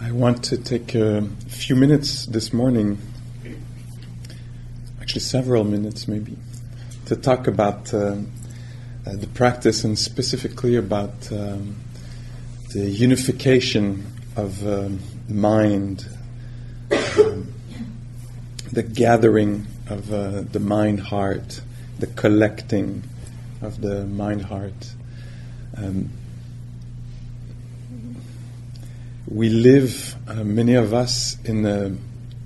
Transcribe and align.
I 0.00 0.10
want 0.10 0.44
to 0.44 0.56
take 0.58 0.94
a 0.94 1.22
few 1.48 1.76
minutes 1.76 2.26
this 2.26 2.52
morning, 2.52 2.98
actually 5.00 5.20
several 5.20 5.64
minutes 5.64 6.08
maybe, 6.08 6.36
to 7.06 7.16
talk 7.16 7.46
about 7.46 7.92
uh, 7.94 8.16
uh, 9.06 9.16
the 9.16 9.26
practice 9.34 9.84
and 9.84 9.98
specifically 9.98 10.76
about 10.76 11.30
um, 11.32 11.76
the 12.72 12.88
unification 12.90 14.06
of 14.36 14.66
um, 14.66 14.98
mind, 15.28 16.08
um, 16.90 17.52
the 18.72 18.82
gathering 18.82 19.66
of 19.88 20.12
uh, 20.12 20.42
the 20.42 20.60
mind 20.60 21.00
heart, 21.00 21.60
the 21.98 22.06
collecting 22.08 23.02
of 23.62 23.80
the 23.80 24.04
mind 24.04 24.42
heart. 24.42 24.94
Um, 25.76 26.10
we 29.26 29.48
live, 29.48 30.14
uh, 30.28 30.44
many 30.44 30.74
of 30.74 30.92
us, 30.92 31.38
in 31.44 31.64
a 31.64 31.96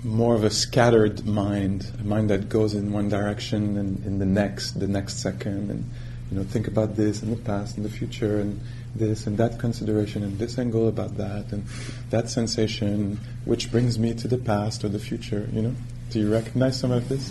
more 0.04 0.34
of 0.34 0.44
a 0.44 0.50
scattered 0.50 1.26
mind, 1.26 1.90
a 2.00 2.04
mind 2.04 2.30
that 2.30 2.48
goes 2.48 2.74
in 2.74 2.92
one 2.92 3.08
direction 3.08 3.76
and 3.76 4.04
in 4.06 4.18
the 4.18 4.26
next, 4.26 4.78
the 4.78 4.86
next 4.86 5.18
second, 5.18 5.70
and 5.70 5.90
you 6.30 6.38
know, 6.38 6.44
think 6.44 6.68
about 6.68 6.94
this 6.94 7.22
in 7.22 7.30
the 7.30 7.36
past 7.36 7.76
and 7.76 7.84
the 7.84 7.90
future, 7.90 8.40
and 8.40 8.60
this 8.94 9.26
and 9.26 9.38
that 9.38 9.58
consideration 9.58 10.22
and 10.22 10.38
this 10.38 10.58
angle 10.58 10.88
about 10.88 11.16
that, 11.16 11.52
and 11.52 11.64
that 12.10 12.28
sensation, 12.30 13.18
which 13.44 13.70
brings 13.70 13.98
me 13.98 14.14
to 14.14 14.28
the 14.28 14.38
past 14.38 14.84
or 14.84 14.88
the 14.88 14.98
future. 14.98 15.48
You 15.52 15.62
know, 15.62 15.74
do 16.10 16.20
you 16.20 16.32
recognize 16.32 16.78
some 16.78 16.90
of 16.90 17.08
this? 17.08 17.30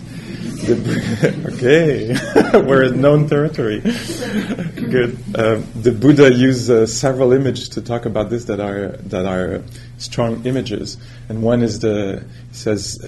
okay, 1.54 2.16
we're 2.54 2.84
in 2.84 3.00
known 3.00 3.28
territory. 3.28 3.80
Good. 3.80 5.18
Uh, 5.34 5.62
the 5.74 5.96
Buddha 5.98 6.32
used 6.32 6.70
uh, 6.70 6.86
several 6.86 7.32
images 7.32 7.68
to 7.70 7.82
talk 7.82 8.06
about 8.06 8.30
this 8.30 8.44
that 8.44 8.60
are 8.60 8.96
that 9.08 9.26
are 9.26 9.62
strong 9.98 10.44
images, 10.46 10.96
and 11.28 11.42
one 11.42 11.62
is 11.62 11.80
the 11.80 12.24
says 12.52 12.98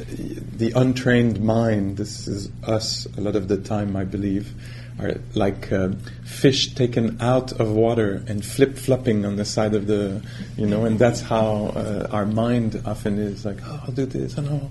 the 0.57 0.73
untrained 0.73 1.41
mind. 1.41 1.97
This 1.97 2.27
is 2.27 2.51
us 2.65 3.07
a 3.17 3.21
lot 3.21 3.37
of 3.37 3.49
the 3.49 3.57
time, 3.57 3.97
I 3.97 4.05
believe, 4.05 4.53
are 5.01 5.15
like 5.35 5.73
uh, 5.73 5.91
fish 6.25 6.75
taken 6.75 7.21
out 7.21 7.53
of 7.53 7.71
water 7.71 8.23
and 8.27 8.45
flip 8.45 8.77
flopping 8.77 9.25
on 9.25 9.37
the 9.37 9.45
side 9.45 9.75
of 9.75 9.87
the, 9.87 10.23
you 10.57 10.67
know, 10.67 10.85
and 10.85 10.99
that's 10.99 11.21
how 11.21 11.73
uh, 11.75 12.09
our 12.11 12.27
mind 12.27 12.81
often 12.85 13.19
is 13.19 13.45
like, 13.45 13.59
oh, 13.65 13.85
I'll 13.85 13.93
do 13.93 14.07
this, 14.07 14.39
I 14.39 14.43
know. 14.43 14.71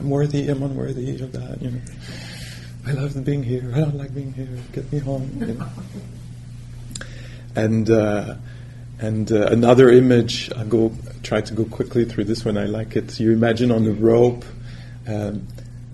I'm 0.00 0.08
worthy, 0.08 0.48
I'm 0.48 0.62
unworthy 0.62 1.20
of 1.20 1.32
that, 1.32 1.60
you 1.60 1.72
know. 1.72 1.80
I 2.86 2.92
love 2.92 3.22
being 3.22 3.42
here, 3.42 3.70
I 3.74 3.80
don't 3.80 3.98
like 3.98 4.14
being 4.14 4.32
here, 4.32 4.48
get 4.72 4.90
me 4.90 4.98
home. 4.98 5.30
You 5.38 5.54
know. 5.54 5.68
And 7.54 7.90
uh, 7.90 8.36
and 8.98 9.30
uh, 9.30 9.48
another 9.48 9.90
image, 9.90 10.50
I'll 10.56 10.64
go 10.64 10.92
try 11.22 11.42
to 11.42 11.54
go 11.54 11.66
quickly 11.66 12.06
through 12.06 12.24
this 12.24 12.46
one. 12.46 12.56
I 12.56 12.64
like 12.64 12.96
it. 12.96 13.20
You 13.20 13.32
imagine 13.32 13.70
on 13.70 13.84
the 13.84 13.92
rope, 13.92 14.42
um, 15.06 15.46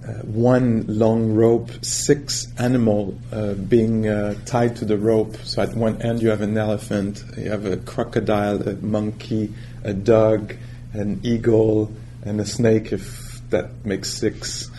uh, 0.06 0.12
one 0.22 0.84
long 0.86 1.34
rope, 1.34 1.72
six 1.84 2.46
animal 2.58 3.18
uh, 3.32 3.54
being 3.54 4.06
uh, 4.06 4.34
tied 4.44 4.76
to 4.76 4.84
the 4.84 4.96
rope. 4.96 5.36
So 5.38 5.62
at 5.62 5.74
one 5.74 6.00
end 6.00 6.22
you 6.22 6.28
have 6.28 6.42
an 6.42 6.56
elephant, 6.56 7.24
you 7.36 7.50
have 7.50 7.64
a 7.64 7.76
crocodile, 7.76 8.62
a 8.68 8.74
monkey, 8.74 9.52
a 9.82 9.92
dog, 9.92 10.54
an 10.92 11.20
eagle, 11.24 11.90
and 12.24 12.40
a 12.40 12.46
snake. 12.46 12.92
If 12.92 13.25
that 13.50 13.84
makes 13.84 14.12
six. 14.12 14.70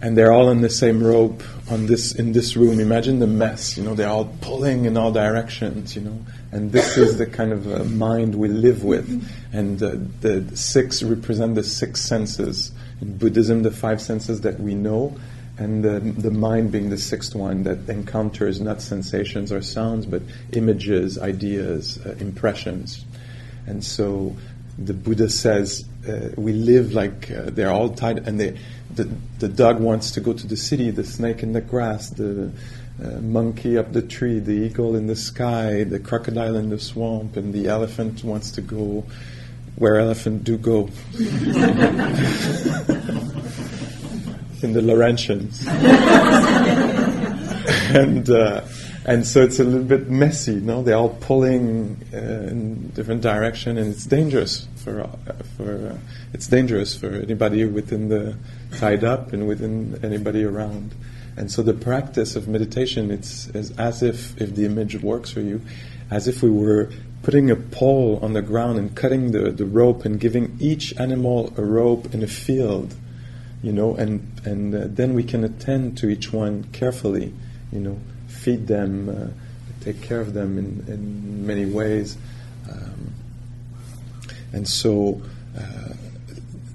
And 0.00 0.16
they're 0.16 0.32
all 0.32 0.48
on 0.48 0.60
the 0.60 0.70
same 0.70 1.02
rope 1.02 1.42
on 1.70 1.86
this 1.86 2.14
in 2.14 2.32
this 2.32 2.56
room. 2.56 2.78
Imagine 2.78 3.18
the 3.18 3.26
mess, 3.26 3.76
you 3.76 3.82
know, 3.82 3.94
they're 3.94 4.08
all 4.08 4.32
pulling 4.40 4.84
in 4.84 4.96
all 4.96 5.12
directions, 5.12 5.96
you 5.96 6.02
know. 6.02 6.24
And 6.52 6.72
this 6.72 6.96
is 6.96 7.18
the 7.18 7.26
kind 7.26 7.52
of 7.52 7.70
uh, 7.70 7.84
mind 7.84 8.34
we 8.34 8.48
live 8.48 8.84
with. 8.84 9.08
And 9.52 9.82
uh, 9.82 9.96
the 10.20 10.56
six 10.56 11.02
represent 11.02 11.56
the 11.56 11.62
six 11.62 12.00
senses. 12.00 12.72
In 13.00 13.18
Buddhism, 13.18 13.62
the 13.62 13.70
five 13.70 14.00
senses 14.00 14.40
that 14.42 14.58
we 14.58 14.74
know, 14.74 15.18
and 15.58 15.84
the, 15.84 15.98
the 15.98 16.30
mind 16.30 16.70
being 16.70 16.90
the 16.90 16.98
sixth 16.98 17.34
one 17.34 17.64
that 17.64 17.88
encounters 17.88 18.60
not 18.60 18.80
sensations 18.80 19.52
or 19.52 19.60
sounds, 19.60 20.06
but 20.06 20.22
images, 20.52 21.18
ideas, 21.18 21.98
uh, 22.06 22.14
impressions. 22.20 23.04
And 23.66 23.84
so 23.84 24.36
the 24.78 24.94
Buddha 24.94 25.28
says 25.28 25.84
uh, 26.08 26.30
we 26.36 26.52
live 26.52 26.92
like 26.92 27.30
uh, 27.30 27.50
they're 27.50 27.70
all 27.70 27.90
tied, 27.90 28.26
and 28.26 28.40
they, 28.40 28.58
the 28.94 29.04
the 29.38 29.48
dog 29.48 29.80
wants 29.80 30.10
to 30.12 30.20
go 30.20 30.32
to 30.32 30.46
the 30.46 30.56
city, 30.56 30.90
the 30.90 31.04
snake 31.04 31.42
in 31.42 31.52
the 31.52 31.60
grass, 31.60 32.10
the 32.10 32.50
uh, 33.02 33.08
monkey 33.20 33.78
up 33.78 33.92
the 33.92 34.02
tree, 34.02 34.38
the 34.38 34.52
eagle 34.52 34.96
in 34.96 35.06
the 35.06 35.16
sky, 35.16 35.84
the 35.84 36.00
crocodile 36.00 36.56
in 36.56 36.70
the 36.70 36.78
swamp, 36.78 37.36
and 37.36 37.52
the 37.52 37.68
elephant 37.68 38.24
wants 38.24 38.50
to 38.52 38.60
go 38.60 39.04
where 39.76 39.98
elephant 39.98 40.42
do 40.42 40.56
go 40.56 40.80
in 44.62 44.72
the 44.72 44.80
Laurentians, 44.80 45.66
and. 47.94 48.28
And 49.08 49.26
so 49.26 49.42
it's 49.42 49.58
a 49.58 49.64
little 49.64 49.86
bit 49.86 50.10
messy. 50.10 50.56
No, 50.56 50.82
they're 50.82 50.94
all 50.94 51.08
pulling 51.08 51.96
uh, 52.12 52.18
in 52.18 52.90
different 52.90 53.22
direction, 53.22 53.78
and 53.78 53.90
it's 53.90 54.04
dangerous 54.04 54.68
for 54.76 55.00
uh, 55.00 55.32
for 55.56 55.94
uh, 55.94 55.98
it's 56.34 56.46
dangerous 56.46 56.94
for 56.94 57.06
anybody 57.06 57.64
within 57.64 58.10
the 58.10 58.36
tied 58.76 59.04
up 59.04 59.32
and 59.32 59.48
within 59.48 59.98
anybody 60.02 60.44
around. 60.44 60.94
And 61.38 61.50
so 61.50 61.62
the 61.62 61.72
practice 61.72 62.36
of 62.36 62.48
meditation, 62.48 63.10
it's, 63.10 63.46
it's 63.54 63.70
as 63.78 64.02
if 64.02 64.38
if 64.38 64.54
the 64.54 64.66
image 64.66 65.00
works 65.00 65.30
for 65.30 65.40
you, 65.40 65.62
as 66.10 66.28
if 66.28 66.42
we 66.42 66.50
were 66.50 66.90
putting 67.22 67.50
a 67.50 67.56
pole 67.56 68.18
on 68.20 68.34
the 68.34 68.42
ground 68.42 68.78
and 68.78 68.94
cutting 68.94 69.32
the, 69.32 69.50
the 69.50 69.64
rope 69.64 70.04
and 70.04 70.20
giving 70.20 70.54
each 70.60 70.94
animal 71.00 71.50
a 71.56 71.62
rope 71.62 72.12
in 72.12 72.22
a 72.22 72.28
field, 72.28 72.94
you 73.62 73.72
know, 73.72 73.96
and 73.96 74.20
and 74.44 74.74
uh, 74.74 74.84
then 74.86 75.14
we 75.14 75.22
can 75.22 75.44
attend 75.44 75.96
to 75.96 76.10
each 76.10 76.30
one 76.30 76.64
carefully, 76.74 77.32
you 77.72 77.80
know 77.80 77.98
feed 78.38 78.66
them, 78.66 79.08
uh, 79.08 79.84
take 79.84 80.00
care 80.02 80.20
of 80.20 80.32
them 80.32 80.58
in, 80.58 80.84
in 80.88 81.46
many 81.46 81.66
ways. 81.66 82.16
Um, 82.70 83.12
and 84.52 84.68
so 84.68 85.20
uh, 85.58 85.94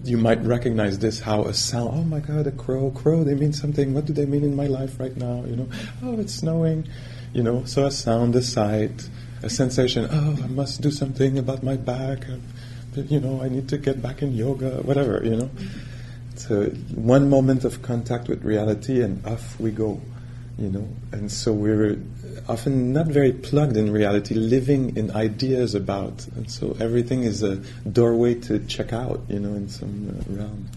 you 0.03 0.17
might 0.17 0.41
recognize 0.43 0.99
this 0.99 1.19
how 1.19 1.43
a 1.43 1.53
sound, 1.53 1.91
oh 1.93 2.03
my 2.03 2.19
God, 2.19 2.47
a 2.47 2.51
crow, 2.51 2.91
crow, 2.91 3.23
they 3.23 3.35
mean 3.35 3.53
something. 3.53 3.93
What 3.93 4.05
do 4.05 4.13
they 4.13 4.25
mean 4.25 4.43
in 4.43 4.55
my 4.55 4.67
life 4.67 4.99
right 4.99 5.15
now? 5.15 5.43
You 5.45 5.55
know, 5.55 5.69
oh, 6.03 6.19
it's 6.19 6.33
snowing. 6.33 6.87
You 7.33 7.43
know, 7.43 7.65
so 7.65 7.85
a 7.85 7.91
sound, 7.91 8.35
a 8.35 8.41
sight, 8.41 9.09
a 9.41 9.49
sensation, 9.49 10.07
oh, 10.11 10.37
I 10.43 10.47
must 10.47 10.81
do 10.81 10.91
something 10.91 11.39
about 11.39 11.63
my 11.63 11.77
back. 11.77 12.25
You 12.95 13.19
know, 13.19 13.41
I 13.41 13.49
need 13.49 13.69
to 13.69 13.77
get 13.77 14.01
back 14.01 14.21
in 14.21 14.35
yoga, 14.35 14.81
whatever, 14.83 15.21
you 15.23 15.35
know. 15.35 15.49
So 16.35 16.65
one 16.93 17.29
moment 17.29 17.63
of 17.63 17.81
contact 17.81 18.27
with 18.27 18.43
reality 18.43 19.01
and 19.01 19.25
off 19.25 19.59
we 19.59 19.71
go 19.71 20.01
you 20.57 20.69
know, 20.69 20.87
and 21.11 21.31
so 21.31 21.51
we're 21.51 21.97
often 22.47 22.93
not 22.93 23.07
very 23.07 23.31
plugged 23.31 23.77
in 23.77 23.91
reality, 23.91 24.35
living 24.35 24.95
in 24.95 25.11
ideas 25.11 25.75
about, 25.75 26.27
and 26.35 26.49
so 26.49 26.75
everything 26.79 27.23
is 27.23 27.41
a 27.43 27.55
doorway 27.89 28.35
to 28.35 28.59
check 28.59 28.93
out, 28.93 29.21
you 29.29 29.39
know, 29.39 29.53
in 29.53 29.69
some 29.69 30.09
uh, 30.09 30.33
realm. 30.33 30.67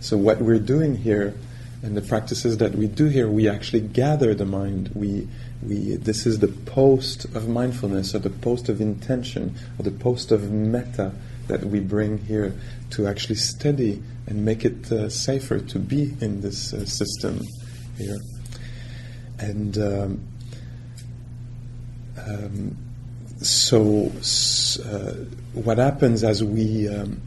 So 0.00 0.16
what 0.16 0.40
we're 0.40 0.58
doing 0.58 0.96
here, 0.96 1.34
and 1.82 1.96
the 1.96 2.02
practices 2.02 2.58
that 2.58 2.74
we 2.74 2.86
do 2.86 3.06
here, 3.06 3.28
we 3.28 3.48
actually 3.48 3.80
gather 3.80 4.34
the 4.34 4.44
mind. 4.44 4.90
We, 4.94 5.28
we, 5.66 5.96
this 5.96 6.26
is 6.26 6.38
the 6.38 6.48
post 6.48 7.24
of 7.34 7.48
mindfulness, 7.48 8.14
or 8.14 8.18
the 8.20 8.30
post 8.30 8.68
of 8.68 8.80
intention, 8.80 9.56
or 9.78 9.82
the 9.82 9.90
post 9.90 10.30
of 10.30 10.50
metta 10.52 11.12
that 11.48 11.64
we 11.64 11.80
bring 11.80 12.18
here 12.18 12.54
to 12.90 13.06
actually 13.06 13.36
study 13.36 14.02
and 14.26 14.44
make 14.44 14.64
it 14.64 14.92
uh, 14.92 15.08
safer 15.08 15.58
to 15.58 15.78
be 15.78 16.14
in 16.20 16.40
this 16.40 16.72
uh, 16.72 16.84
system 16.84 17.40
here. 17.98 18.18
And 19.38 19.78
um, 19.78 20.20
um, 22.26 22.76
so, 23.40 24.12
uh, 24.84 25.12
what 25.54 25.78
happens 25.78 26.22
as 26.22 26.44
we 26.44 26.88
um, 26.88 27.20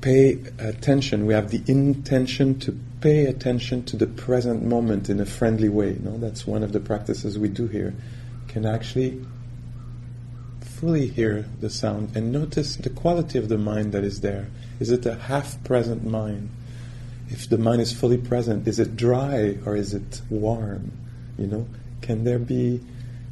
pay 0.00 0.38
attention, 0.58 1.26
we 1.26 1.34
have 1.34 1.50
the 1.50 1.62
intention 1.66 2.58
to 2.60 2.78
pay 3.00 3.26
attention 3.26 3.84
to 3.84 3.96
the 3.96 4.06
present 4.06 4.62
moment 4.62 5.08
in 5.08 5.20
a 5.20 5.26
friendly 5.26 5.68
way. 5.68 5.96
No, 6.00 6.18
that's 6.18 6.46
one 6.46 6.62
of 6.62 6.72
the 6.72 6.80
practices 6.80 7.38
we 7.38 7.48
do 7.48 7.66
here. 7.68 7.94
Can 8.48 8.66
actually 8.66 9.24
fully 10.60 11.08
hear 11.08 11.44
the 11.60 11.70
sound 11.70 12.16
and 12.16 12.30
notice 12.30 12.76
the 12.76 12.90
quality 12.90 13.38
of 13.38 13.48
the 13.48 13.58
mind 13.58 13.92
that 13.92 14.04
is 14.04 14.20
there. 14.20 14.48
Is 14.78 14.90
it 14.90 15.04
a 15.06 15.14
half 15.14 15.62
present 15.64 16.04
mind? 16.04 16.50
If 17.30 17.48
the 17.48 17.58
mind 17.58 17.80
is 17.80 17.92
fully 17.92 18.16
present, 18.16 18.66
is 18.68 18.78
it 18.78 18.96
dry 18.96 19.58
or 19.66 19.76
is 19.76 19.92
it 19.92 20.22
warm? 20.30 20.92
You 21.38 21.46
know, 21.46 21.66
can 22.02 22.24
there 22.24 22.38
be, 22.38 22.80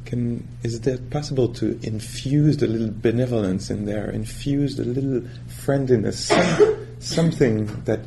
can 0.05 0.47
is 0.63 0.87
it 0.87 1.11
possible 1.11 1.49
to 1.55 1.79
infuse 1.83 2.63
a 2.63 2.67
little 2.67 2.91
benevolence 2.91 3.71
in 3.71 3.85
there, 3.85 4.11
infuse 4.11 4.79
a 4.79 4.85
little 4.85 5.29
friendliness, 5.49 6.27
some, 6.27 6.87
something 7.01 7.67
that 7.85 8.01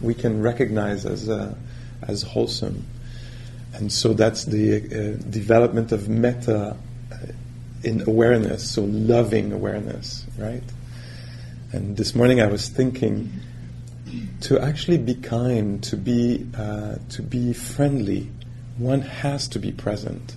we 0.00 0.14
can 0.14 0.42
recognize 0.42 1.04
as 1.04 1.28
uh, 1.28 1.54
as 2.02 2.22
wholesome? 2.22 2.84
And 3.74 3.92
so 3.92 4.12
that's 4.12 4.44
the 4.44 4.76
uh, 4.76 5.30
development 5.30 5.92
of 5.92 6.08
metta 6.08 6.76
uh, 7.10 7.16
in 7.84 8.02
awareness, 8.06 8.70
so 8.70 8.84
loving 8.84 9.52
awareness, 9.52 10.26
right? 10.38 10.62
And 11.72 11.96
this 11.96 12.14
morning 12.14 12.40
I 12.40 12.46
was 12.46 12.68
thinking 12.68 13.32
to 14.42 14.60
actually 14.60 14.98
be 14.98 15.14
kind, 15.14 15.82
to 15.84 15.96
be 15.96 16.46
uh, 16.56 16.96
to 17.10 17.22
be 17.22 17.52
friendly, 17.52 18.30
one 18.82 19.02
has 19.02 19.48
to 19.48 19.58
be 19.58 19.72
present. 19.72 20.36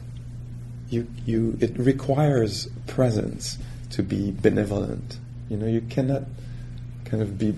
You, 0.90 1.08
you, 1.26 1.58
it 1.60 1.78
requires 1.78 2.68
presence 2.88 3.58
to 3.92 4.04
be 4.04 4.32
benevolent. 4.32 5.18
You 5.50 5.58
know, 5.58 5.68
you 5.68 5.82
cannot 5.82 6.24
kind 7.06 7.22
of 7.22 7.38
be. 7.38 7.56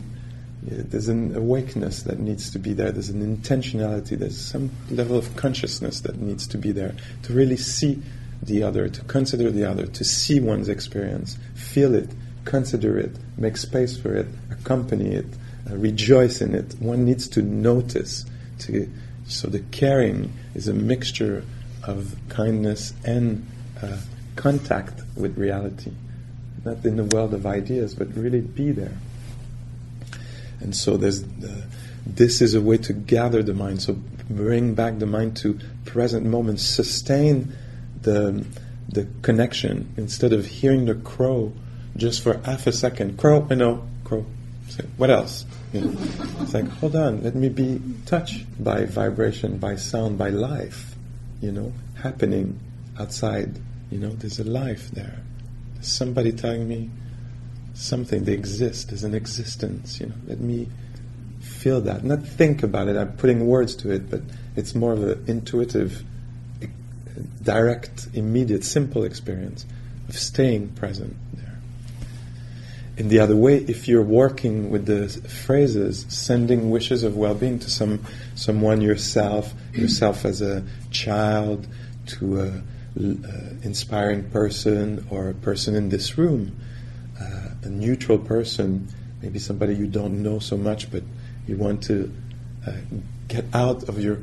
There's 0.62 1.08
an 1.08 1.36
awakeness 1.36 2.04
that 2.04 2.20
needs 2.20 2.50
to 2.52 2.60
be 2.60 2.74
there. 2.74 2.92
There's 2.92 3.10
an 3.10 3.38
intentionality. 3.38 4.18
There's 4.18 4.40
some 4.40 4.72
level 4.90 5.18
of 5.18 5.36
consciousness 5.36 6.02
that 6.02 6.18
needs 6.20 6.48
to 6.48 6.58
be 6.58 6.72
there 6.72 6.96
to 7.24 7.34
really 7.34 7.58
see 7.58 8.02
the 8.42 8.64
other, 8.64 8.90
to 8.90 9.02
consider 9.06 9.52
the 9.52 9.66
other, 9.66 9.86
to 9.88 10.04
see 10.04 10.40
one's 10.40 10.70
experience, 10.70 11.38
feel 11.54 11.96
it, 11.96 12.10
consider 12.46 12.98
it, 12.98 13.12
make 13.38 13.58
space 13.58 13.98
for 13.98 14.16
it, 14.16 14.28
accompany 14.52 15.14
it, 15.14 15.26
uh, 15.70 15.76
rejoice 15.76 16.42
in 16.42 16.54
it. 16.54 16.76
One 16.80 17.06
needs 17.06 17.28
to 17.30 17.42
notice. 17.42 18.26
To, 18.60 18.90
so 19.28 19.48
the 19.48 19.60
caring 19.60 20.34
is 20.56 20.68
a 20.68 20.74
mixture 20.74 21.44
of 21.84 22.16
kindness 22.30 22.94
and 23.06 23.46
uh, 23.82 23.98
contact 24.36 25.02
with 25.16 25.38
reality. 25.38 25.92
Not 26.64 26.84
in 26.86 26.98
the 26.98 27.04
world 27.04 27.34
of 27.34 27.46
ideas, 27.46 27.94
but 27.94 28.08
really 28.16 28.42
be 28.42 28.72
there. 28.72 28.98
And 30.60 30.76
so 30.76 30.98
there's 30.98 31.24
uh, 31.24 31.66
this 32.06 32.42
is 32.42 32.54
a 32.54 32.62
way 32.62 32.78
to 32.78 32.94
gather 32.94 33.44
the 33.44 33.54
mind. 33.54 33.82
So 33.82 33.98
bring 34.30 34.74
back 34.74 35.00
the 35.00 35.06
mind 35.06 35.38
to 35.38 35.60
present 35.86 36.26
moment, 36.26 36.60
sustain 36.60 37.54
the 38.02 38.46
the 38.90 39.08
connection 39.22 39.94
instead 39.98 40.34
of 40.34 40.46
hearing 40.46 40.86
the 40.86 40.96
crow 40.96 41.54
just 41.96 42.22
for 42.22 42.38
half 42.46 42.68
a 42.68 42.72
second. 42.72 43.18
Crow, 43.18 43.48
I 43.50 43.56
know, 43.56 43.86
crow. 44.04 44.26
What 44.98 45.10
else? 45.10 45.46
You 45.74 45.82
know, 45.82 45.98
it's 46.42 46.54
like, 46.54 46.68
hold 46.68 46.96
on, 46.96 47.24
let 47.24 47.36
me 47.36 47.50
be 47.50 47.82
touched 48.06 48.46
by 48.64 48.86
vibration, 48.86 49.58
by 49.58 49.76
sound, 49.76 50.18
by 50.18 50.30
life, 50.30 50.96
you 51.42 51.52
know, 51.52 51.74
happening 52.02 52.60
outside. 53.00 53.60
You 53.92 54.00
know, 54.00 54.10
there's 54.10 54.40
a 54.40 54.44
life 54.44 54.92
there. 54.92 55.20
There's 55.76 55.88
somebody 55.88 56.32
telling 56.32 56.68
me 56.68 56.90
something, 57.74 58.24
they 58.24 58.34
exist, 58.34 58.90
there's 58.90 59.04
an 59.04 59.14
existence, 59.14 60.00
you 60.00 60.08
know. 60.08 60.16
Let 60.28 60.40
me 60.40 60.68
feel 61.40 61.82
that. 61.82 62.04
Not 62.04 62.24
think 62.28 62.64
about 62.64 62.88
it, 62.88 62.98
I'm 62.98 63.14
putting 63.14 63.46
words 63.46 63.76
to 63.78 63.92
it, 63.92 64.10
but 64.10 64.22
it's 64.56 64.74
more 64.74 64.94
of 64.94 65.04
an 65.04 65.24
intuitive, 65.28 66.04
direct, 67.44 68.08
immediate, 68.14 68.64
simple 68.64 69.04
experience 69.04 69.66
of 70.10 70.18
staying 70.18 70.70
present 70.70 71.16
in 72.98 73.10
the 73.10 73.20
other 73.20 73.36
way, 73.36 73.58
if 73.58 73.88
you're 73.88 74.02
working 74.02 74.72
with 74.72 74.88
the 74.88 75.08
phrases, 75.30 76.08
sending 76.10 76.72
wishes 76.72 77.04
of 77.04 77.16
well-being 77.16 77.60
to 77.60 77.70
some 77.70 78.04
someone 78.34 78.82
yourself, 78.82 79.54
yourself 79.74 80.26
as 80.26 80.42
a 80.42 80.64
child, 80.90 81.68
to 82.08 82.42
a 82.42 82.48
uh, 82.48 83.54
inspiring 83.62 84.28
person 84.32 85.06
or 85.12 85.30
a 85.30 85.34
person 85.36 85.76
in 85.76 85.90
this 85.90 86.18
room, 86.18 86.60
uh, 87.22 87.50
a 87.62 87.70
neutral 87.70 88.18
person, 88.18 88.88
maybe 89.22 89.38
somebody 89.38 89.76
you 89.76 89.86
don't 89.86 90.24
know 90.24 90.40
so 90.40 90.58
much, 90.58 90.92
but 90.92 91.04
you 91.48 91.56
want 91.56 91.84
to 91.84 92.12
uh, 92.66 92.72
get 93.28 93.46
out 93.54 93.88
of 93.88 94.02
your 94.02 94.18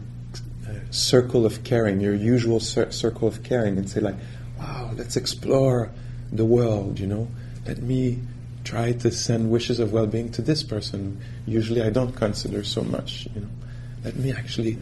uh, 0.67 0.73
circle 0.91 1.47
of 1.47 1.63
caring, 1.63 2.01
your 2.01 2.15
usual 2.15 2.59
cir- 2.59 2.91
circle 2.91 3.29
of 3.29 3.45
caring, 3.45 3.79
and 3.79 3.89
say 3.89 4.01
like, 4.01 4.17
"Wow, 4.59 4.91
let's 4.97 5.17
explore 5.17 5.93
the 6.33 6.45
world." 6.45 6.99
You 6.99 7.07
know, 7.07 7.29
let 7.67 7.81
me 7.81 8.19
try 8.65 8.93
to 8.93 9.11
send 9.11 9.51
wishes 9.51 9.79
of 9.79 9.93
well-being 9.93 10.33
to 10.33 10.43
this 10.43 10.63
person. 10.63 11.21
Usually, 11.47 11.83
I 11.83 11.91
don't 11.91 12.13
consider 12.13 12.65
so 12.65 12.83
much. 12.83 13.29
You 13.35 13.43
know, 13.43 13.49
let 14.05 14.17
me 14.17 14.33
actually 14.33 14.79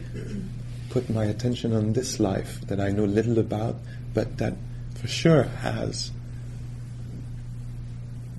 put 0.89 1.09
my 1.09 1.25
attention 1.25 1.73
on 1.73 1.93
this 1.93 2.19
life 2.19 2.61
that 2.67 2.79
I 2.79 2.89
know 2.89 3.05
little 3.05 3.39
about, 3.39 3.75
but 4.13 4.37
that 4.37 4.53
for 4.95 5.07
sure 5.07 5.43
has 5.43 6.11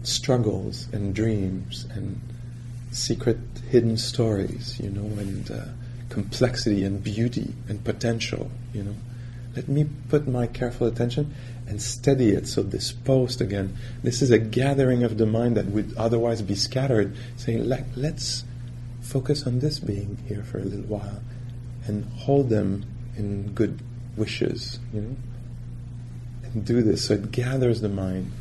struggles 0.02 0.88
and 0.93 1.14
dreams 1.14 1.87
and 1.91 2.20
secret 2.91 3.38
hidden 3.70 3.96
stories, 3.96 4.79
you 4.81 4.91
know, 4.91 5.20
and 5.20 5.50
uh, 5.50 5.64
complexity 6.08 6.85
and 6.85 7.02
beauty 7.02 7.52
and 7.69 7.82
potential, 7.85 8.50
you 8.73 8.82
know. 8.85 8.94
Let 9.56 9.69
me 9.69 9.88
put 10.08 10.26
my 10.26 10.46
careful 10.46 10.87
attention 10.87 11.35
and 11.66 11.81
steady 11.81 12.31
it. 12.31 12.46
So 12.46 12.62
this 12.62 12.93
post 12.93 13.40
again, 13.40 13.76
this 14.02 14.22
is 14.22 14.31
a 14.31 14.38
gathering 14.38 15.02
of 15.02 15.19
the 15.19 15.26
mind 15.26 15.56
that 15.56 15.66
would 15.66 15.94
otherwise 15.96 16.43
be 16.43 16.55
scattered, 16.55 17.16
saying, 17.37 17.64
Let, 17.64 17.84
let's 17.96 18.44
focus 19.00 19.46
on 19.46 19.61
this 19.61 19.78
being 19.78 20.19
here 20.26 20.43
for 20.43 20.58
a 20.58 20.64
little 20.64 20.87
while 20.87 21.20
and 21.87 22.05
hold 22.05 22.49
them 22.49 22.84
in 23.16 23.52
good 23.52 23.81
wishes, 24.16 24.78
you 24.93 25.00
know? 25.00 25.16
And 26.44 26.64
do 26.64 26.82
this. 26.82 27.06
So 27.06 27.14
it 27.14 27.31
gathers 27.31 27.81
the 27.81 27.88
mind. 27.88 28.32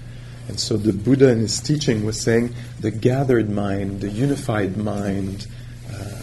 And 0.47 0.59
so 0.59 0.77
the 0.77 0.93
Buddha 0.93 1.29
in 1.29 1.39
his 1.39 1.59
teaching 1.59 2.05
was 2.05 2.19
saying 2.19 2.53
the 2.79 2.91
gathered 2.91 3.49
mind, 3.49 4.01
the 4.01 4.09
unified 4.09 4.77
mind, 4.77 5.47
uh, 5.91 6.21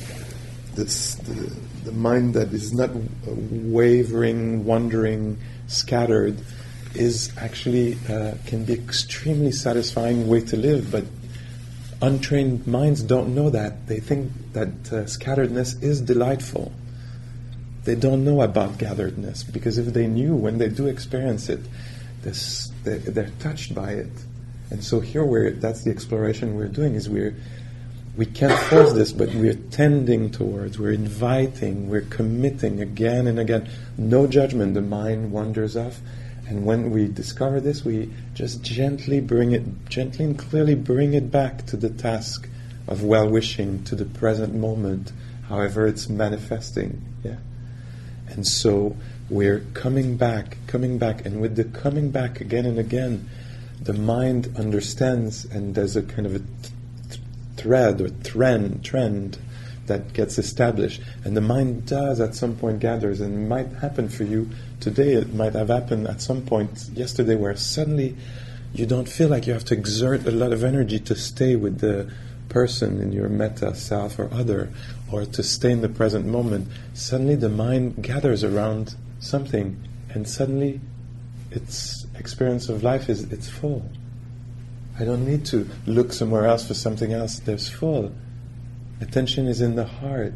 this, 0.74 1.14
the, 1.16 1.56
the 1.84 1.92
mind 1.92 2.34
that 2.34 2.52
is 2.52 2.72
not 2.72 2.90
wavering, 3.24 4.64
wandering, 4.64 5.38
scattered, 5.68 6.38
is 6.94 7.32
actually 7.36 7.96
uh, 8.08 8.34
can 8.46 8.64
be 8.64 8.74
extremely 8.74 9.52
satisfying 9.52 10.28
way 10.28 10.40
to 10.40 10.56
live, 10.56 10.90
but 10.90 11.04
untrained 12.02 12.66
minds 12.66 13.02
don't 13.02 13.34
know 13.34 13.50
that. 13.50 13.86
They 13.86 14.00
think 14.00 14.32
that 14.52 14.68
uh, 14.68 15.04
scatteredness 15.04 15.82
is 15.82 16.00
delightful. 16.00 16.72
They 17.84 17.94
don't 17.94 18.24
know 18.24 18.42
about 18.42 18.78
gatheredness 18.78 19.44
because 19.44 19.78
if 19.78 19.86
they 19.94 20.06
knew, 20.06 20.34
when 20.34 20.58
they 20.58 20.68
do 20.68 20.86
experience 20.86 21.48
it, 21.48 21.60
this, 22.22 22.70
they, 22.84 22.98
they're 22.98 23.32
touched 23.38 23.74
by 23.74 23.92
it. 23.92 24.12
And 24.70 24.84
so 24.84 25.00
here 25.00 25.24
we're 25.24 25.50
that's 25.52 25.82
the 25.82 25.90
exploration 25.90 26.54
we're 26.56 26.68
doing 26.68 26.94
is 26.94 27.08
we're 27.08 27.34
we 28.16 28.26
can't 28.26 28.58
force 28.64 28.92
this, 28.92 29.12
but 29.12 29.32
we're 29.34 29.54
tending 29.54 30.30
towards, 30.30 30.78
we're 30.78 30.92
inviting, 30.92 31.88
we're 31.88 32.02
committing 32.02 32.80
again 32.80 33.26
and 33.26 33.38
again. 33.38 33.70
No 33.96 34.26
judgment. 34.26 34.74
The 34.74 34.82
mind 34.82 35.32
wanders 35.32 35.76
off 35.76 36.00
and 36.50 36.64
when 36.64 36.90
we 36.90 37.06
discover 37.06 37.60
this, 37.60 37.84
we 37.84 38.10
just 38.34 38.60
gently 38.62 39.20
bring 39.20 39.52
it, 39.52 39.88
gently 39.88 40.24
and 40.24 40.36
clearly 40.36 40.74
bring 40.74 41.14
it 41.14 41.30
back 41.30 41.64
to 41.66 41.76
the 41.76 41.90
task 41.90 42.48
of 42.88 43.04
well 43.04 43.28
wishing, 43.28 43.84
to 43.84 43.94
the 43.94 44.04
present 44.04 44.52
moment, 44.52 45.12
however 45.48 45.86
it's 45.86 46.08
manifesting. 46.08 47.02
Yeah? 47.22 47.36
And 48.26 48.44
so 48.44 48.96
we're 49.28 49.60
coming 49.74 50.16
back, 50.16 50.56
coming 50.66 50.98
back, 50.98 51.24
and 51.24 51.40
with 51.40 51.54
the 51.54 51.62
coming 51.62 52.10
back 52.10 52.40
again 52.40 52.66
and 52.66 52.80
again, 52.80 53.30
the 53.80 53.92
mind 53.92 54.52
understands, 54.58 55.44
and 55.44 55.76
there's 55.76 55.94
a 55.94 56.02
kind 56.02 56.26
of 56.26 56.34
a 56.34 56.38
th- 56.40 57.20
thread 57.58 58.00
or 58.00 58.08
trend, 58.08 58.84
trend 58.84 59.38
that 59.86 60.12
gets 60.14 60.36
established, 60.36 61.00
and 61.24 61.36
the 61.36 61.40
mind 61.40 61.86
does 61.86 62.20
at 62.20 62.34
some 62.34 62.56
point 62.56 62.80
gathers, 62.80 63.20
and 63.20 63.34
it 63.34 63.48
might 63.48 63.68
happen 63.74 64.08
for 64.08 64.24
you 64.24 64.50
today. 64.80 65.12
It 65.12 65.34
might 65.34 65.54
have 65.54 65.68
happened 65.68 66.06
at 66.08 66.20
some 66.20 66.42
point 66.42 66.90
yesterday, 66.94 67.36
where 67.36 67.56
suddenly 67.56 68.16
you 68.72 68.86
don't 68.86 69.08
feel 69.08 69.28
like 69.28 69.46
you 69.46 69.52
have 69.52 69.64
to 69.66 69.74
exert 69.74 70.26
a 70.26 70.30
lot 70.30 70.52
of 70.52 70.64
energy 70.64 70.98
to 71.00 71.14
stay 71.14 71.56
with 71.56 71.80
the 71.80 72.10
person 72.48 73.00
in 73.00 73.12
your 73.12 73.28
metta 73.28 73.74
self 73.74 74.18
or 74.18 74.28
other, 74.32 74.70
or 75.10 75.24
to 75.24 75.42
stay 75.42 75.70
in 75.70 75.80
the 75.80 75.88
present 75.88 76.26
moment. 76.26 76.68
Suddenly, 76.94 77.36
the 77.36 77.48
mind 77.48 78.02
gathers 78.02 78.42
around 78.44 78.94
something, 79.20 79.82
and 80.10 80.28
suddenly, 80.28 80.80
its 81.50 82.06
experience 82.18 82.68
of 82.68 82.82
life 82.82 83.08
is 83.08 83.24
it's 83.32 83.48
full. 83.48 83.88
I 84.98 85.04
don't 85.04 85.26
need 85.26 85.46
to 85.46 85.68
look 85.86 86.12
somewhere 86.12 86.46
else 86.46 86.66
for 86.66 86.74
something 86.74 87.12
else. 87.12 87.38
There's 87.38 87.68
full. 87.68 88.12
Attention 89.00 89.46
is 89.46 89.60
in 89.60 89.76
the 89.76 89.86
heart. 89.86 90.34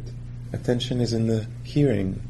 Attention 0.51 1.01
is 1.01 1.13
in 1.13 1.27
the 1.27 1.47
hearing. 1.63 2.21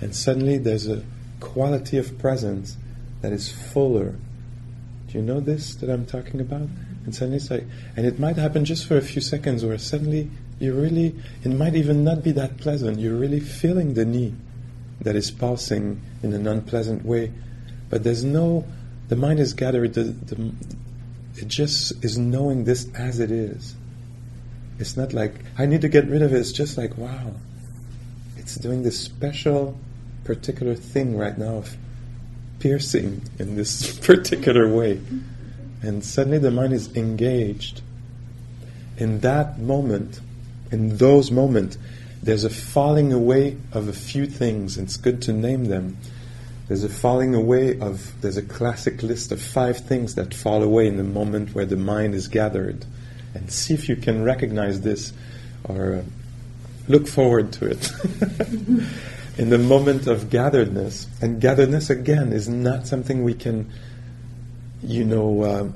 And 0.00 0.14
suddenly 0.14 0.58
there's 0.58 0.86
a 0.86 1.02
quality 1.40 1.98
of 1.98 2.18
presence 2.18 2.76
that 3.22 3.32
is 3.32 3.50
fuller. 3.50 4.14
Do 5.08 5.18
you 5.18 5.22
know 5.22 5.40
this 5.40 5.74
that 5.76 5.90
I'm 5.90 6.06
talking 6.06 6.40
about? 6.40 6.68
And 7.04 7.14
suddenly 7.14 7.38
it's 7.38 7.50
like, 7.50 7.64
and 7.96 8.06
it 8.06 8.18
might 8.18 8.36
happen 8.36 8.64
just 8.64 8.86
for 8.86 8.96
a 8.96 9.02
few 9.02 9.22
seconds 9.22 9.64
where 9.64 9.78
suddenly 9.78 10.30
you 10.58 10.74
really, 10.74 11.14
it 11.44 11.48
might 11.48 11.74
even 11.74 12.04
not 12.04 12.22
be 12.22 12.32
that 12.32 12.58
pleasant. 12.58 12.98
You're 12.98 13.16
really 13.16 13.40
feeling 13.40 13.94
the 13.94 14.04
knee 14.04 14.34
that 15.00 15.16
is 15.16 15.30
pulsing 15.30 16.02
in 16.22 16.32
an 16.32 16.46
unpleasant 16.46 17.04
way. 17.04 17.32
But 17.88 18.04
there's 18.04 18.24
no, 18.24 18.66
the 19.08 19.16
mind 19.16 19.40
is 19.40 19.54
gathered, 19.54 19.94
the, 19.94 20.02
the, 20.04 20.52
it 21.36 21.48
just 21.48 22.04
is 22.04 22.18
knowing 22.18 22.64
this 22.64 22.88
as 22.94 23.20
it 23.20 23.30
is. 23.30 23.76
It's 24.78 24.96
not 24.96 25.12
like, 25.12 25.34
I 25.56 25.66
need 25.66 25.80
to 25.82 25.88
get 25.88 26.06
rid 26.06 26.22
of 26.22 26.32
it. 26.32 26.38
It's 26.38 26.52
just 26.52 26.76
like, 26.76 26.98
wow, 26.98 27.32
it's 28.36 28.56
doing 28.56 28.82
this 28.82 29.00
special 29.00 29.78
particular 30.28 30.74
thing 30.74 31.16
right 31.16 31.38
now 31.38 31.56
of 31.56 31.74
piercing 32.58 33.22
in 33.38 33.56
this 33.56 33.98
particular 34.06 34.70
way. 34.70 35.00
And 35.80 36.04
suddenly 36.04 36.36
the 36.36 36.50
mind 36.50 36.74
is 36.74 36.94
engaged. 36.94 37.80
In 38.98 39.20
that 39.20 39.58
moment, 39.58 40.20
in 40.70 40.98
those 40.98 41.30
moments, 41.30 41.78
there's 42.22 42.44
a 42.44 42.50
falling 42.50 43.10
away 43.10 43.56
of 43.72 43.88
a 43.88 43.92
few 43.94 44.26
things. 44.26 44.76
It's 44.76 44.98
good 44.98 45.22
to 45.22 45.32
name 45.32 45.64
them. 45.64 45.96
There's 46.66 46.84
a 46.84 46.90
falling 46.90 47.34
away 47.34 47.80
of, 47.80 48.12
there's 48.20 48.36
a 48.36 48.42
classic 48.42 49.02
list 49.02 49.32
of 49.32 49.40
five 49.40 49.78
things 49.78 50.14
that 50.16 50.34
fall 50.34 50.62
away 50.62 50.88
in 50.88 50.98
the 50.98 51.04
moment 51.04 51.54
where 51.54 51.64
the 51.64 51.78
mind 51.78 52.14
is 52.14 52.28
gathered. 52.28 52.84
And 53.32 53.50
see 53.50 53.72
if 53.72 53.88
you 53.88 53.96
can 53.96 54.24
recognize 54.24 54.82
this 54.82 55.14
or 55.64 55.94
uh, 55.94 56.02
look 56.86 57.08
forward 57.08 57.50
to 57.54 57.70
it. 57.70 57.90
in 59.38 59.50
the 59.50 59.58
moment 59.58 60.06
of 60.06 60.30
gatheredness, 60.30 61.06
and 61.22 61.40
gatheredness 61.40 61.90
again 61.90 62.32
is 62.32 62.48
not 62.48 62.86
something 62.86 63.22
we 63.22 63.34
can, 63.34 63.70
you 64.82 65.04
know, 65.04 65.42
uh, 65.42 65.68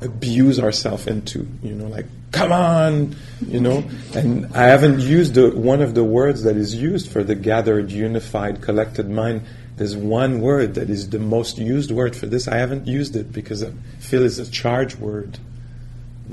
abuse 0.00 0.60
ourselves 0.60 1.08
into, 1.08 1.46
you 1.62 1.74
know, 1.74 1.88
like 1.88 2.06
come 2.30 2.52
on, 2.52 3.16
you 3.46 3.60
know. 3.60 3.84
And 4.14 4.46
I 4.54 4.64
haven't 4.64 5.00
used 5.00 5.34
the, 5.34 5.50
one 5.50 5.82
of 5.82 5.94
the 5.94 6.04
words 6.04 6.44
that 6.44 6.56
is 6.56 6.74
used 6.74 7.10
for 7.10 7.24
the 7.24 7.34
gathered, 7.34 7.90
unified, 7.90 8.62
collected 8.62 9.10
mind. 9.10 9.42
There's 9.76 9.96
one 9.96 10.40
word 10.40 10.74
that 10.74 10.90
is 10.90 11.10
the 11.10 11.18
most 11.18 11.58
used 11.58 11.90
word 11.90 12.16
for 12.16 12.26
this. 12.26 12.48
I 12.48 12.56
haven't 12.56 12.86
used 12.86 13.16
it 13.16 13.32
because 13.32 13.62
I 13.62 13.72
feel 13.98 14.24
it's 14.24 14.38
a 14.38 14.50
charge 14.50 14.96
word. 14.96 15.38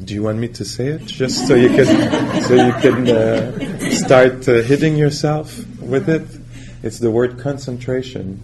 Do 0.04 0.14
you 0.14 0.24
want 0.24 0.40
me 0.40 0.50
to 0.50 0.66
say 0.66 0.88
it 0.88 1.06
just 1.06 1.48
so 1.48 1.56
you 1.56 1.70
can 1.70 1.86
so 2.44 2.54
you 2.54 2.74
can 2.82 3.08
uh, 3.08 3.90
start 3.92 4.48
uh, 4.48 4.62
hitting 4.62 4.98
yourself 4.98 5.58
with 5.80 6.10
it? 6.10 6.28
It's 6.84 7.00
the 7.00 7.10
word 7.12 7.40
concentration. 7.40 8.42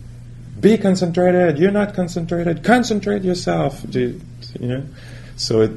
Be 0.59 0.77
concentrated. 0.77 1.59
You're 1.59 1.71
not 1.71 1.93
concentrated. 1.93 2.63
Concentrate 2.63 3.23
yourself. 3.23 3.83
Do 3.89 3.99
you, 3.99 4.21
you 4.59 4.67
know? 4.67 4.83
So 5.35 5.67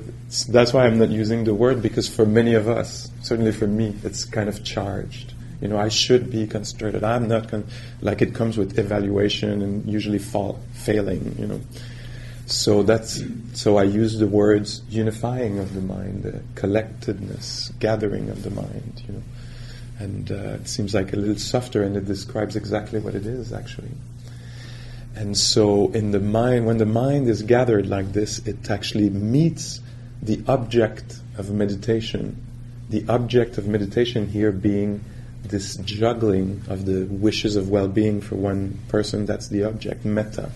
that's 0.49 0.73
why 0.73 0.87
I'm 0.87 0.99
not 0.99 1.09
using 1.09 1.45
the 1.45 1.55
word 1.55 1.83
because 1.83 2.09
for 2.09 2.27
many 2.27 2.55
of 2.55 2.69
us, 2.69 3.11
certainly 3.23 3.53
for 3.53 3.67
me, 3.67 3.95
it's 4.05 4.25
kind 4.25 4.49
of 4.49 4.63
charged. 4.63 5.33
You 5.61 5.69
know, 5.69 5.79
I 5.79 5.89
should 5.89 6.31
be 6.31 6.47
concentrated. 6.47 7.03
I'm 7.03 7.29
not 7.29 7.49
con- 7.49 7.67
like 8.03 8.21
it 8.21 8.35
comes 8.35 8.59
with 8.59 8.79
evaluation 8.79 9.63
and 9.63 9.91
usually 9.91 10.19
fall, 10.19 10.61
failing. 10.75 11.35
You 11.39 11.47
know, 11.47 11.61
so 12.47 12.83
that's 12.83 13.23
so 13.55 13.79
I 13.79 13.85
use 13.85 14.19
the 14.19 14.27
words 14.27 14.83
unifying 14.91 15.59
of 15.59 15.75
the 15.75 15.81
mind, 15.81 16.25
the 16.25 16.43
collectedness, 16.55 17.73
gathering 17.79 18.29
of 18.29 18.43
the 18.43 18.51
mind. 18.51 19.03
You 19.07 19.15
know, 19.15 19.23
and 19.99 20.31
uh, 20.31 20.59
it 20.61 20.69
seems 20.69 20.95
like 20.95 21.13
a 21.13 21.17
little 21.17 21.37
softer, 21.37 21.83
and 21.83 21.97
it 21.97 22.05
describes 22.05 22.57
exactly 22.57 23.01
what 23.01 23.15
it 23.15 23.27
is 23.27 23.53
actually. 23.53 23.93
And 25.17 25.37
so, 25.39 25.93
in 25.93 26.11
the 26.11 26.21
mind, 26.21 26.67
when 26.67 26.79
the 26.79 26.87
mind 26.87 27.29
is 27.29 27.43
gathered 27.43 27.87
like 27.87 28.13
this, 28.13 28.41
it 28.47 28.71
actually 28.71 29.11
meets 29.11 29.81
the 30.21 30.43
object 30.49 31.21
of 31.39 31.51
meditation. 31.51 32.45
The 32.91 33.07
object 33.09 33.57
of 33.57 33.67
meditation 33.67 34.29
here 34.29 34.51
being 34.51 35.05
this 35.45 35.77
juggling 35.77 36.63
of 36.69 36.85
the 36.87 37.05
wishes 37.05 37.57
of 37.57 37.69
well 37.69 37.89
being 37.89 38.21
for 38.21 38.35
one 38.35 38.79
person, 38.89 39.27
that's 39.27 39.49
the 39.49 39.65
object, 39.65 40.05
metta, 40.05 40.51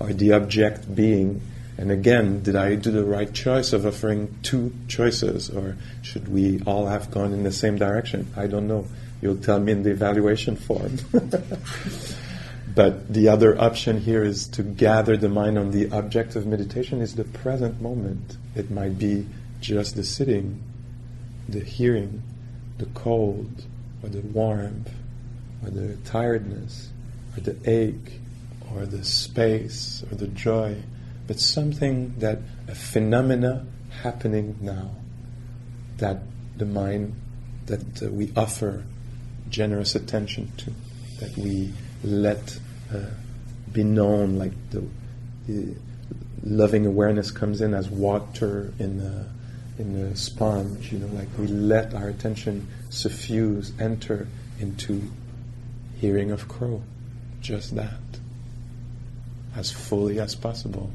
or 0.00 0.12
the 0.12 0.32
object 0.32 0.92
being. 0.94 1.40
And 1.78 1.90
again, 1.90 2.42
did 2.42 2.56
I 2.56 2.74
do 2.74 2.90
the 2.90 3.04
right 3.04 3.32
choice 3.32 3.72
of 3.72 3.86
offering 3.86 4.36
two 4.42 4.72
choices, 4.88 5.48
or 5.48 5.76
should 6.02 6.28
we 6.28 6.60
all 6.66 6.86
have 6.86 7.10
gone 7.10 7.32
in 7.32 7.44
the 7.44 7.52
same 7.52 7.78
direction? 7.78 8.32
I 8.36 8.48
don't 8.48 8.66
know. 8.66 8.86
You'll 9.22 9.36
tell 9.36 9.60
me 9.60 9.72
in 9.72 9.82
the 9.82 9.90
evaluation 9.90 10.56
form. 10.56 10.98
But 12.74 13.12
the 13.12 13.28
other 13.28 13.60
option 13.60 14.00
here 14.00 14.22
is 14.22 14.46
to 14.48 14.62
gather 14.62 15.16
the 15.16 15.28
mind 15.28 15.58
on 15.58 15.72
the 15.72 15.90
object 15.90 16.36
of 16.36 16.46
meditation 16.46 17.00
is 17.00 17.16
the 17.16 17.24
present 17.24 17.80
moment. 17.80 18.36
It 18.54 18.70
might 18.70 18.96
be 18.96 19.26
just 19.60 19.96
the 19.96 20.04
sitting, 20.04 20.62
the 21.48 21.60
hearing, 21.60 22.22
the 22.78 22.86
cold, 22.86 23.64
or 24.02 24.08
the 24.08 24.20
warmth, 24.20 24.90
or 25.64 25.70
the 25.70 25.96
tiredness, 26.04 26.90
or 27.36 27.40
the 27.40 27.56
ache, 27.68 28.20
or 28.74 28.86
the 28.86 29.04
space, 29.04 30.04
or 30.10 30.16
the 30.16 30.28
joy, 30.28 30.76
but 31.26 31.38
something 31.40 32.14
that 32.18 32.38
a 32.68 32.74
phenomena 32.74 33.66
happening 34.02 34.56
now 34.60 34.90
that 35.98 36.22
the 36.56 36.66
mind 36.66 37.14
that 37.66 38.02
uh, 38.02 38.10
we 38.10 38.32
offer 38.36 38.84
generous 39.48 39.94
attention 39.94 40.50
to, 40.56 40.72
that 41.20 41.36
we 41.36 41.72
let 42.02 42.58
uh, 42.94 42.98
be 43.72 43.84
known, 43.84 44.38
like 44.38 44.52
the, 44.70 44.84
the, 45.46 45.74
loving 46.42 46.86
awareness 46.86 47.30
comes 47.30 47.60
in 47.60 47.74
as 47.74 47.88
water 47.90 48.72
in 48.78 48.98
a, 49.00 49.80
in 49.80 49.94
a 49.94 50.16
sponge, 50.16 50.90
you 50.90 50.98
know, 50.98 51.06
like 51.08 51.28
we 51.38 51.46
let 51.46 51.92
our 51.94 52.08
attention 52.08 52.66
suffuse, 52.88 53.72
enter 53.78 54.26
into 54.58 55.02
hearing 56.00 56.30
of 56.30 56.48
crow, 56.48 56.82
just 57.40 57.76
that, 57.76 58.00
as 59.56 59.70
fully 59.70 60.20
as 60.20 60.34
possible. 60.34 60.90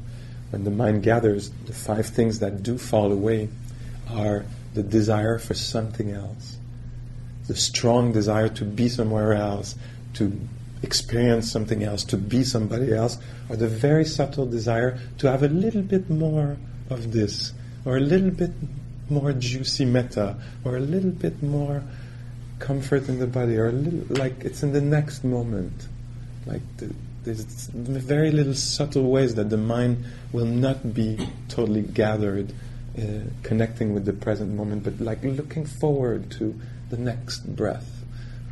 When 0.50 0.64
the 0.64 0.70
mind 0.70 1.02
gathers, 1.02 1.50
the 1.66 1.72
five 1.72 2.06
things 2.06 2.38
that 2.38 2.62
do 2.62 2.78
fall 2.78 3.12
away 3.12 3.48
are 4.10 4.46
the 4.74 4.82
desire 4.82 5.38
for 5.38 5.54
something 5.54 6.10
else, 6.10 6.56
the 7.46 7.56
strong 7.56 8.12
desire 8.12 8.48
to 8.50 8.64
be 8.64 8.88
somewhere 8.88 9.32
else, 9.32 9.74
to 10.14 10.38
experience 10.82 11.50
something 11.50 11.82
else, 11.82 12.04
to 12.04 12.16
be 12.16 12.44
somebody 12.44 12.92
else, 12.92 13.18
or 13.48 13.56
the 13.56 13.68
very 13.68 14.04
subtle 14.04 14.46
desire 14.46 14.98
to 15.18 15.30
have 15.30 15.42
a 15.42 15.48
little 15.48 15.82
bit 15.82 16.08
more 16.08 16.56
of 16.90 17.12
this, 17.12 17.52
or 17.84 17.96
a 17.96 18.00
little 18.00 18.30
bit 18.30 18.52
more 19.08 19.32
juicy 19.32 19.84
metta, 19.84 20.36
or 20.64 20.76
a 20.76 20.80
little 20.80 21.10
bit 21.10 21.42
more 21.42 21.82
comfort 22.58 23.08
in 23.08 23.18
the 23.18 23.26
body, 23.26 23.56
or 23.56 23.68
a 23.68 23.72
little 23.72 24.16
like 24.16 24.44
it's 24.44 24.62
in 24.62 24.72
the 24.72 24.80
next 24.80 25.24
moment. 25.24 25.88
Like 26.46 26.62
the, 26.76 26.94
there's 27.26 27.68
very 27.74 28.30
little 28.30 28.54
subtle 28.54 29.10
ways 29.10 29.34
that 29.34 29.50
the 29.50 29.58
mind 29.58 30.04
will 30.32 30.46
not 30.46 30.94
be 30.94 31.28
totally 31.48 31.82
gathered, 31.82 32.52
uh, 32.98 33.02
connecting 33.42 33.92
with 33.92 34.06
the 34.06 34.12
present 34.14 34.54
moment, 34.54 34.84
but 34.84 35.00
like 35.00 35.22
looking 35.22 35.66
forward 35.66 36.30
to 36.32 36.58
the 36.88 36.96
next 36.96 37.54
breath 37.54 37.96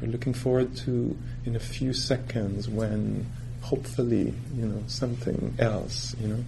we're 0.04 0.10
looking 0.10 0.34
forward 0.34 0.76
to 0.76 1.16
in 1.46 1.56
a 1.56 1.60
few 1.60 1.94
seconds 1.94 2.68
when 2.68 3.26
hopefully, 3.62 4.34
you 4.54 4.66
know, 4.66 4.82
something 4.86 5.54
else, 5.58 6.14
you 6.20 6.28
know. 6.28 6.44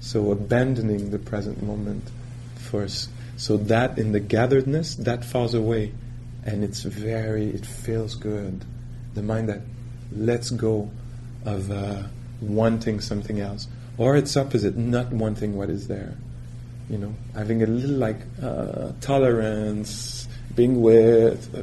So 0.00 0.32
abandoning 0.32 1.10
the 1.10 1.18
present 1.18 1.62
moment 1.62 2.02
first. 2.56 3.10
So 3.36 3.58
that 3.58 3.98
in 3.98 4.12
the 4.12 4.20
gatheredness, 4.20 4.96
that 4.96 5.24
falls 5.24 5.54
away. 5.54 5.92
And 6.44 6.64
it's 6.64 6.82
very, 6.82 7.46
it 7.50 7.64
feels 7.64 8.14
good. 8.16 8.64
The 9.14 9.22
mind 9.22 9.50
that 9.50 9.60
lets 10.10 10.50
go 10.50 10.90
of 11.44 11.70
uh, 11.70 12.02
wanting 12.40 13.00
something 13.00 13.40
else. 13.40 13.68
Or 13.98 14.16
its 14.16 14.36
opposite, 14.36 14.76
not 14.76 15.12
wanting 15.12 15.56
what 15.56 15.68
is 15.68 15.88
there. 15.88 16.14
You 16.88 16.98
know, 16.98 17.14
having 17.34 17.62
a 17.62 17.66
little 17.66 17.96
like 17.96 18.20
uh, 18.42 18.92
tolerance, 19.00 20.26
being 20.54 20.80
with, 20.82 21.54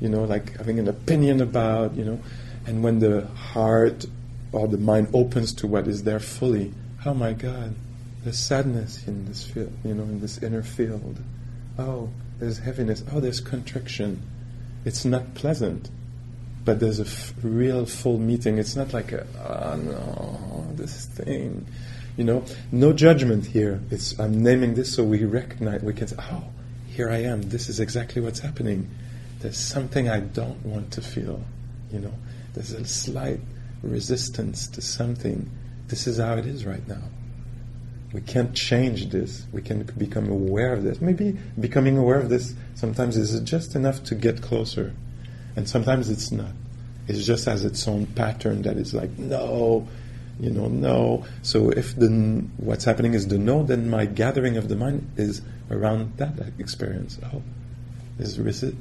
you 0.00 0.08
know, 0.08 0.24
like 0.24 0.56
having 0.56 0.78
an 0.78 0.88
opinion 0.88 1.40
about, 1.40 1.94
you 1.94 2.04
know, 2.04 2.20
and 2.66 2.82
when 2.82 3.00
the 3.00 3.26
heart 3.26 4.06
or 4.52 4.68
the 4.68 4.78
mind 4.78 5.08
opens 5.12 5.52
to 5.54 5.66
what 5.66 5.88
is 5.88 6.04
there 6.04 6.20
fully, 6.20 6.72
oh 7.04 7.14
my 7.14 7.32
God, 7.32 7.74
there's 8.22 8.38
sadness 8.38 9.06
in 9.06 9.26
this 9.26 9.44
field, 9.44 9.72
you 9.84 9.94
know, 9.94 10.04
in 10.04 10.20
this 10.20 10.42
inner 10.42 10.62
field. 10.62 11.18
Oh, 11.78 12.10
there's 12.38 12.58
heaviness. 12.58 13.02
Oh, 13.12 13.20
there's 13.20 13.40
contriction. 13.40 14.22
It's 14.84 15.04
not 15.04 15.34
pleasant, 15.34 15.90
but 16.64 16.80
there's 16.80 17.00
a 17.00 17.04
f- 17.04 17.34
real 17.42 17.86
full 17.86 18.18
meeting. 18.18 18.58
It's 18.58 18.76
not 18.76 18.92
like 18.92 19.12
a, 19.12 19.26
oh 19.48 19.76
no, 19.76 20.66
this 20.74 21.06
thing, 21.06 21.66
you 22.16 22.24
know, 22.24 22.44
no 22.70 22.92
judgment 22.92 23.46
here. 23.46 23.80
It's 23.90 24.18
I'm 24.18 24.42
naming 24.42 24.74
this 24.74 24.94
so 24.94 25.04
we 25.04 25.24
recognize, 25.24 25.82
we 25.82 25.94
can 25.94 26.08
say, 26.08 26.16
oh 26.18 26.44
here 26.92 27.10
I 27.10 27.22
am. 27.22 27.42
This 27.42 27.68
is 27.68 27.80
exactly 27.80 28.20
what's 28.20 28.40
happening. 28.40 28.90
There's 29.40 29.58
something 29.58 30.08
I 30.08 30.20
don't 30.20 30.64
want 30.64 30.92
to 30.92 31.00
feel. 31.00 31.42
You 31.90 32.00
know, 32.00 32.14
there's 32.54 32.72
a 32.72 32.84
slight 32.84 33.40
resistance 33.82 34.68
to 34.68 34.82
something. 34.82 35.50
This 35.88 36.06
is 36.06 36.18
how 36.18 36.34
it 36.34 36.46
is 36.46 36.64
right 36.66 36.86
now. 36.86 37.02
We 38.12 38.20
can't 38.20 38.54
change 38.54 39.08
this. 39.08 39.46
We 39.52 39.62
can 39.62 39.84
become 39.96 40.28
aware 40.28 40.74
of 40.74 40.82
this. 40.82 41.00
Maybe 41.00 41.38
becoming 41.58 41.96
aware 41.96 42.18
of 42.18 42.28
this 42.28 42.54
sometimes 42.74 43.16
is 43.16 43.40
just 43.40 43.74
enough 43.74 44.04
to 44.04 44.14
get 44.14 44.42
closer, 44.42 44.92
and 45.56 45.68
sometimes 45.68 46.08
it's 46.10 46.32
not. 46.32 46.52
It 47.08 47.14
just 47.14 47.44
has 47.46 47.64
its 47.64 47.86
own 47.88 48.06
pattern 48.06 48.62
that 48.62 48.76
is 48.76 48.94
like, 48.94 49.18
no, 49.18 49.86
you 50.40 50.50
know, 50.50 50.68
no. 50.68 51.24
So 51.42 51.70
if 51.70 51.96
the 51.96 52.08
what's 52.56 52.84
happening 52.84 53.14
is 53.14 53.28
the 53.28 53.38
no, 53.38 53.62
then 53.62 53.90
my 53.90 54.06
gathering 54.06 54.56
of 54.56 54.68
the 54.68 54.76
mind 54.76 55.10
is 55.16 55.42
around 55.70 56.16
that 56.18 56.32
experience. 56.58 57.18
Oh, 57.32 57.42
it? 58.62 58.74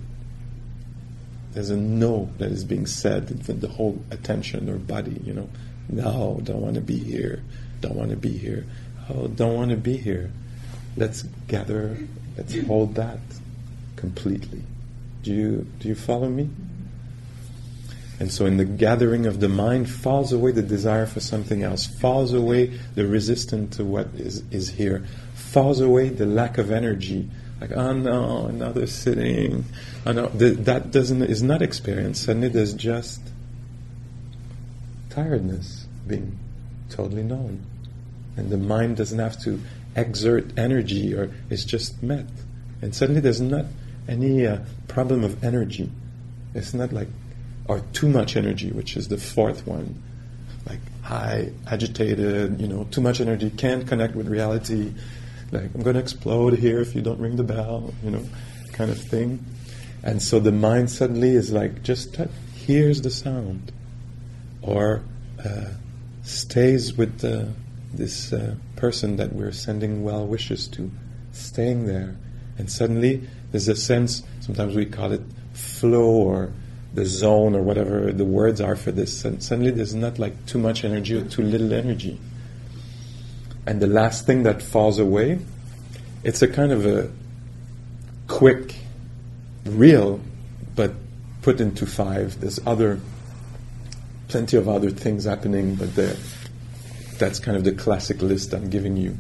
There's 1.54 1.70
a 1.70 1.78
no 1.78 2.30
that 2.38 2.52
is 2.52 2.64
being 2.64 2.86
said 2.86 3.30
with 3.48 3.60
the 3.60 3.68
whole 3.68 4.02
attention 4.10 4.70
or 4.70 4.78
body, 4.78 5.20
you 5.24 5.34
know. 5.34 5.50
No, 5.90 6.40
don't 6.44 6.62
want 6.62 6.76
to 6.76 6.82
be 6.82 6.98
here. 6.98 7.44
Don't 7.82 7.96
want 7.96 8.12
to 8.12 8.16
be 8.16 8.38
here. 8.38 8.66
Oh, 9.10 9.28
don't 9.28 9.56
want 9.56 9.72
to 9.72 9.78
be 9.78 9.98
here. 9.98 10.32
Let's 10.96 11.24
gather. 11.48 11.98
Let's 12.38 12.58
hold 12.62 12.96
that 12.96 13.20
completely. 13.98 14.62
Do 15.24 15.34
you 15.34 15.68
do 15.80 15.88
you 15.88 15.96
follow 15.96 16.30
me? 16.30 16.50
And 18.22 18.32
so, 18.32 18.46
in 18.46 18.58
the 18.58 18.66
gathering 18.66 19.26
of 19.26 19.40
the 19.40 19.50
mind, 19.50 19.90
falls 19.90 20.32
away 20.32 20.52
the 20.52 20.62
desire 20.62 21.08
for 21.08 21.20
something 21.20 21.64
else, 21.64 21.88
falls 21.88 22.34
away 22.34 22.68
the 22.94 23.08
resistance 23.08 23.78
to 23.78 23.84
what 23.84 24.10
is, 24.14 24.44
is 24.52 24.70
here, 24.70 25.04
falls 25.34 25.80
away 25.80 26.10
the 26.10 26.28
lack 26.28 26.60
of 26.60 26.70
energy. 26.70 27.28
Like, 27.60 27.72
oh 27.72 27.94
no, 27.94 28.46
another 28.46 28.86
sitting. 28.86 29.66
Oh 30.06 30.12
no, 30.12 30.28
Th- 30.28 30.56
that 30.58 30.92
doesn't 30.92 31.24
is 31.24 31.42
not 31.42 31.64
experienced. 31.64 32.26
Suddenly, 32.26 32.50
there's 32.50 32.76
just 32.76 33.22
tiredness 35.10 35.88
being 36.06 36.38
totally 36.92 37.24
known, 37.24 37.66
and 38.38 38.52
the 38.52 38.58
mind 38.58 38.98
doesn't 38.98 39.18
have 39.18 39.42
to 39.46 39.60
exert 39.96 40.60
energy, 40.60 41.16
or 41.16 41.32
it's 41.50 41.66
just 41.66 42.04
met. 42.04 42.28
And 42.84 42.94
suddenly, 42.94 43.22
there's 43.22 43.42
not 43.42 43.66
any 44.12 44.46
uh, 44.46 44.60
problem 44.88 45.24
of 45.24 45.44
energy. 45.44 45.90
It's 46.54 46.74
not 46.74 46.92
like 46.92 47.08
or 47.66 47.80
too 47.94 48.10
much 48.10 48.36
energy, 48.36 48.70
which 48.72 48.98
is 48.98 49.08
the 49.08 49.18
fourth 49.18 49.66
one. 49.66 50.02
Like 50.68 50.80
high, 51.02 51.52
agitated, 51.68 52.60
you 52.60 52.68
know, 52.68 52.84
too 52.92 53.02
much 53.02 53.22
energy, 53.22 53.50
can't 53.50 53.88
connect 53.88 54.16
with 54.16 54.28
reality. 54.28 54.94
Like, 55.52 55.74
I'm 55.74 55.82
going 55.82 55.96
to 55.96 56.02
explode 56.02 56.58
here 56.58 56.80
if 56.80 56.96
you 56.96 57.02
don't 57.02 57.20
ring 57.20 57.36
the 57.36 57.44
bell, 57.44 57.94
you 58.04 58.12
know, 58.12 58.24
kind 58.74 58.92
of 58.92 59.00
thing. 59.00 59.44
And 60.04 60.22
so 60.22 60.40
the 60.40 60.52
mind 60.52 60.90
suddenly 60.90 61.32
is 61.32 61.52
like, 61.52 61.84
just 61.84 62.16
hears 62.56 63.02
the 63.02 63.12
sound. 63.12 63.72
Or 64.62 65.04
uh, 65.44 65.70
stays 66.24 66.94
with 66.94 67.20
this 67.94 68.34
uh, 68.34 68.56
person 68.76 69.16
that 69.18 69.34
we're 69.34 69.52
sending 69.52 70.04
well 70.04 70.26
wishes 70.26 70.68
to, 70.70 70.92
staying 71.32 71.86
there. 71.86 72.16
And 72.58 72.72
suddenly 72.72 73.28
there's 73.52 73.68
a 73.68 73.76
sense, 73.76 74.24
sometimes 74.40 74.76
we 74.76 74.86
call 74.86 75.12
it 75.12 75.22
flow 75.54 76.10
or 76.10 76.52
the 76.94 77.06
zone 77.06 77.56
or 77.56 77.62
whatever 77.62 78.12
the 78.12 78.26
words 78.26 78.60
are 78.60 78.76
for 78.76 78.92
this. 78.92 79.24
And 79.24 79.42
suddenly 79.44 79.72
there's 79.72 79.96
not 79.96 80.20
like 80.20 80.46
too 80.46 80.60
much 80.60 80.84
energy 80.84 81.16
or 81.16 81.24
too 81.24 81.44
little 81.44 81.74
energy. 81.74 82.20
And 83.66 83.80
the 83.80 83.88
last 83.88 84.26
thing 84.26 84.44
that 84.44 84.62
falls 84.62 85.00
away, 85.00 85.40
it's 86.24 86.42
a 86.42 86.48
kind 86.48 86.72
of 86.72 86.86
a 86.86 87.10
quick, 88.28 88.76
real, 89.66 90.20
but 90.76 90.94
put 91.42 91.62
into 91.62 91.86
five. 91.86 92.40
There's 92.40 92.60
other, 92.66 93.00
plenty 94.28 94.58
of 94.58 94.68
other 94.68 94.90
things 94.90 95.26
happening, 95.26 95.76
but 95.76 95.90
that's 97.18 97.40
kind 97.40 97.56
of 97.56 97.64
the 97.64 97.74
classic 97.74 98.22
list 98.22 98.54
I'm 98.54 98.70
giving 98.70 98.98
you. 98.98 99.18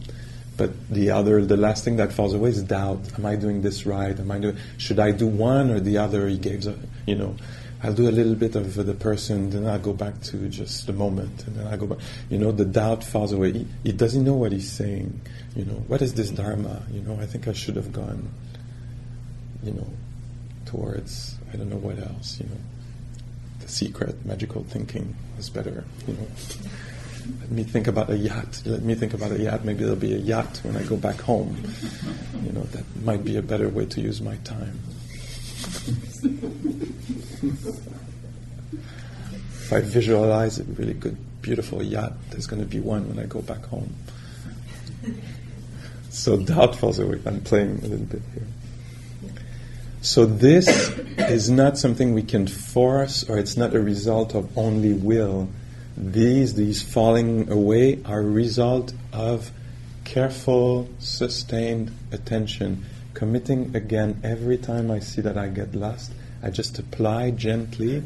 But 0.61 0.89
the 0.91 1.09
other, 1.09 1.43
the 1.43 1.57
last 1.57 1.83
thing 1.83 1.95
that 1.95 2.13
falls 2.13 2.35
away 2.35 2.51
is 2.51 2.61
doubt. 2.61 2.99
Am 3.17 3.25
I 3.25 3.35
doing 3.35 3.63
this 3.63 3.87
right? 3.87 4.15
Am 4.19 4.29
I 4.29 4.37
doing? 4.37 4.57
Should 4.77 4.99
I 4.99 5.09
do 5.09 5.25
one 5.25 5.71
or 5.71 5.79
the 5.79 5.97
other? 5.97 6.27
He 6.27 6.37
gave, 6.37 6.63
you 7.07 7.15
know, 7.15 7.35
I'll 7.81 7.95
do 7.95 8.07
a 8.07 8.13
little 8.13 8.35
bit 8.35 8.55
of 8.55 8.75
the 8.75 8.93
person, 8.93 9.49
then 9.49 9.65
I'll 9.65 9.79
go 9.79 9.91
back 9.91 10.21
to 10.29 10.37
just 10.49 10.85
the 10.85 10.93
moment, 10.93 11.47
and 11.47 11.55
then 11.55 11.65
I 11.65 11.77
go 11.77 11.87
back. 11.87 11.97
You 12.29 12.37
know, 12.37 12.51
the 12.51 12.65
doubt 12.65 13.03
falls 13.03 13.31
away. 13.31 13.53
He, 13.53 13.67
he, 13.85 13.91
doesn't 13.91 14.23
know 14.23 14.35
what 14.35 14.51
he's 14.51 14.71
saying. 14.71 15.19
You 15.55 15.65
know, 15.65 15.83
what 15.87 16.03
is 16.03 16.13
this 16.13 16.29
dharma? 16.29 16.83
You 16.91 17.01
know, 17.01 17.19
I 17.19 17.25
think 17.25 17.47
I 17.47 17.53
should 17.53 17.75
have 17.75 17.91
gone. 17.91 18.29
You 19.63 19.71
know, 19.71 19.87
towards 20.67 21.39
I 21.51 21.57
don't 21.57 21.71
know 21.71 21.77
what 21.77 21.97
else. 21.97 22.39
You 22.39 22.45
know, 22.45 22.61
the 23.61 23.67
secret 23.67 24.23
magical 24.27 24.63
thinking 24.65 25.15
is 25.39 25.49
better. 25.49 25.85
You 26.07 26.13
know. 26.13 26.27
Let 27.39 27.51
me 27.51 27.63
think 27.63 27.87
about 27.87 28.09
a 28.09 28.17
yacht. 28.17 28.61
Let 28.65 28.81
me 28.83 28.95
think 28.95 29.13
about 29.13 29.31
a 29.31 29.39
yacht. 29.39 29.63
Maybe 29.63 29.83
there'll 29.83 29.95
be 29.95 30.13
a 30.13 30.17
yacht 30.17 30.59
when 30.63 30.75
I 30.75 30.83
go 30.83 30.97
back 30.97 31.19
home. 31.21 31.55
You 32.43 32.51
know, 32.51 32.63
that 32.63 32.83
might 33.03 33.23
be 33.23 33.37
a 33.37 33.41
better 33.41 33.69
way 33.69 33.85
to 33.85 34.01
use 34.01 34.21
my 34.21 34.35
time. 34.37 34.79
if 39.53 39.71
I 39.71 39.81
visualize 39.81 40.59
a 40.59 40.63
really 40.63 40.93
good, 40.93 41.17
beautiful 41.41 41.81
yacht, 41.81 42.13
there's 42.31 42.47
going 42.47 42.61
to 42.61 42.67
be 42.67 42.79
one 42.79 43.07
when 43.07 43.19
I 43.19 43.25
go 43.27 43.41
back 43.41 43.63
home. 43.65 43.93
so 46.09 46.37
doubt 46.37 46.75
falls 46.75 46.99
away. 46.99 47.21
I'm 47.25 47.41
playing 47.41 47.79
a 47.79 47.87
little 47.87 48.05
bit 48.05 48.21
here. 48.33 48.47
So 50.01 50.25
this 50.25 50.67
is 51.19 51.49
not 51.49 51.77
something 51.77 52.13
we 52.13 52.23
can 52.23 52.47
force, 52.47 53.23
or 53.29 53.37
it's 53.37 53.55
not 53.55 53.75
a 53.75 53.79
result 53.79 54.33
of 54.33 54.57
only 54.57 54.93
will. 54.93 55.47
These, 55.97 56.55
these 56.55 56.81
falling 56.81 57.51
away, 57.51 58.01
are 58.05 58.19
a 58.19 58.23
result 58.23 58.93
of 59.11 59.51
careful, 60.03 60.89
sustained 60.99 61.91
attention, 62.11 62.85
committing 63.13 63.75
again 63.75 64.19
every 64.23 64.57
time 64.57 64.89
I 64.89 64.99
see 64.99 65.21
that 65.21 65.37
I 65.37 65.47
get 65.47 65.75
lost 65.75 66.11
I 66.43 66.49
just 66.49 66.79
apply 66.79 67.31
gently. 67.31 68.03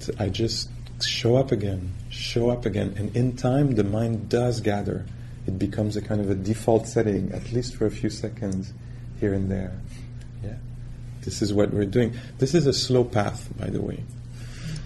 To, 0.00 0.14
I 0.18 0.28
just 0.28 0.70
show 1.02 1.36
up 1.36 1.52
again, 1.52 1.92
show 2.10 2.50
up 2.50 2.64
again. 2.64 2.94
And 2.96 3.14
in 3.16 3.36
time, 3.36 3.74
the 3.74 3.84
mind 3.84 4.28
does 4.28 4.60
gather. 4.60 5.04
It 5.46 5.58
becomes 5.58 5.96
a 5.96 6.02
kind 6.02 6.20
of 6.20 6.30
a 6.30 6.34
default 6.34 6.86
setting, 6.86 7.32
at 7.32 7.52
least 7.52 7.74
for 7.74 7.86
a 7.86 7.90
few 7.90 8.10
seconds 8.10 8.72
here 9.18 9.34
and 9.34 9.50
there. 9.50 9.72
Yeah. 10.44 10.56
This 11.22 11.42
is 11.42 11.52
what 11.52 11.72
we're 11.72 11.86
doing. 11.86 12.14
This 12.38 12.54
is 12.54 12.66
a 12.66 12.72
slow 12.72 13.04
path, 13.04 13.48
by 13.58 13.68
the 13.68 13.80
way. 13.80 14.04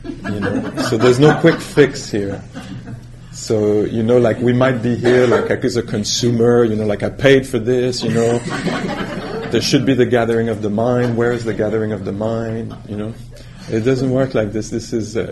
You 0.05 0.40
know, 0.40 0.77
so 0.88 0.97
there's 0.97 1.19
no 1.19 1.38
quick 1.40 1.61
fix 1.61 2.11
here. 2.11 2.43
So, 3.33 3.83
you 3.83 4.03
know, 4.03 4.19
like 4.19 4.38
we 4.38 4.53
might 4.53 4.83
be 4.83 4.95
here 4.97 5.27
like 5.27 5.51
as 5.51 5.77
a 5.77 5.83
consumer, 5.83 6.64
you 6.64 6.77
know, 6.77 6.87
like 6.87 7.03
I 7.03 7.11
paid 7.11 7.47
for 7.47 7.59
this, 7.59 8.03
you 8.03 8.12
know 8.12 8.38
there 9.55 9.62
should 9.62 9.87
be 9.87 9.95
the 9.95 10.05
gathering 10.05 10.49
of 10.49 10.62
the 10.62 10.69
mind. 10.69 11.17
Where 11.17 11.31
is 11.31 11.45
the 11.45 11.55
gathering 11.55 11.93
of 11.93 12.05
the 12.05 12.12
mind? 12.12 12.77
You 12.88 12.97
know, 12.97 13.14
it 13.69 13.81
doesn't 13.81 14.11
work 14.11 14.35
like 14.35 14.51
this. 14.51 14.71
This 14.71 14.93
is, 14.93 15.17
uh, 15.17 15.31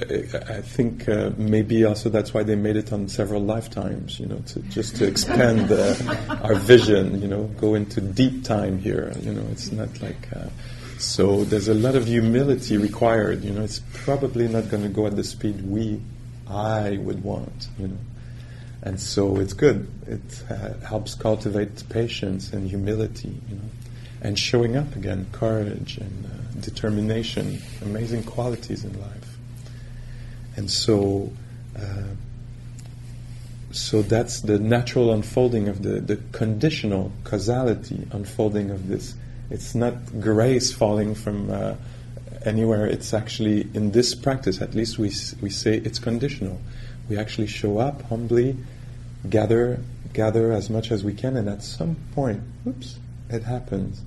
I 0.48 0.60
think, 0.60 1.08
uh, 1.08 1.30
maybe 1.36 1.84
also 1.84 2.08
that's 2.08 2.32
why 2.32 2.44
they 2.44 2.54
made 2.54 2.76
it 2.76 2.92
on 2.92 3.08
several 3.08 3.42
lifetimes. 3.42 4.20
You 4.20 4.26
know, 4.26 4.38
to 4.46 4.60
just 4.60 4.94
to 4.98 5.08
expand 5.08 5.72
uh, 5.72 5.96
our 6.44 6.54
vision. 6.54 7.20
You 7.20 7.26
know, 7.26 7.44
go 7.60 7.74
into 7.74 8.00
deep 8.00 8.44
time 8.44 8.78
here. 8.78 9.12
You 9.22 9.34
know, 9.34 9.44
it's 9.50 9.72
not 9.72 9.88
like. 10.00 10.28
So 11.02 11.44
there's 11.44 11.68
a 11.68 11.74
lot 11.74 11.96
of 11.96 12.06
humility 12.06 12.76
required. 12.76 13.44
You 13.44 13.52
know, 13.52 13.62
it's 13.62 13.80
probably 13.92 14.48
not 14.48 14.68
going 14.68 14.82
to 14.84 14.88
go 14.88 15.06
at 15.06 15.16
the 15.16 15.24
speed 15.24 15.60
we, 15.68 16.00
I 16.48 16.96
would 16.98 17.22
want. 17.22 17.68
You 17.78 17.88
know. 17.88 17.98
And 18.82 19.00
so 19.00 19.36
it's 19.36 19.52
good. 19.52 19.88
It 20.06 20.42
uh, 20.50 20.74
helps 20.86 21.14
cultivate 21.14 21.88
patience 21.88 22.52
and 22.52 22.68
humility, 22.68 23.40
you 23.48 23.56
know 23.56 23.68
and 24.22 24.38
showing 24.38 24.76
up 24.76 24.94
again, 24.94 25.26
courage 25.32 25.98
and 25.98 26.26
uh, 26.26 26.60
determination, 26.60 27.60
amazing 27.82 28.22
qualities 28.22 28.84
in 28.84 28.98
life. 29.00 29.36
And 30.56 30.70
so, 30.70 31.32
uh, 31.76 32.14
so 33.72 34.02
that's 34.02 34.42
the 34.42 34.60
natural 34.60 35.12
unfolding 35.12 35.68
of 35.68 35.82
the, 35.82 36.00
the 36.00 36.20
conditional 36.30 37.10
causality 37.24 38.06
unfolding 38.12 38.70
of 38.70 38.86
this. 38.86 39.14
It's 39.52 39.74
not 39.74 39.94
grace 40.20 40.72
falling 40.72 41.14
from 41.14 41.50
uh, 41.50 41.74
anywhere. 42.44 42.86
It's 42.86 43.12
actually 43.12 43.68
in 43.74 43.92
this 43.92 44.14
practice, 44.14 44.60
at 44.60 44.74
least 44.74 44.98
we 44.98 45.12
we 45.40 45.50
say 45.50 45.76
it's 45.76 45.98
conditional. 45.98 46.58
We 47.08 47.18
actually 47.18 47.48
show 47.48 47.78
up 47.78 48.02
humbly, 48.02 48.56
gather 49.28 49.78
gather 50.12 50.52
as 50.52 50.70
much 50.70 50.90
as 50.90 51.04
we 51.04 51.14
can, 51.14 51.36
and 51.36 51.48
at 51.48 51.62
some 51.62 51.96
point, 52.14 52.42
oops, 52.66 52.98
it 53.30 53.44
happens 53.44 54.02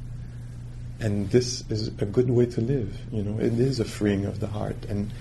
and 0.99 1.29
this 1.29 1.63
is 1.69 1.87
a 1.87 2.05
good 2.05 2.29
way 2.29 2.45
to 2.45 2.61
live. 2.61 2.97
You 3.11 3.23
know, 3.23 3.39
it 3.39 3.59
is 3.59 3.79
a 3.79 3.85
freeing 3.85 4.25
of 4.25 4.39
the 4.39 4.47
heart, 4.47 4.85
and 4.87 5.11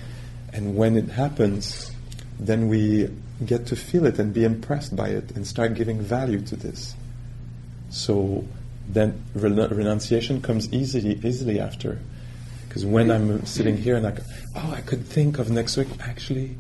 and 0.52 0.76
when 0.76 0.96
it 0.96 1.08
happens, 1.08 1.90
then 2.38 2.68
we 2.68 3.10
get 3.44 3.66
to 3.66 3.76
feel 3.76 4.06
it 4.06 4.18
and 4.18 4.32
be 4.32 4.44
impressed 4.44 4.94
by 4.94 5.08
it 5.08 5.32
and 5.32 5.46
start 5.46 5.74
giving 5.74 6.00
value 6.00 6.40
to 6.42 6.56
this. 6.56 6.94
So 7.90 8.44
then 8.88 9.22
renunciation 9.34 10.42
comes 10.42 10.72
easily 10.72 11.18
easily 11.24 11.58
after, 11.60 11.98
because 12.68 12.84
when 12.84 13.10
I'm 13.10 13.46
sitting 13.46 13.76
here 13.76 13.96
and 13.96 14.06
I 14.06 14.10
go, 14.12 14.22
oh, 14.56 14.72
I 14.76 14.80
could 14.80 15.06
think 15.06 15.38
of 15.38 15.50
next 15.50 15.76
week. 15.76 15.88
Actually, 16.00 16.56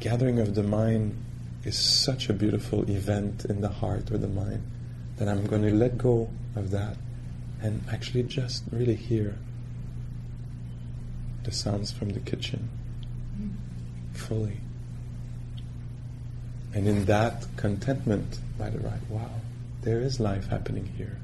gathering 0.00 0.38
of 0.38 0.54
the 0.54 0.62
mind 0.62 1.16
is 1.64 1.78
such 1.78 2.28
a 2.28 2.32
beautiful 2.32 2.88
event 2.90 3.44
in 3.44 3.60
the 3.60 3.68
heart 3.68 4.10
or 4.10 4.18
the 4.18 4.28
mind 4.28 4.62
that 5.18 5.28
I'm 5.28 5.46
going 5.46 5.62
to 5.62 5.70
let 5.70 5.98
go 5.98 6.28
of 6.56 6.70
that 6.70 6.96
and 7.60 7.82
actually 7.92 8.24
just 8.24 8.64
really 8.72 8.96
hear 8.96 9.36
the 11.44 11.52
sounds 11.52 11.92
from 11.92 12.10
the 12.10 12.20
kitchen 12.20 12.68
fully. 14.12 14.58
And 16.74 16.88
in 16.88 17.04
that 17.04 17.44
contentment, 17.56 18.38
by 18.58 18.70
the 18.70 18.78
right, 18.78 19.08
wow, 19.08 19.30
there 19.82 20.00
is 20.00 20.18
life 20.18 20.48
happening 20.48 20.86
here. 20.96 21.18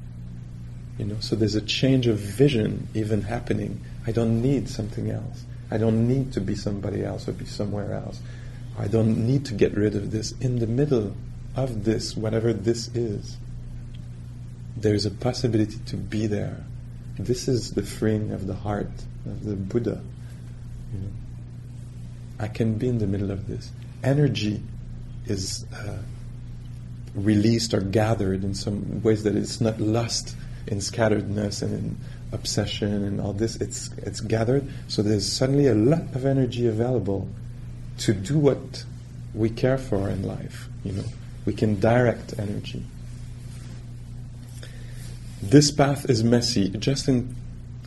You 0.99 1.05
know, 1.05 1.17
so 1.21 1.37
there's 1.37 1.55
a 1.55 1.61
change 1.61 2.07
of 2.09 2.19
vision 2.19 2.89
even 2.93 3.23
happening. 3.23 3.81
I 4.07 4.13
don't 4.13 4.43
need 4.43 4.69
something 4.69 5.11
else. 5.11 5.45
I 5.71 5.79
don't 5.79 6.09
need 6.09 6.33
to 6.33 6.41
be 6.41 6.55
somebody 6.55 7.05
else 7.05 7.29
or 7.29 7.33
be 7.33 7.45
somewhere 7.45 7.93
else. 7.93 8.21
I 8.79 8.89
don't 8.89 9.27
need 9.27 9.45
to 9.47 9.55
get 9.55 9.77
rid 9.77 9.95
of 9.95 10.11
this. 10.11 10.33
In 10.41 10.59
the 10.59 10.67
middle 10.67 11.15
of 11.55 11.85
this, 11.85 12.17
whatever 12.17 12.53
this 12.53 12.89
is, 12.89 13.37
there's 14.77 15.07
a 15.07 15.11
possibility 15.11 15.79
to 15.87 15.97
be 15.97 16.27
there. 16.27 16.65
This 17.19 17.49
is 17.49 17.73
the 17.73 17.83
freeing 17.83 18.33
of 18.33 18.47
the 18.47 18.55
heart 18.55 18.91
of 19.27 19.45
the 19.45 19.55
Buddha. 19.55 20.01
You 20.93 21.01
know. 21.01 21.11
I 22.41 22.49
can 22.49 22.75
be 22.75 22.89
in 22.89 22.99
the 22.99 23.07
middle 23.07 23.31
of 23.31 23.47
this. 23.49 23.71
Energy 24.03 24.63
is 25.27 25.65
uh, 25.75 25.99
released 27.15 27.75
or 27.75 27.81
gathered 27.81 28.45
in 28.45 28.55
some 28.55 29.03
ways 29.03 29.25
that 29.25 29.35
it's 29.35 29.61
not 29.61 29.81
lost 29.81 30.37
in 30.69 30.79
scatteredness 30.79 31.63
and 31.63 31.73
in 31.73 31.97
obsession 32.33 33.05
and 33.05 33.21
all 33.21 33.33
this. 33.33 33.57
It's 33.57 33.91
it's 33.99 34.21
gathered, 34.21 34.69
so 34.87 35.03
there's 35.03 35.31
suddenly 35.31 35.67
a 35.67 35.75
lot 35.75 36.15
of 36.15 36.25
energy 36.25 36.67
available 36.67 37.29
to 37.99 38.15
do 38.15 38.39
what 38.39 38.85
we 39.35 39.51
care 39.51 39.79
for 39.79 40.09
in 40.09 40.23
life. 40.23 40.69
You 40.85 40.93
know, 40.93 41.05
we 41.45 41.53
can 41.53 41.81
direct 41.81 42.39
energy. 42.39 42.85
This 45.43 45.71
path 45.71 46.11
is 46.11 46.25
messy, 46.25 46.71
just 46.71 47.09
in 47.09 47.35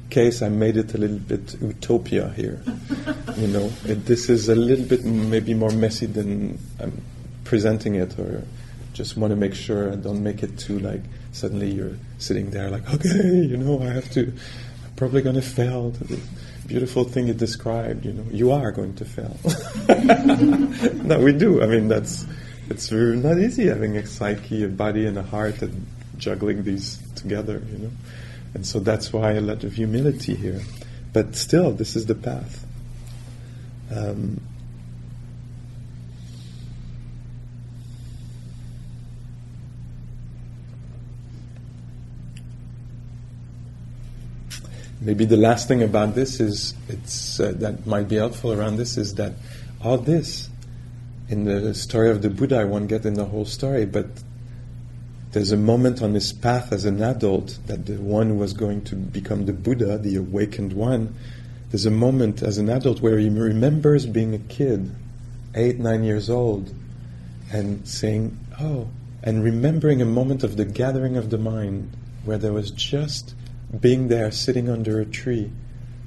case 0.10 0.42
I 0.42 0.50
made 0.50 0.78
it 0.78 0.94
a 0.94 0.98
little 0.98 1.20
bit 1.20 1.62
utopia 1.62 2.30
here. 2.36 2.62
you 3.38 3.48
know, 3.48 3.72
it, 3.86 4.06
this 4.06 4.30
is 4.30 4.50
a 4.50 4.56
little 4.56 4.86
bit 4.86 5.04
maybe 5.04 5.54
more 5.54 5.72
messy 5.72 6.06
than 6.06 6.58
I'm 6.80 7.02
presenting 7.44 7.96
it, 7.96 8.18
or 8.18 8.44
just 8.94 9.18
want 9.18 9.32
to 9.32 9.36
make 9.36 9.54
sure 9.54 9.92
I 9.92 9.96
don't 9.96 10.24
make 10.24 10.44
it 10.44 10.58
too 10.58 10.80
like 10.80 11.02
suddenly 11.32 11.72
you're 11.72 11.96
sitting 12.22 12.52
there 12.52 12.70
like, 12.70 12.92
okay, 12.94 13.36
you 13.36 13.58
know, 13.58 13.82
I 13.82 13.92
have 13.92 14.10
to, 14.12 14.28
I'm 14.28 14.96
probably 14.96 15.22
going 15.22 15.36
to 15.36 15.42
fail 15.42 15.92
to 15.92 16.04
the 16.04 16.20
beautiful 16.68 17.04
thing 17.04 17.28
you 17.28 17.34
described. 17.34 18.06
You 18.06 18.14
know, 18.14 18.26
you 18.32 18.52
are 18.52 18.72
going 18.72 18.96
to 18.96 19.06
fail. 19.06 19.38
no, 21.04 21.20
we 21.20 21.34
do. 21.34 21.62
I 21.62 21.66
mean, 21.66 21.88
that's 21.88 22.26
it's 22.70 22.92
not 22.92 23.38
easy 23.38 23.68
having 23.68 23.98
a 23.98 24.06
psyche, 24.06 24.64
a 24.64 24.70
body, 24.70 25.06
and 25.06 25.18
a 25.18 25.24
heart, 25.24 25.62
and 25.62 25.86
juggling 26.18 26.64
these 26.64 27.00
together. 27.16 27.62
You 27.72 27.78
know. 27.80 27.92
And 28.54 28.66
so 28.66 28.80
that's 28.80 29.12
why 29.12 29.34
a 29.34 29.42
lot 29.42 29.64
of 29.64 29.74
humility 29.74 30.36
here. 30.36 30.62
But 31.14 31.36
still, 31.36 31.72
this 31.72 31.96
is 31.96 32.06
the 32.06 32.16
path. 32.16 32.66
Um, 33.94 34.40
maybe 45.02 45.26
the 45.26 45.38
last 45.38 45.68
thing 45.68 45.84
about 45.84 46.16
this 46.16 46.40
is 46.40 46.74
it's 46.88 47.40
uh, 47.40 47.52
that 47.58 47.86
might 47.86 48.08
be 48.08 48.16
helpful 48.16 48.54
around 48.54 48.78
this 48.78 48.98
is 48.98 49.16
that 49.16 49.34
all 49.84 49.98
this 49.98 50.48
in 51.28 51.46
the 51.46 51.74
story 51.74 52.12
of 52.12 52.22
the 52.22 52.30
Buddha, 52.30 52.60
I 52.60 52.66
won't 52.66 52.90
get 52.90 53.06
in 53.06 53.14
the 53.14 53.26
whole 53.26 53.46
story, 53.46 53.86
but 53.86 54.06
there's 55.32 55.54
a 55.54 55.58
moment 55.58 56.02
on 56.02 56.14
his 56.14 56.34
path 56.34 56.74
as 56.74 56.84
an 56.84 57.02
adult 57.02 57.58
that 57.68 57.86
the 57.86 57.96
one 57.96 58.28
who 58.28 58.36
was 58.36 58.52
going 58.52 58.84
to 58.86 58.96
become 58.96 59.46
the 59.46 59.54
Buddha, 59.54 59.98
the 59.98 60.18
awakened 60.18 60.74
one, 60.74 61.16
there's 61.70 61.86
a 61.86 61.92
moment 61.92 62.44
as 62.44 62.58
an 62.58 62.68
adult 62.70 63.02
where 63.02 63.18
he 63.18 63.30
remembers 63.30 64.06
being 64.06 64.36
a 64.36 64.40
kid, 64.40 64.94
eight, 65.56 65.80
nine 65.80 66.04
years 66.04 66.30
old, 66.30 66.74
and 67.50 67.88
saying, 67.88 68.38
Oh, 68.60 68.90
and 69.24 69.42
remembering 69.42 70.02
a 70.02 70.06
moment 70.06 70.44
of 70.44 70.58
the 70.58 70.66
gathering 70.66 71.16
of 71.16 71.30
the 71.30 71.38
mind 71.38 71.96
where 72.26 72.38
there 72.38 72.52
was 72.52 72.72
just 72.72 73.34
being 73.80 74.08
there, 74.08 74.32
sitting 74.32 74.70
under 74.70 75.00
a 75.00 75.06
tree, 75.06 75.52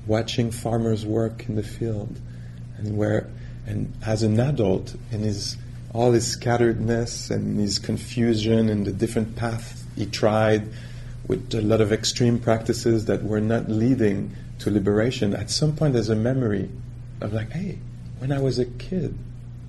watching 0.07 0.50
farmers 0.50 1.07
work 1.07 1.48
in 1.48 1.57
the 1.57 1.62
field, 1.62 2.20
and 2.77 2.96
where, 2.96 3.31
and 3.66 3.92
as 4.05 4.22
an 4.22 4.38
adult, 4.38 4.94
in 5.11 5.20
his 5.20 5.57
all 5.92 6.11
his 6.11 6.37
scatteredness 6.37 7.31
and 7.31 7.59
his 7.59 7.79
confusion 7.79 8.68
and 8.68 8.85
the 8.85 8.92
different 8.92 9.37
paths 9.37 9.85
he 9.94 10.05
tried 10.05 10.68
with 11.29 11.55
a 11.55 11.62
lot 11.62 11.81
of 11.81 11.92
extreme 11.92 12.38
practices 12.38 13.05
that 13.07 13.22
were 13.22 13.40
not 13.40 13.68
leading 13.68 14.35
to 14.59 14.70
liberation, 14.70 15.35
at 15.35 15.50
some 15.50 15.74
point 15.74 15.94
there's 15.94 16.11
a 16.11 16.16
memory 16.16 16.68
of 17.20 17.33
like, 17.33 17.50
hey, 17.50 17.79
when 18.18 18.33
I 18.33 18.40
was 18.40 18.59
a 18.59 18.64
kid, 18.64 19.16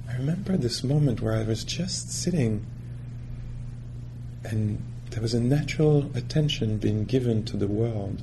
I 0.09 0.13
remember 0.13 0.57
this 0.57 0.83
moment 0.83 1.21
where 1.21 1.33
I 1.33 1.43
was 1.43 1.63
just 1.63 2.11
sitting 2.11 2.65
and 4.43 4.81
there 5.15 5.21
was 5.21 5.33
a 5.33 5.39
natural 5.39 6.11
attention 6.13 6.77
being 6.77 7.05
given 7.05 7.45
to 7.45 7.55
the 7.55 7.69
world 7.69 8.21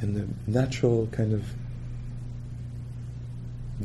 and 0.00 0.16
the 0.16 0.50
natural 0.50 1.06
kind 1.12 1.32
of 1.32 1.44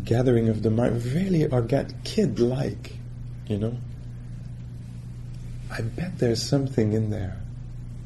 gathering 0.03 0.49
of 0.49 0.63
the 0.63 0.71
mind, 0.71 1.05
really 1.05 1.45
organ- 1.45 1.93
kid 2.03 2.39
like 2.39 2.93
you 3.47 3.59
know? 3.59 3.77
I 5.69 5.81
bet 5.81 6.17
there's 6.17 6.41
something 6.41 6.93
in 6.93 7.11
there. 7.11 7.38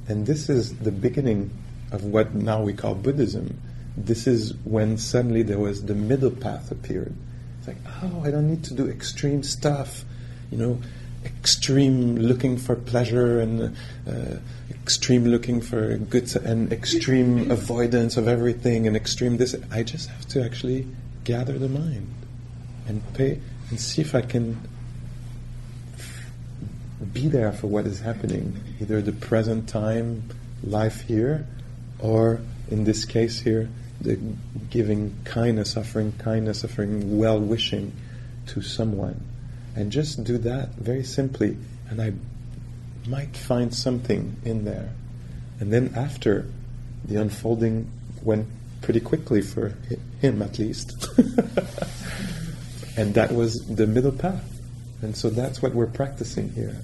And 0.10 0.26
this 0.26 0.50
is 0.50 0.78
the 0.80 0.92
beginning 0.92 1.52
of 1.94 2.04
what 2.04 2.34
now 2.34 2.62
we 2.62 2.74
call 2.74 2.96
Buddhism. 2.96 3.62
This 3.96 4.28
is 4.28 4.54
when 4.66 4.98
suddenly 4.98 5.44
there 5.44 5.60
was 5.60 5.86
the 5.86 5.96
middle 5.96 6.32
path 6.32 6.72
appeared. 6.72 7.14
It's 7.60 7.70
like, 7.70 7.78
oh, 8.04 8.24
I 8.26 8.32
don't 8.32 8.50
need 8.50 8.66
to 8.66 8.74
do 8.74 8.86
extreme 8.90 9.44
stuff, 9.44 10.04
you 10.52 10.58
know, 10.58 10.82
extreme 11.26 12.16
looking 12.16 12.58
for 12.58 12.76
pleasure 12.76 13.40
and 13.40 13.76
uh, 14.08 14.38
extreme 14.70 15.26
looking 15.26 15.62
for 15.62 15.98
good 15.98 16.34
and 16.38 16.72
extreme 16.72 17.52
avoidance 17.60 18.18
of 18.18 18.28
everything 18.28 18.88
and 18.88 18.96
extreme 18.96 19.38
this. 19.38 19.56
I 19.72 19.84
just 19.84 20.10
have 20.10 20.28
to 20.30 20.44
actually 20.44 20.88
gather 21.24 21.58
the 21.58 21.70
mind 21.70 22.08
and 22.88 23.02
pay 23.14 23.40
and 23.70 23.80
see 23.80 24.02
if 24.02 24.16
I 24.16 24.22
can 24.22 24.60
be 27.14 27.28
there 27.28 27.52
for 27.52 27.68
what 27.68 27.86
is 27.86 28.00
happening, 28.00 28.62
either 28.80 29.02
the 29.02 29.12
present 29.12 29.70
time, 29.70 30.24
life 30.64 31.02
here, 31.02 31.48
or 32.00 32.42
in 32.70 32.84
this 32.84 33.06
case 33.06 33.40
here, 33.40 33.70
the 34.02 34.18
giving 34.70 35.16
kindness, 35.24 35.78
offering 35.78 36.14
kindness, 36.14 36.64
offering 36.64 37.18
well 37.18 37.40
wishing 37.40 37.94
to 38.48 38.62
someone. 38.62 39.22
And 39.76 39.92
just 39.92 40.24
do 40.24 40.38
that 40.40 40.70
very 40.76 41.04
simply, 41.04 41.58
and 41.90 42.02
I 42.02 42.14
might 43.08 43.36
find 43.36 43.74
something 43.74 44.36
in 44.44 44.66
there. 44.66 44.90
And 45.60 45.72
then 45.72 45.94
after, 45.96 46.46
the 47.06 47.16
unfolding 47.16 47.90
went 48.24 48.48
pretty 48.82 49.00
quickly 49.00 49.42
for 49.42 49.76
him 50.22 50.42
at 50.42 50.60
least. 50.60 51.08
and 52.98 53.14
that 53.14 53.32
was 53.32 53.66
the 53.68 53.88
middle 53.88 54.12
path. 54.12 54.60
And 55.02 55.16
so 55.16 55.30
that's 55.30 55.62
what 55.62 55.74
we're 55.74 55.88
practicing 55.88 56.52
here. 56.52 56.76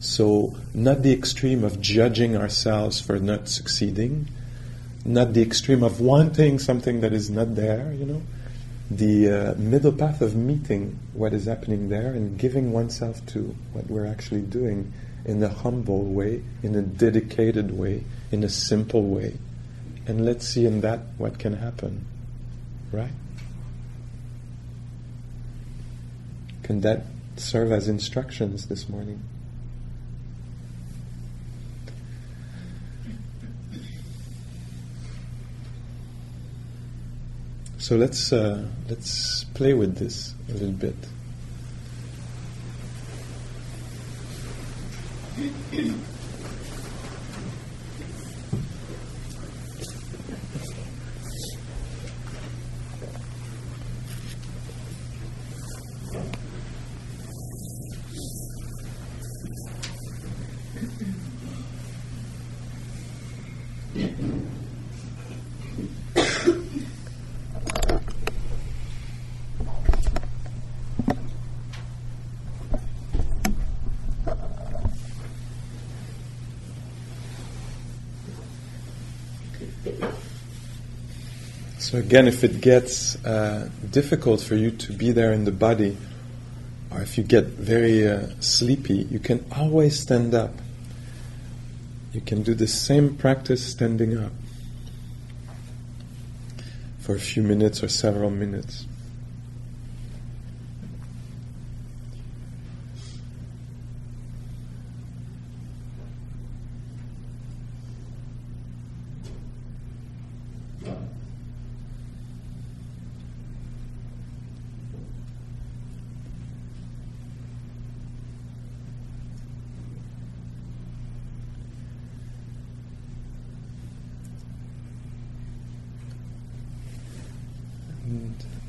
So, 0.00 0.54
not 0.74 1.02
the 1.02 1.12
extreme 1.12 1.64
of 1.64 1.80
judging 1.80 2.36
ourselves 2.36 3.00
for 3.00 3.18
not 3.18 3.48
succeeding, 3.48 4.28
not 5.04 5.32
the 5.32 5.40
extreme 5.40 5.82
of 5.82 5.98
wanting 5.98 6.58
something 6.58 7.00
that 7.00 7.14
is 7.14 7.30
not 7.30 7.54
there, 7.54 7.90
you 7.94 8.04
know. 8.04 8.22
The 8.90 9.30
uh, 9.30 9.54
middle 9.54 9.92
path 9.92 10.20
of 10.20 10.36
meeting 10.36 10.98
what 11.14 11.32
is 11.32 11.46
happening 11.46 11.88
there 11.88 12.12
and 12.12 12.38
giving 12.38 12.72
oneself 12.72 13.24
to 13.26 13.54
what 13.72 13.86
we're 13.88 14.06
actually 14.06 14.42
doing 14.42 14.92
in 15.24 15.42
a 15.42 15.48
humble 15.48 16.04
way, 16.04 16.42
in 16.62 16.74
a 16.74 16.82
dedicated 16.82 17.76
way, 17.76 18.04
in 18.30 18.44
a 18.44 18.48
simple 18.48 19.02
way. 19.02 19.38
And 20.06 20.24
let's 20.24 20.46
see 20.46 20.66
in 20.66 20.82
that 20.82 21.00
what 21.16 21.38
can 21.38 21.54
happen. 21.54 22.04
Right? 22.92 23.12
Can 26.62 26.82
that 26.82 27.06
serve 27.36 27.72
as 27.72 27.88
instructions 27.88 28.66
this 28.66 28.88
morning? 28.88 29.22
So 37.84 37.96
let's 37.96 38.32
uh, 38.32 38.64
let's 38.88 39.44
play 39.52 39.74
with 39.74 39.98
this 39.98 40.32
a 40.48 40.52
little 40.54 40.70
bit. 40.72 40.96
So 81.94 82.00
again, 82.00 82.26
if 82.26 82.42
it 82.42 82.60
gets 82.60 83.24
uh, 83.24 83.70
difficult 83.92 84.40
for 84.40 84.56
you 84.56 84.72
to 84.72 84.92
be 84.92 85.12
there 85.12 85.32
in 85.32 85.44
the 85.44 85.52
body, 85.52 85.96
or 86.90 87.00
if 87.00 87.16
you 87.16 87.22
get 87.22 87.44
very 87.44 88.08
uh, 88.08 88.30
sleepy, 88.40 89.06
you 89.12 89.20
can 89.20 89.44
always 89.56 90.00
stand 90.00 90.34
up. 90.34 90.50
You 92.12 92.20
can 92.20 92.42
do 92.42 92.52
the 92.52 92.66
same 92.66 93.14
practice 93.14 93.64
standing 93.64 94.18
up 94.18 94.32
for 96.98 97.14
a 97.14 97.20
few 97.20 97.44
minutes 97.44 97.80
or 97.80 97.86
several 97.86 98.30
minutes. 98.30 98.86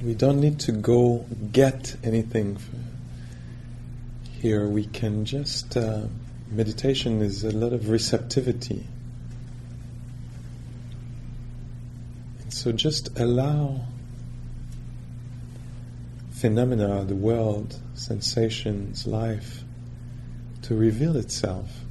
We 0.05 0.13
don't 0.13 0.39
need 0.39 0.59
to 0.59 0.71
go 0.71 1.25
get 1.51 1.95
anything 2.03 2.59
here. 4.39 4.67
We 4.67 4.85
can 4.85 5.25
just, 5.25 5.75
uh, 5.75 6.03
meditation 6.51 7.23
is 7.23 7.43
a 7.43 7.49
lot 7.49 7.73
of 7.73 7.89
receptivity. 7.89 8.85
And 12.43 12.53
so 12.53 12.71
just 12.71 13.17
allow 13.19 13.81
phenomena, 16.29 17.03
the 17.03 17.15
world, 17.15 17.79
sensations, 17.95 19.07
life, 19.07 19.63
to 20.61 20.75
reveal 20.75 21.15
itself. 21.15 21.84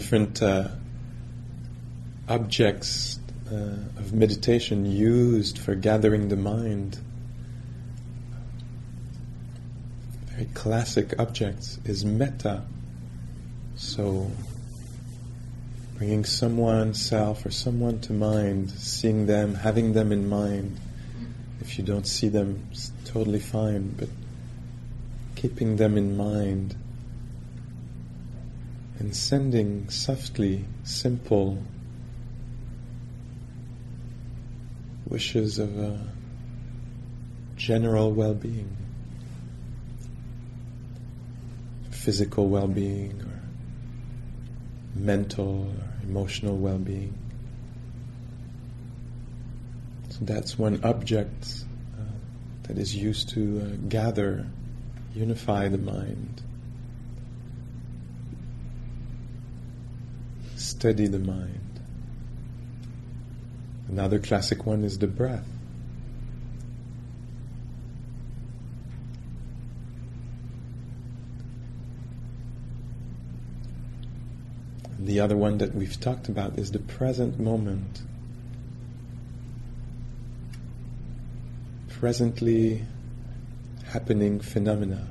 Different 0.00 0.42
uh, 0.42 0.66
objects 2.26 3.20
uh, 3.52 3.76
of 3.98 4.14
meditation 4.14 4.86
used 4.86 5.58
for 5.58 5.74
gathering 5.74 6.30
the 6.30 6.36
mind. 6.36 6.98
Very 10.28 10.46
classic 10.54 11.12
objects 11.18 11.78
is 11.84 12.02
metta. 12.02 12.62
So, 13.76 14.30
bringing 15.98 16.24
someone, 16.24 16.94
self, 16.94 17.44
or 17.44 17.50
someone 17.50 18.00
to 18.00 18.14
mind, 18.14 18.70
seeing 18.70 19.26
them, 19.26 19.54
having 19.54 19.92
them 19.92 20.12
in 20.12 20.30
mind. 20.30 20.80
If 21.60 21.76
you 21.76 21.84
don't 21.84 22.06
see 22.06 22.28
them, 22.28 22.66
it's 22.70 22.90
totally 23.04 23.40
fine, 23.40 23.94
but 23.98 24.08
keeping 25.36 25.76
them 25.76 25.98
in 25.98 26.16
mind 26.16 26.74
and 29.00 29.16
sending 29.16 29.88
softly 29.88 30.62
simple 30.84 31.56
wishes 35.06 35.58
of 35.58 35.76
a 35.78 35.98
general 37.56 38.12
well 38.12 38.34
being, 38.34 38.76
physical 41.90 42.48
well 42.48 42.68
being, 42.68 43.18
or 43.22 43.40
mental 44.94 45.66
or 45.66 46.04
emotional 46.06 46.58
well 46.58 46.78
being. 46.78 47.14
So 50.10 50.18
that's 50.26 50.58
one 50.58 50.84
object 50.84 51.64
uh, 51.98 52.02
that 52.64 52.76
is 52.76 52.94
used 52.94 53.30
to 53.30 53.62
uh, 53.62 53.88
gather, 53.88 54.46
unify 55.14 55.68
the 55.68 55.78
mind. 55.78 56.42
Steady 60.80 61.06
the 61.06 61.18
mind. 61.18 61.78
Another 63.86 64.18
classic 64.18 64.64
one 64.64 64.82
is 64.82 64.98
the 64.98 65.06
breath. 65.06 65.44
The 74.98 75.20
other 75.20 75.36
one 75.36 75.58
that 75.58 75.74
we've 75.74 76.00
talked 76.00 76.30
about 76.30 76.58
is 76.58 76.72
the 76.72 76.78
present 76.78 77.38
moment. 77.38 78.00
Presently 81.90 82.86
happening 83.84 84.40
phenomena. 84.40 85.06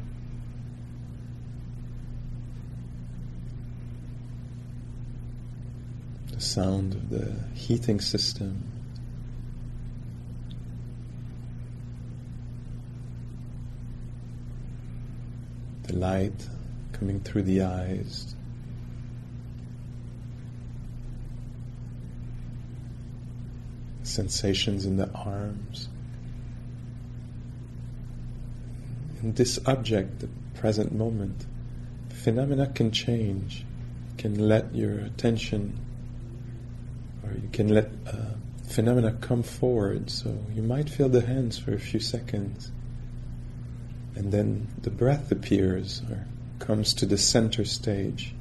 Sound 6.50 6.96
of 6.96 7.10
the 7.10 7.32
heating 7.54 8.02
system. 8.02 8.64
The 15.84 15.96
light 15.96 16.48
coming 16.94 17.20
through 17.20 17.44
the 17.44 17.62
eyes. 17.62 18.34
Sensations 24.02 24.86
in 24.86 24.98
the 24.98 25.12
arms. 25.12 25.88
In 29.22 29.34
this 29.34 29.60
object, 29.68 30.22
the 30.22 30.30
present 30.56 30.96
moment, 30.96 31.46
phenomena 32.10 32.66
can 32.68 32.92
change, 32.92 33.66
can 34.18 34.48
let 34.48 34.74
your 34.74 34.98
attention 35.00 35.78
or 37.30 37.38
you 37.38 37.50
can 37.52 37.70
let 37.70 37.90
uh, 38.08 38.36
phenomena 38.68 39.14
come 39.22 39.44
forward. 39.44 40.10
So 40.10 40.38
you 40.54 40.62
might 40.62 40.90
feel 40.90 41.10
the 41.10 41.22
hands 41.22 41.58
for 41.58 41.74
a 41.74 41.80
few 41.80 42.00
seconds, 42.00 42.72
and 44.16 44.32
then 44.32 44.68
the 44.82 44.90
breath 44.90 45.32
appears 45.32 46.02
or 46.10 46.26
comes 46.60 46.94
to 46.96 47.06
the 47.06 47.18
center 47.18 47.66
stage, 47.66 48.34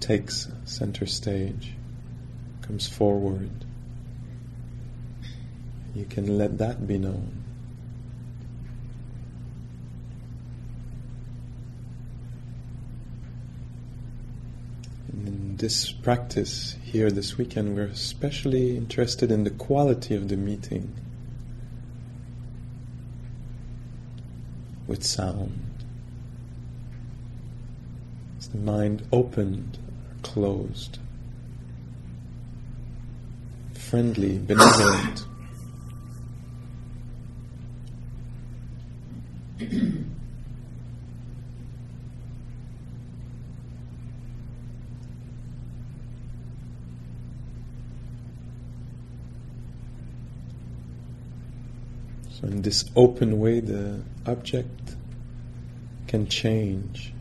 takes 0.00 0.48
center 0.64 1.06
stage, 1.06 1.72
comes 2.62 2.88
forward. 2.88 3.50
You 5.94 6.04
can 6.04 6.36
let 6.36 6.58
that 6.58 6.86
be 6.86 6.98
known. 6.98 7.42
in 15.26 15.45
this 15.58 15.90
practice 15.90 16.76
here 16.82 17.10
this 17.10 17.38
weekend, 17.38 17.74
we're 17.74 17.84
especially 17.84 18.76
interested 18.76 19.30
in 19.30 19.44
the 19.44 19.50
quality 19.50 20.14
of 20.14 20.28
the 20.28 20.36
meeting 20.36 20.94
with 24.86 25.02
sound. 25.02 25.62
Is 28.38 28.48
the 28.48 28.58
mind 28.58 29.06
opened 29.10 29.78
or 30.10 30.16
closed? 30.22 30.98
Friendly, 33.72 34.38
benevolent? 34.38 35.24
So, 52.40 52.48
in 52.48 52.60
this 52.60 52.84
open 52.94 53.40
way, 53.40 53.60
the 53.60 54.02
object 54.26 54.94
can 56.06 56.26
change, 56.28 57.14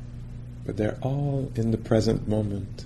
but 0.65 0.75
they're 0.75 0.97
all 1.01 1.54
in 1.56 1.71
the 1.71 1.78
present 1.78 2.28
moment. 2.28 2.84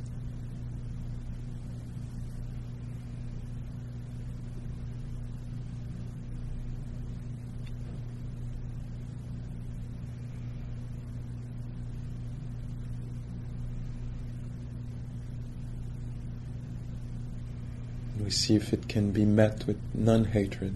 We 18.24 18.30
see 18.30 18.56
if 18.56 18.72
it 18.72 18.88
can 18.88 19.12
be 19.12 19.26
met 19.26 19.66
with 19.66 19.80
non 19.96 20.26
hatred. 20.26 20.76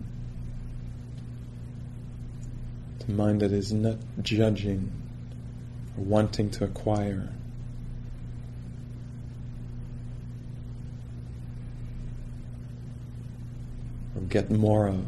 The 3.05 3.13
mind 3.13 3.41
that 3.41 3.51
is 3.51 3.73
not 3.73 3.97
judging 4.21 4.91
or 5.97 6.03
wanting 6.05 6.49
to 6.51 6.63
acquire. 6.63 7.29
Or 14.15 14.21
get 14.21 14.49
more 14.49 14.87
of. 14.87 15.05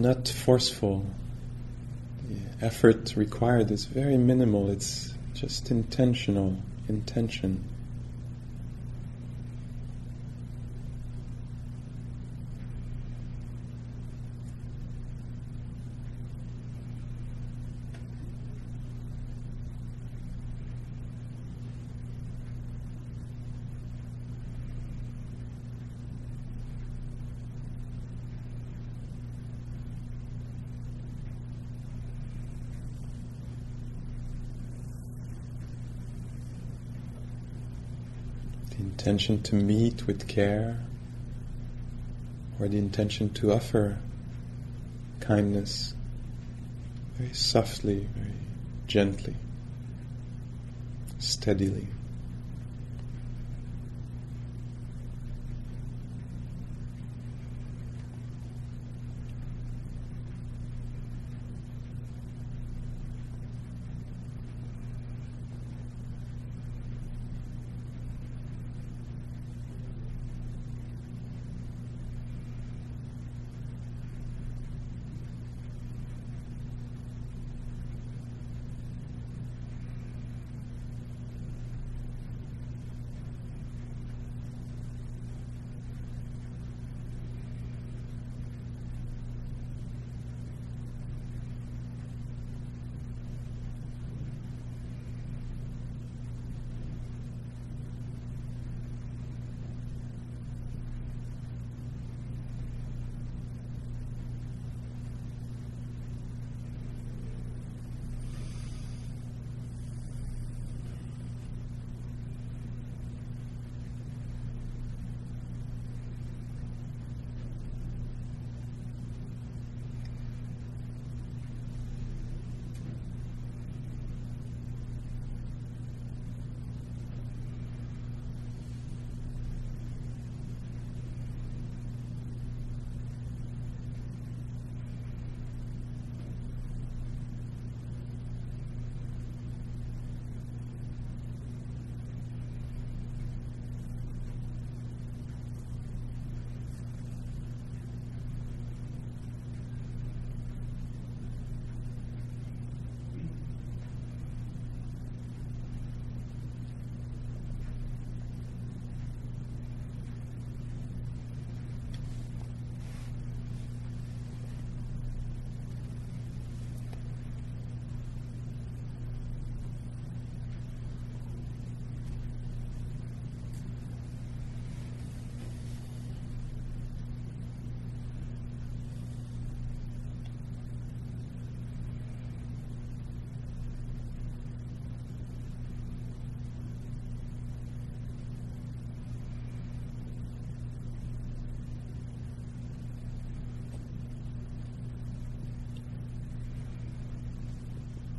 Not 0.00 0.28
forceful. 0.28 1.06
The 2.28 2.66
effort 2.66 3.14
required 3.16 3.70
is 3.70 3.84
very 3.84 4.16
minimal, 4.16 4.70
it's 4.70 5.14
just 5.34 5.70
intentional, 5.70 6.56
intention. 6.88 7.64
Intention 39.00 39.42
to 39.42 39.54
meet 39.54 40.06
with 40.06 40.28
care 40.28 40.78
or 42.58 42.68
the 42.68 42.76
intention 42.76 43.32
to 43.32 43.50
offer 43.50 43.96
kindness 45.20 45.94
very 47.16 47.32
softly, 47.32 48.06
very 48.14 48.34
gently, 48.86 49.34
steadily. 51.18 51.86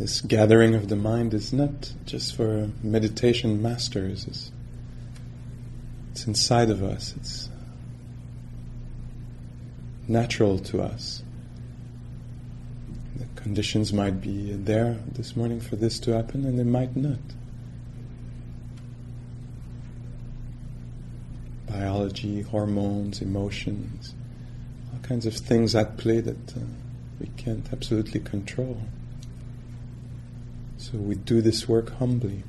this 0.00 0.22
gathering 0.22 0.74
of 0.74 0.88
the 0.88 0.96
mind 0.96 1.34
is 1.34 1.52
not 1.52 1.92
just 2.06 2.34
for 2.34 2.70
meditation 2.82 3.60
masters. 3.60 4.26
It's, 4.26 4.50
it's 6.10 6.26
inside 6.26 6.70
of 6.70 6.82
us. 6.82 7.12
It's 7.18 7.50
natural 10.08 10.58
to 10.58 10.80
us. 10.80 11.22
The 13.16 13.26
conditions 13.42 13.92
might 13.92 14.22
be 14.22 14.54
there 14.54 14.96
this 15.12 15.36
morning 15.36 15.60
for 15.60 15.76
this 15.76 15.98
to 16.00 16.12
happen, 16.12 16.46
and 16.46 16.58
they 16.58 16.64
might 16.64 16.96
not. 16.96 17.18
Biology, 21.68 22.40
hormones, 22.40 23.20
emotions, 23.20 24.14
all 24.94 25.00
kinds 25.00 25.26
of 25.26 25.34
things 25.34 25.74
at 25.74 25.98
play 25.98 26.20
that 26.22 26.56
uh, 26.56 26.60
we 27.20 27.26
can't 27.36 27.70
absolutely 27.70 28.20
control. 28.20 28.80
So 30.90 30.98
we 30.98 31.14
do 31.14 31.40
this 31.40 31.68
work 31.68 31.96
humbly. 31.98 32.42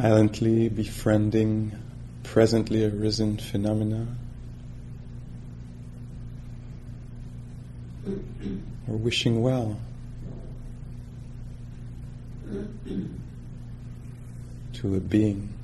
Silently 0.00 0.68
befriending 0.68 1.72
presently 2.22 2.84
arisen 2.84 3.36
phenomena, 3.36 4.06
or 8.86 8.96
wishing 8.96 9.42
well 9.42 9.76
to 14.72 14.94
a 14.94 15.00
being. 15.00 15.57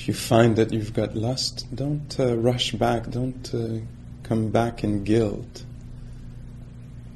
If 0.00 0.08
you 0.08 0.14
find 0.14 0.56
that 0.56 0.72
you've 0.72 0.94
got 0.94 1.14
lost, 1.14 1.66
don't 1.74 2.18
uh, 2.18 2.34
rush 2.34 2.72
back, 2.72 3.10
don't 3.10 3.52
uh, 3.52 3.84
come 4.22 4.48
back 4.48 4.82
in 4.82 5.04
guilt. 5.04 5.62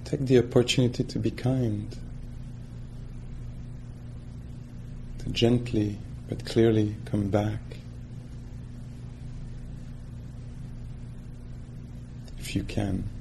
Take 0.05 0.26
the 0.26 0.39
opportunity 0.41 1.03
to 1.03 1.18
be 1.18 1.30
kind, 1.30 1.97
to 5.20 5.30
gently 5.30 5.97
but 6.28 6.45
clearly 6.45 6.95
come 7.07 7.28
back. 7.28 7.59
If 12.39 12.55
you 12.55 12.64
can. 12.64 13.14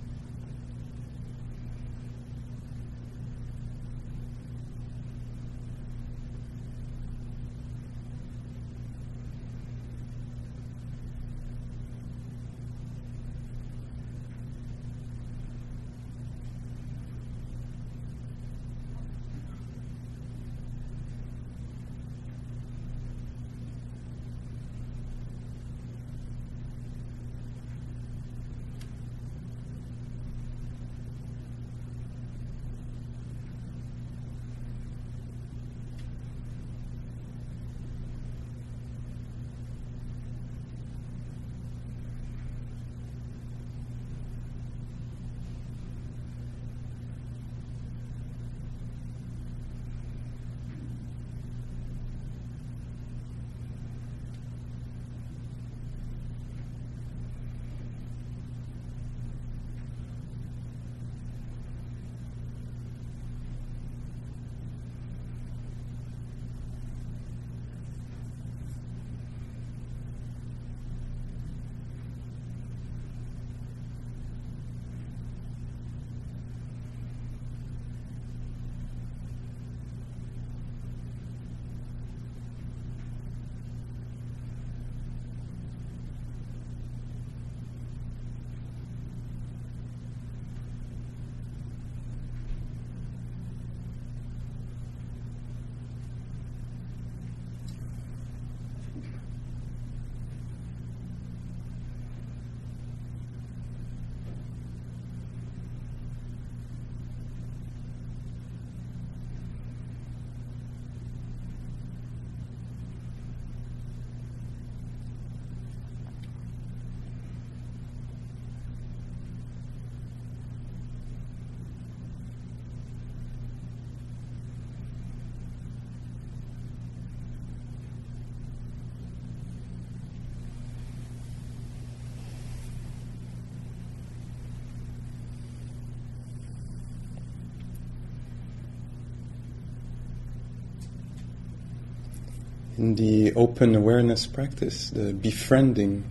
In 142.78 142.96
the 142.96 143.34
open 143.34 143.76
awareness 143.76 144.26
practice, 144.26 144.90
the 144.90 145.14
befriending 145.14 146.04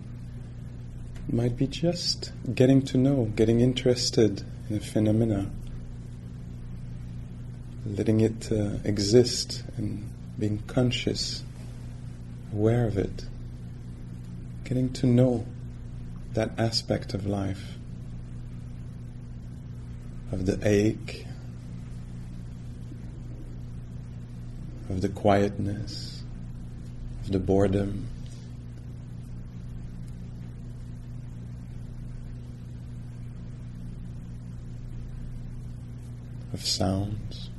might 1.29 1.57
be 1.57 1.67
just 1.67 2.31
getting 2.53 2.81
to 2.81 2.97
know, 2.97 3.25
getting 3.35 3.59
interested 3.59 4.43
in 4.69 4.77
a 4.77 4.79
phenomena, 4.79 5.49
letting 7.85 8.21
it 8.21 8.51
uh, 8.51 8.77
exist 8.85 9.63
and 9.77 10.09
being 10.39 10.59
conscious, 10.67 11.43
aware 12.53 12.87
of 12.87 12.97
it, 12.97 13.25
getting 14.63 14.91
to 14.93 15.05
know 15.05 15.45
that 16.33 16.51
aspect 16.57 17.13
of 17.13 17.25
life, 17.25 17.77
of 20.31 20.45
the 20.45 20.59
ache, 20.67 21.25
of 24.89 25.01
the 25.01 25.09
quietness 25.09 26.12
the 27.27 27.39
boredom. 27.39 28.07
Of 36.53 36.65
sounds. 36.65 37.49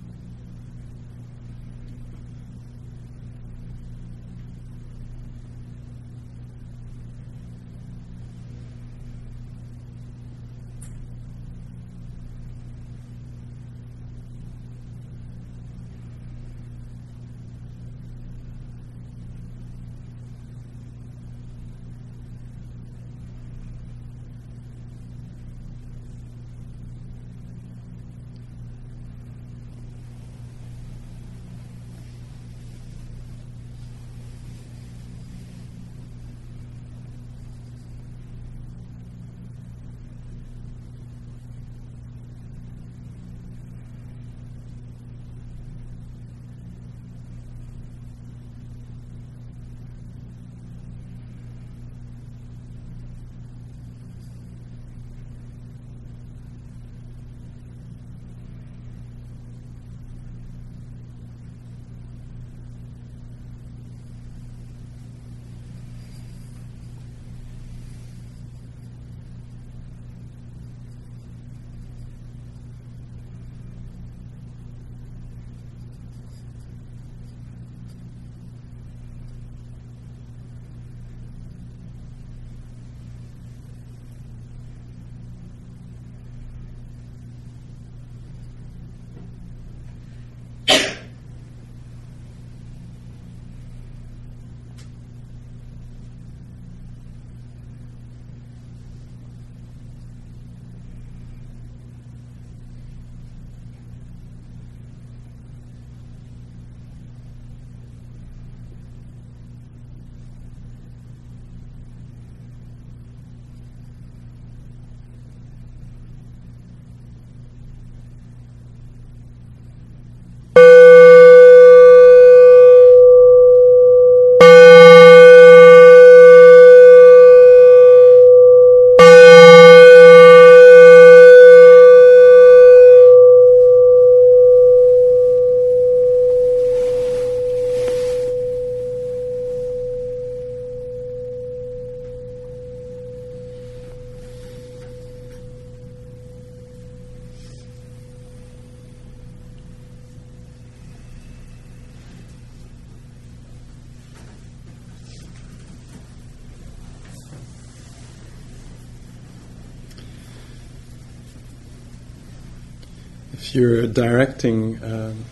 You're 163.55 163.87
directing, 163.87 164.83
um, 164.83 165.25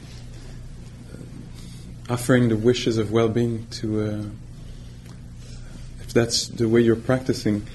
offering 2.08 2.48
the 2.48 2.56
wishes 2.56 2.98
of 2.98 3.10
well-being 3.10 3.66
to, 3.70 4.00
uh, 4.00 4.24
if 6.00 6.12
that's 6.12 6.48
the 6.48 6.68
way 6.68 6.80
you're 6.80 6.94
practicing, 6.94 7.66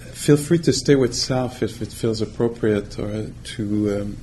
feel 0.00 0.36
free 0.36 0.58
to 0.58 0.72
stay 0.72 0.94
with 0.94 1.14
self 1.14 1.62
if 1.62 1.80
it 1.80 1.88
feels 1.88 2.20
appropriate, 2.20 2.98
or 2.98 3.32
to 3.44 4.00
um, 4.00 4.16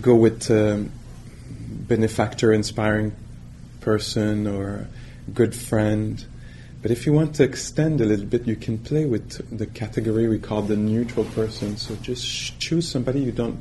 go 0.00 0.14
with 0.14 0.50
um, 0.50 0.92
benefactor, 1.68 2.52
inspiring 2.52 3.12
person, 3.80 4.46
or 4.46 4.86
good 5.34 5.54
friend. 5.54 6.24
But 6.80 6.92
if 6.92 7.06
you 7.06 7.12
want 7.12 7.34
to 7.36 7.42
extend 7.42 8.00
a 8.00 8.04
little 8.04 8.26
bit, 8.26 8.46
you 8.46 8.54
can 8.54 8.78
play 8.78 9.04
with 9.04 9.56
the 9.56 9.66
category 9.66 10.28
we 10.28 10.38
call 10.38 10.62
the 10.62 10.76
neutral 10.76 11.24
person. 11.24 11.76
So 11.76 11.96
just 11.96 12.60
choose 12.60 12.88
somebody 12.88 13.20
you 13.20 13.32
don't 13.32 13.58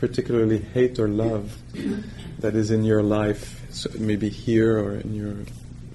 particularly 0.00 0.58
hate 0.58 0.98
or 0.98 1.06
love 1.06 1.58
that 2.38 2.56
is 2.56 2.70
in 2.70 2.84
your 2.84 3.02
life, 3.02 3.60
so 3.70 3.90
maybe 3.98 4.30
here 4.30 4.78
or 4.78 4.94
in 4.94 5.14
your 5.14 5.36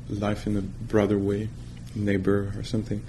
life 0.09 0.45
in 0.45 0.55
a 0.55 0.61
broader 0.61 1.17
way, 1.17 1.49
neighbor 1.95 2.53
or 2.55 2.63
something, 2.63 3.03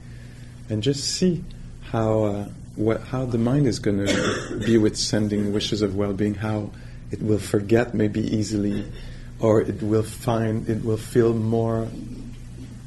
and 0.70 0.82
just 0.82 1.04
see 1.04 1.44
how 1.90 2.24
uh, 2.24 2.48
what, 2.74 3.00
how 3.02 3.26
the 3.26 3.38
mind 3.38 3.66
is 3.66 3.78
going 3.78 4.06
to 4.06 4.62
be 4.64 4.78
with 4.78 4.96
sending 4.96 5.52
wishes 5.52 5.82
of 5.82 5.96
well-being. 5.96 6.34
How 6.34 6.70
it 7.10 7.22
will 7.22 7.38
forget 7.38 7.94
maybe 7.94 8.20
easily, 8.20 8.90
or 9.38 9.60
it 9.60 9.82
will 9.82 10.02
find 10.02 10.68
it 10.68 10.82
will 10.84 10.96
feel 10.96 11.34
more 11.34 11.88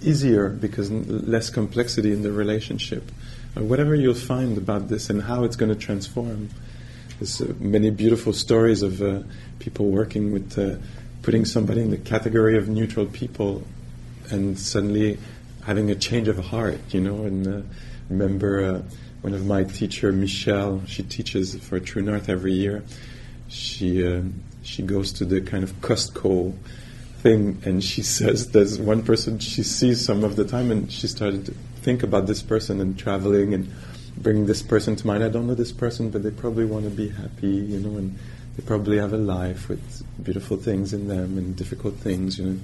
easier 0.02 0.50
because 0.50 0.90
less 0.92 1.50
complexity 1.50 2.12
in 2.12 2.24
the 2.24 2.32
relationship. 2.32 3.12
Or 3.56 3.64
whatever 3.64 3.96
you'll 3.96 4.14
find 4.14 4.58
about 4.58 4.90
this 4.90 5.10
and 5.10 5.24
how 5.24 5.44
it's 5.44 5.56
going 5.56 5.70
to 5.70 5.76
transform. 5.78 6.50
There's 7.20 7.42
uh, 7.42 7.54
many 7.60 7.90
beautiful 7.90 8.32
stories 8.32 8.82
of 8.82 9.02
uh, 9.02 9.24
people 9.60 9.88
working 9.88 10.32
with 10.32 10.58
uh, 10.58 10.78
putting 11.22 11.44
somebody 11.44 11.82
in 11.82 11.90
the 11.90 11.98
category 11.98 12.58
of 12.58 12.70
neutral 12.70 13.06
people 13.06 13.64
and 14.30 14.58
suddenly 14.58 15.18
having 15.66 15.92
a 15.92 15.96
change 15.96 16.30
of 16.30 16.38
heart, 16.38 16.80
you 16.92 17.02
know. 17.02 17.26
And 17.26 17.46
uh, 17.46 17.62
remember 18.10 18.64
uh, 18.64 18.82
one 19.22 19.34
of 19.34 19.46
my 19.46 19.66
teacher, 19.66 20.14
Michelle, 20.14 20.82
she 20.86 21.04
teaches 21.04 21.56
for 21.56 21.78
True 21.82 22.02
North 22.02 22.30
every 22.30 22.54
year. 22.54 22.86
She 23.50 24.08
uh, 24.08 24.22
she 24.64 24.84
goes 24.84 25.12
to 25.14 25.26
the 25.26 25.42
kind 25.42 25.66
of 25.66 25.74
Costco 25.82 26.56
thing, 27.18 27.62
and 27.66 27.84
she 27.84 28.02
says 28.18 28.52
there's 28.52 28.80
one 28.80 29.04
person 29.04 29.40
she 29.40 29.64
sees 29.64 30.06
some 30.06 30.24
of 30.24 30.38
the 30.38 30.46
time, 30.46 30.72
and 30.72 30.90
she 30.90 31.08
started 31.08 31.48
to 31.48 31.54
think 31.82 32.02
about 32.02 32.28
this 32.28 32.42
person 32.42 32.80
and 32.80 32.98
traveling 32.98 33.54
and 33.54 33.70
bringing 34.22 34.46
this 34.46 34.62
person 34.62 34.96
to 34.98 35.08
mind. 35.08 35.24
I 35.24 35.30
don't 35.30 35.48
know 35.48 35.56
this 35.56 35.72
person, 35.72 36.10
but 36.10 36.24
they 36.24 36.32
probably 36.32 36.66
want 36.66 36.86
to 36.86 36.92
be 36.92 37.10
happy, 37.10 37.48
you 37.48 37.80
know, 37.80 37.98
and 37.98 38.18
they 38.56 38.64
probably 38.64 38.98
have 38.98 39.14
a 39.14 39.18
life 39.18 39.70
with 39.70 40.04
beautiful 40.24 40.58
things 40.58 40.94
in 40.94 41.08
them 41.08 41.38
and 41.38 41.56
difficult 41.56 41.96
things, 41.96 42.38
you 42.38 42.46
know. 42.46 42.60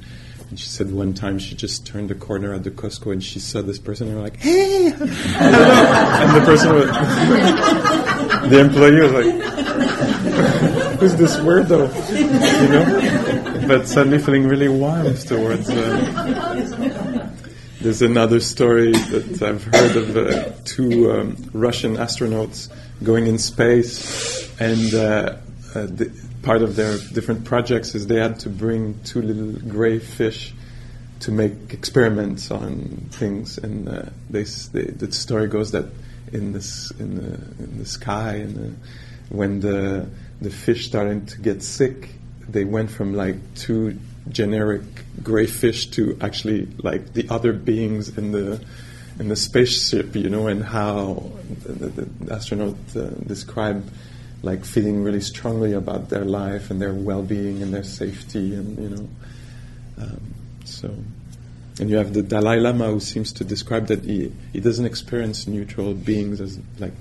And 0.50 0.60
she 0.60 0.68
said 0.68 0.92
one 0.92 1.14
time 1.14 1.40
she 1.40 1.56
just 1.56 1.88
turned 1.88 2.10
the 2.10 2.16
corner 2.16 2.54
at 2.54 2.64
the 2.64 2.72
Costco 2.72 3.14
and 3.14 3.24
she 3.24 3.40
saw 3.40 3.62
this 3.62 3.80
person 3.80 4.08
and 4.08 4.18
were 4.18 4.24
like, 4.24 4.38
"Hey!" 4.38 4.88
and 4.92 5.02
the 5.02 6.42
person 6.46 6.76
was, 6.76 6.86
the 8.50 8.60
employee 8.60 9.02
was 9.02 9.12
like, 9.14 9.26
"Who's 11.00 11.16
this 11.16 11.36
weirdo?" 11.38 11.90
You 12.62 12.68
know, 12.70 13.68
but 13.68 13.88
suddenly 13.88 14.20
feeling 14.20 14.48
really 14.48 14.68
warm 14.68 15.16
towards. 15.16 15.70
Uh, 15.70 16.92
there's 17.86 18.02
another 18.02 18.40
story 18.40 18.94
that 18.94 19.44
I've 19.44 19.64
heard 19.64 19.96
of 19.96 20.18
uh, 20.18 20.54
two 20.66 21.12
um, 21.12 21.38
Russian 21.54 21.98
astronauts 21.98 22.74
going 23.04 23.28
in 23.28 23.38
space, 23.38 24.60
and 24.60 24.92
uh, 24.96 25.38
uh, 25.76 25.86
the, 25.86 26.12
part 26.42 26.64
of 26.64 26.76
their 26.76 26.98
different 27.14 27.46
projects 27.46 27.94
is 27.94 28.08
they 28.08 28.20
had 28.20 28.40
to 28.40 28.50
bring 28.50 29.00
two 29.04 29.22
little 29.22 29.52
gray 29.70 30.00
fish 30.00 30.52
to 31.20 31.32
make 31.32 31.76
experiments 31.76 32.50
on 32.50 33.08
things, 33.12 33.60
and 33.60 33.88
uh, 33.88 34.06
they, 34.32 34.46
they, 34.46 34.86
the 34.86 35.12
story 35.12 35.48
goes 35.48 35.70
that 35.74 35.86
in 36.34 36.54
this 36.54 36.90
in 37.00 37.14
the 37.18 37.36
in 37.64 37.78
the 37.78 37.86
sky, 37.86 38.38
and 38.38 38.56
the, 38.56 38.74
when 39.30 39.60
the 39.60 40.10
the 40.42 40.50
fish 40.50 40.88
started 40.88 41.28
to 41.28 41.38
get 41.38 41.62
sick, 41.62 42.10
they 42.50 42.64
went 42.64 42.90
from 42.90 43.14
like 43.14 43.36
two 43.54 44.00
generic 44.30 44.82
gray 45.24 45.46
fish 45.46 45.88
to 45.92 46.18
actually 46.22 46.66
like 46.84 47.14
the 47.14 47.28
other 47.30 47.54
beings 47.54 48.18
in 48.18 48.32
the 48.32 48.64
in 49.20 49.30
the 49.30 49.36
spaceship, 49.36 50.16
you 50.16 50.30
know, 50.30 50.48
and 50.48 50.64
how 50.64 51.32
the, 51.64 51.74
the, 51.74 52.02
the 52.02 52.34
astronaut 52.34 52.76
uh, 52.96 53.08
described 53.26 53.90
like 54.42 54.66
feeling 54.66 55.04
really 55.04 55.22
strongly 55.22 55.74
about 55.74 56.10
their 56.10 56.26
life 56.26 56.70
and 56.70 56.82
their 56.82 56.94
well-being 56.94 57.64
and 57.64 57.74
their 57.74 57.84
safety, 57.84 58.54
and 58.54 58.78
you 58.78 58.90
know, 58.90 59.10
um, 60.02 60.22
so. 60.66 60.96
And 61.78 61.90
you 61.90 61.98
have 61.98 62.14
the 62.14 62.22
Dalai 62.22 62.60
Lama 62.62 62.88
who 62.88 63.02
seems 63.02 63.34
to 63.34 63.44
describe 63.44 63.88
that 63.88 64.06
he, 64.06 64.32
he 64.54 64.62
doesn't 64.62 64.86
experience 64.86 65.46
neutral 65.46 65.94
beings 65.94 66.40
as 66.40 66.58
like 66.80 66.94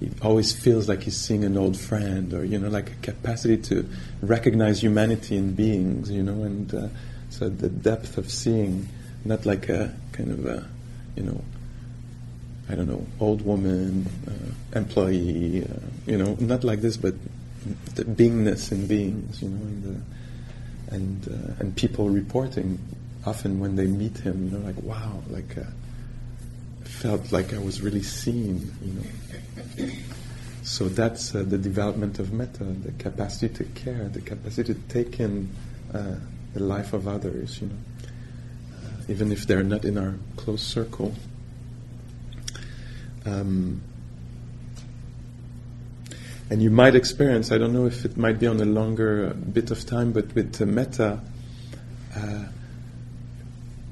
he 0.00 0.10
always 0.22 0.52
feels 0.52 0.88
like 0.88 1.02
he's 1.02 1.16
seeing 1.16 1.44
an 1.44 1.56
old 1.56 1.76
friend, 1.76 2.32
or 2.34 2.44
you 2.44 2.58
know, 2.58 2.68
like 2.68 2.90
a 2.90 2.94
capacity 2.96 3.56
to 3.56 3.88
recognize 4.20 4.82
humanity 4.82 5.36
in 5.36 5.54
beings, 5.54 6.10
you 6.10 6.22
know, 6.22 6.42
and 6.42 6.74
uh, 6.74 6.88
so 7.30 7.48
the 7.48 7.68
depth 7.68 8.18
of 8.18 8.30
seeing, 8.30 8.88
not 9.24 9.46
like 9.46 9.68
a 9.68 9.94
kind 10.12 10.30
of 10.30 10.44
a, 10.46 10.66
you 11.16 11.22
know, 11.22 11.40
I 12.68 12.74
don't 12.74 12.88
know, 12.88 13.06
old 13.20 13.42
woman, 13.42 14.06
uh, 14.26 14.78
employee, 14.78 15.64
uh, 15.64 15.86
you 16.06 16.18
know, 16.18 16.36
not 16.40 16.64
like 16.64 16.80
this, 16.80 16.96
but 16.96 17.14
the 17.94 18.04
beingness 18.04 18.72
in 18.72 18.86
beings, 18.86 19.42
you 19.42 19.48
know, 19.48 19.62
and 19.66 19.82
the, 19.84 20.94
and 20.94 21.28
uh, 21.28 21.54
and 21.60 21.76
people 21.76 22.10
reporting 22.10 22.78
often 23.24 23.58
when 23.58 23.76
they 23.76 23.86
meet 23.86 24.18
him, 24.18 24.46
you 24.46 24.58
know, 24.58 24.64
like 24.64 24.80
wow, 24.82 25.22
like 25.30 25.56
uh, 25.56 25.62
felt 27.06 27.30
like 27.30 27.54
I 27.54 27.58
was 27.58 27.80
really 27.82 28.02
seen, 28.02 28.72
you 28.82 28.92
know. 28.94 29.92
So 30.64 30.88
that's 30.88 31.32
uh, 31.36 31.44
the 31.44 31.56
development 31.56 32.18
of 32.18 32.32
metta, 32.32 32.64
the 32.64 32.90
capacity 32.98 33.54
to 33.54 33.64
care, 33.80 34.08
the 34.08 34.20
capacity 34.20 34.74
to 34.74 34.80
take 34.88 35.20
in 35.20 35.48
uh, 35.94 36.16
the 36.54 36.64
life 36.64 36.92
of 36.92 37.06
others, 37.06 37.60
you 37.60 37.68
know, 37.68 37.76
uh, 38.74 38.88
even 39.06 39.30
if 39.30 39.46
they're 39.46 39.62
not 39.62 39.84
in 39.84 39.96
our 39.98 40.14
close 40.34 40.62
circle. 40.62 41.14
Um, 43.24 43.82
and 46.50 46.60
you 46.60 46.70
might 46.70 46.96
experience, 46.96 47.52
I 47.52 47.58
don't 47.58 47.72
know 47.72 47.86
if 47.86 48.04
it 48.04 48.16
might 48.16 48.40
be 48.40 48.48
on 48.48 48.60
a 48.60 48.64
longer 48.64 49.32
bit 49.32 49.70
of 49.70 49.86
time, 49.86 50.10
but 50.10 50.34
with 50.34 50.60
uh, 50.60 50.66
metta, 50.66 51.20
uh, 52.16 52.44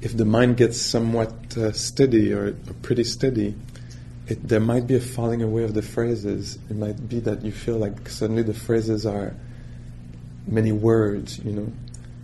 if 0.05 0.15
the 0.15 0.23
mind 0.23 0.55
gets 0.55 0.79
somewhat 0.79 1.57
uh, 1.57 1.71
steady 1.71 2.31
or, 2.31 2.49
or, 2.49 2.73
pretty 2.83 3.03
steady, 3.03 3.55
it, 4.27 4.47
there 4.47 4.59
might 4.59 4.85
be 4.85 4.95
a 4.95 4.99
falling 4.99 5.41
away 5.41 5.63
of 5.63 5.73
the 5.73 5.81
phrases. 5.81 6.59
It 6.69 6.75
might 6.75 7.09
be 7.09 7.19
that 7.21 7.43
you 7.43 7.51
feel 7.51 7.77
like 7.77 8.07
suddenly 8.07 8.43
the 8.43 8.53
phrases 8.53 9.07
are 9.07 9.33
many 10.45 10.71
words, 10.71 11.39
you 11.39 11.53
know. 11.53 11.73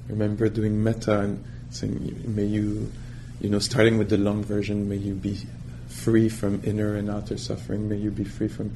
Remember 0.09 0.47
doing 0.47 0.83
metta 0.83 1.21
and 1.21 1.43
saying, 1.71 2.23
may 2.27 2.45
you, 2.45 2.91
you 3.39 3.49
know, 3.49 3.57
starting 3.57 3.97
with 3.97 4.09
the 4.09 4.17
long 4.17 4.43
version, 4.43 4.87
may 4.87 4.97
you 4.97 5.15
be 5.15 5.39
free 5.87 6.29
from 6.29 6.61
inner 6.63 6.95
and 6.95 7.09
outer 7.09 7.37
suffering, 7.37 7.89
may 7.89 7.95
you 7.95 8.11
be 8.11 8.25
free 8.25 8.47
from, 8.47 8.75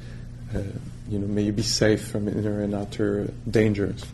uh, 0.52 0.58
you 1.08 1.20
know, 1.20 1.28
may 1.28 1.42
you 1.42 1.52
be 1.52 1.62
safe 1.62 2.08
from 2.08 2.26
inner 2.26 2.60
and 2.60 2.74
outer 2.74 3.32
dangers. 3.48 4.04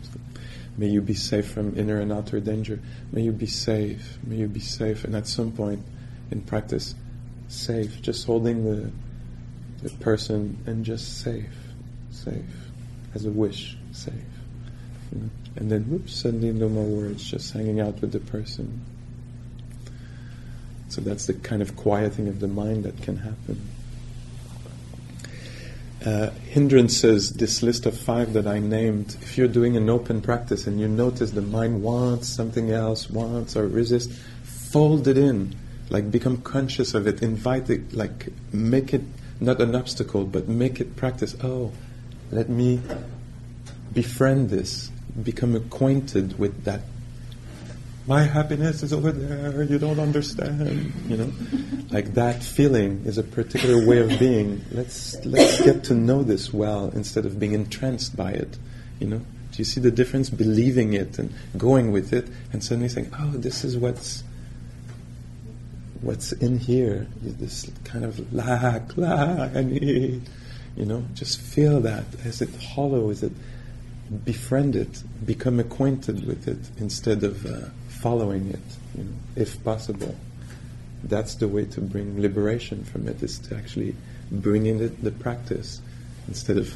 May 0.77 0.87
you 0.87 1.01
be 1.01 1.13
safe 1.13 1.51
from 1.51 1.77
inner 1.77 1.99
and 1.99 2.11
outer 2.11 2.39
danger. 2.39 2.79
May 3.11 3.21
you 3.21 3.31
be 3.31 3.45
safe. 3.45 4.17
May 4.23 4.37
you 4.37 4.47
be 4.47 4.59
safe. 4.59 5.03
And 5.03 5.15
at 5.15 5.27
some 5.27 5.51
point 5.51 5.83
in 6.31 6.41
practice, 6.41 6.95
safe. 7.47 8.01
Just 8.01 8.25
holding 8.25 8.63
the, 8.63 8.91
the 9.87 9.95
person 9.97 10.57
and 10.65 10.83
just 10.83 11.19
safe. 11.19 11.53
Safe. 12.11 12.43
As 13.13 13.25
a 13.25 13.29
wish. 13.29 13.77
Safe. 13.91 14.13
And 15.55 15.71
then, 15.71 15.83
whoops, 15.83 16.15
suddenly 16.15 16.51
no 16.51 16.67
more 16.69 16.85
words, 16.85 17.23
just 17.23 17.53
hanging 17.53 17.79
out 17.79 18.01
with 18.01 18.11
the 18.11 18.19
person. 18.19 18.83
So 20.89 21.01
that's 21.01 21.27
the 21.27 21.33
kind 21.35 21.61
of 21.61 21.75
quieting 21.75 22.27
of 22.27 22.39
the 22.39 22.47
mind 22.47 22.85
that 22.85 22.99
can 23.03 23.17
happen 23.17 23.61
uh, 26.05 26.29
hindrances, 26.49 27.33
this 27.33 27.63
list 27.63 27.85
of 27.85 27.97
five 27.97 28.33
that 28.33 28.45
I 28.45 28.59
named, 28.59 29.15
if 29.21 29.37
you're 29.37 29.47
doing 29.47 29.77
an 29.77 29.89
open 29.89 30.21
practice 30.21 30.67
and 30.67 30.79
you 30.79 30.87
notice 30.87 31.31
the 31.31 31.41
mind 31.41 31.81
wants 31.81 32.27
something 32.27 32.71
else, 32.71 33.09
wants 33.09 33.55
or 33.55 33.67
resists, 33.67 34.17
fold 34.43 35.07
it 35.07 35.17
in. 35.17 35.55
Like 35.89 36.11
become 36.11 36.41
conscious 36.41 36.93
of 36.93 37.07
it, 37.07 37.21
invite 37.21 37.69
it, 37.69 37.93
like 37.93 38.29
make 38.51 38.93
it 38.93 39.03
not 39.39 39.61
an 39.61 39.75
obstacle, 39.75 40.25
but 40.25 40.47
make 40.47 40.79
it 40.79 40.95
practice. 40.95 41.35
Oh, 41.43 41.71
let 42.31 42.49
me 42.49 42.81
befriend 43.93 44.49
this, 44.49 44.89
become 45.21 45.55
acquainted 45.55 46.39
with 46.39 46.63
that 46.63 46.81
my 48.05 48.23
happiness 48.23 48.83
is 48.83 48.91
over 48.91 49.11
there, 49.11 49.63
you 49.63 49.79
don't 49.79 49.99
understand, 49.99 50.93
you 51.07 51.17
know. 51.17 51.31
like 51.89 52.13
that 52.15 52.43
feeling 52.43 53.01
is 53.05 53.17
a 53.17 53.23
particular 53.23 53.85
way 53.85 53.99
of 53.99 54.19
being. 54.19 54.63
Let's 54.71 55.23
let's 55.25 55.61
get 55.61 55.85
to 55.85 55.93
know 55.93 56.23
this 56.23 56.51
well 56.51 56.91
instead 56.93 57.25
of 57.25 57.39
being 57.39 57.53
entranced 57.53 58.15
by 58.15 58.31
it, 58.31 58.57
you 58.99 59.07
know. 59.07 59.19
Do 59.19 59.57
you 59.59 59.63
see 59.63 59.79
the 59.79 59.91
difference? 59.91 60.29
Believing 60.29 60.93
it 60.93 61.17
and 61.19 61.31
going 61.57 61.91
with 61.91 62.11
it, 62.11 62.27
and 62.51 62.63
suddenly 62.63 62.89
saying, 62.89 63.11
"Oh, 63.17 63.31
this 63.31 63.63
is 63.63 63.77
what's 63.77 64.23
what's 66.01 66.33
in 66.33 66.59
here. 66.59 67.07
This 67.21 67.71
kind 67.85 68.03
of 68.03 68.33
lack, 68.33 68.97
lack, 68.97 69.55
I 69.55 69.61
need." 69.61 70.23
You 70.75 70.85
know, 70.85 71.05
just 71.13 71.39
feel 71.39 71.79
that. 71.81 72.03
Is 72.25 72.41
it 72.41 72.49
hollow? 72.55 73.11
Is 73.11 73.23
it 73.23 73.31
befriend 74.25 74.75
it? 74.75 75.03
Become 75.23 75.59
acquainted 75.59 76.25
with 76.25 76.47
it 76.47 76.57
instead 76.79 77.23
of 77.23 77.45
uh, 77.45 77.69
following 78.03 78.49
it. 78.49 78.59
You 78.97 79.05
know, 79.05 79.15
if 79.35 79.63
possible. 79.63 80.15
That's 81.05 81.35
the 81.35 81.49
way 81.49 81.65
to 81.65 81.81
bring 81.81 82.21
liberation 82.21 82.83
from 82.83 83.07
it. 83.07 83.23
Is 83.23 83.39
to 83.39 83.55
actually 83.55 83.95
bring 84.31 84.67
in 84.67 84.81
it, 84.81 85.03
the 85.03 85.11
practice 85.11 85.81
instead 86.27 86.57
of 86.57 86.73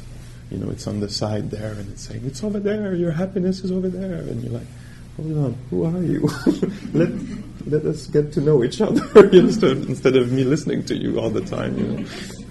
you 0.50 0.58
know, 0.58 0.70
it's 0.70 0.86
on 0.86 1.00
the 1.00 1.08
side 1.08 1.50
there 1.50 1.72
and 1.72 1.90
it's 1.90 2.08
saying, 2.08 2.22
it's 2.24 2.42
over 2.42 2.58
there, 2.58 2.94
your 2.94 3.12
happiness 3.12 3.60
is 3.60 3.70
over 3.70 3.88
there. 3.88 4.20
And 4.20 4.42
you're 4.42 4.52
like, 4.52 4.66
hold 5.16 5.36
on, 5.36 5.52
who 5.70 5.84
are 5.84 6.02
you? 6.02 6.20
let, 6.94 7.10
let 7.66 7.84
us 7.84 8.06
get 8.06 8.32
to 8.32 8.40
know 8.40 8.64
each 8.64 8.80
other 8.80 9.28
instead, 9.32 9.72
of, 9.72 9.88
instead 9.88 10.16
of 10.16 10.32
me 10.32 10.44
listening 10.44 10.84
to 10.86 10.96
you 10.96 11.20
all 11.20 11.30
the 11.30 11.42
time, 11.42 11.78
you 11.78 11.86
know. 11.86 12.04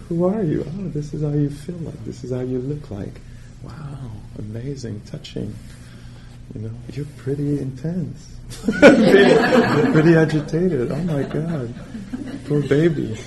Who 0.10 0.26
are 0.26 0.44
you? 0.44 0.66
Oh, 0.66 0.88
this 0.90 1.14
is 1.14 1.24
how 1.24 1.30
you 1.30 1.50
feel 1.50 1.76
like. 1.78 2.06
This 2.06 2.24
is 2.24 2.32
how 2.32 2.40
you 2.40 2.60
look 2.60 2.92
like. 2.92 3.20
Wow, 3.64 4.12
amazing, 4.38 5.02
touching. 5.02 5.54
You 6.54 6.62
know, 6.62 6.72
you're 6.94 7.06
pretty 7.18 7.60
intense. 7.60 8.37
Pretty, 8.50 9.92
pretty 9.92 10.16
agitated. 10.16 10.92
Oh 10.92 11.04
my 11.04 11.24
God. 11.24 11.74
Poor 12.46 12.62
baby. 12.68 13.18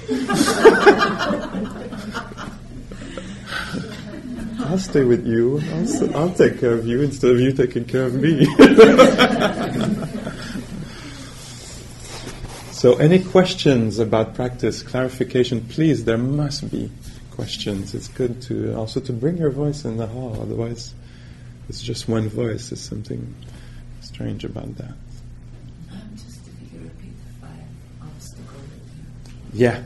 I'll 4.70 4.78
stay 4.78 5.04
with 5.04 5.26
you. 5.26 5.60
I'll, 5.60 6.16
I'll 6.16 6.34
take 6.34 6.60
care 6.60 6.72
of 6.72 6.86
you 6.86 7.02
instead 7.02 7.32
of 7.32 7.40
you 7.40 7.52
taking 7.52 7.84
care 7.84 8.04
of 8.04 8.14
me. 8.14 8.44
so, 12.72 12.96
any 12.98 13.18
questions 13.22 13.98
about 13.98 14.34
practice, 14.34 14.82
clarification, 14.82 15.66
please, 15.66 16.04
there 16.04 16.18
must 16.18 16.70
be 16.70 16.88
questions. 17.32 17.94
It's 17.94 18.06
good 18.08 18.42
to 18.42 18.76
also 18.76 19.00
to 19.00 19.12
bring 19.12 19.38
your 19.38 19.50
voice 19.50 19.84
in 19.84 19.96
the 19.96 20.06
hall, 20.06 20.38
otherwise, 20.40 20.94
it's 21.68 21.82
just 21.82 22.08
one 22.08 22.28
voice. 22.28 22.70
There's 22.70 22.80
something 22.80 23.34
strange 24.00 24.44
about 24.44 24.76
that. 24.76 24.94
Yeah. 29.52 29.82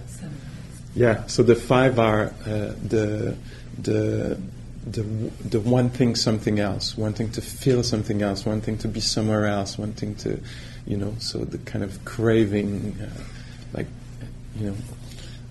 Yeah, 0.94 1.26
so 1.26 1.42
the 1.42 1.56
five 1.56 1.98
are 1.98 2.26
uh, 2.46 2.74
the 2.86 3.36
the 3.82 4.38
the 4.86 5.02
the 5.02 5.60
wanting 5.60 6.14
something 6.14 6.60
else, 6.60 6.96
wanting 6.96 7.30
to 7.32 7.40
feel 7.40 7.82
something 7.82 8.22
else, 8.22 8.46
wanting 8.46 8.78
to 8.78 8.88
be 8.88 9.00
somewhere 9.00 9.46
else, 9.46 9.76
wanting 9.76 10.14
to, 10.16 10.40
you 10.86 10.96
know, 10.96 11.14
so 11.18 11.38
the 11.38 11.58
kind 11.58 11.82
of 11.82 12.04
craving, 12.04 12.96
uh, 13.00 13.22
like, 13.72 13.86
you 14.56 14.68
know, 14.68 14.76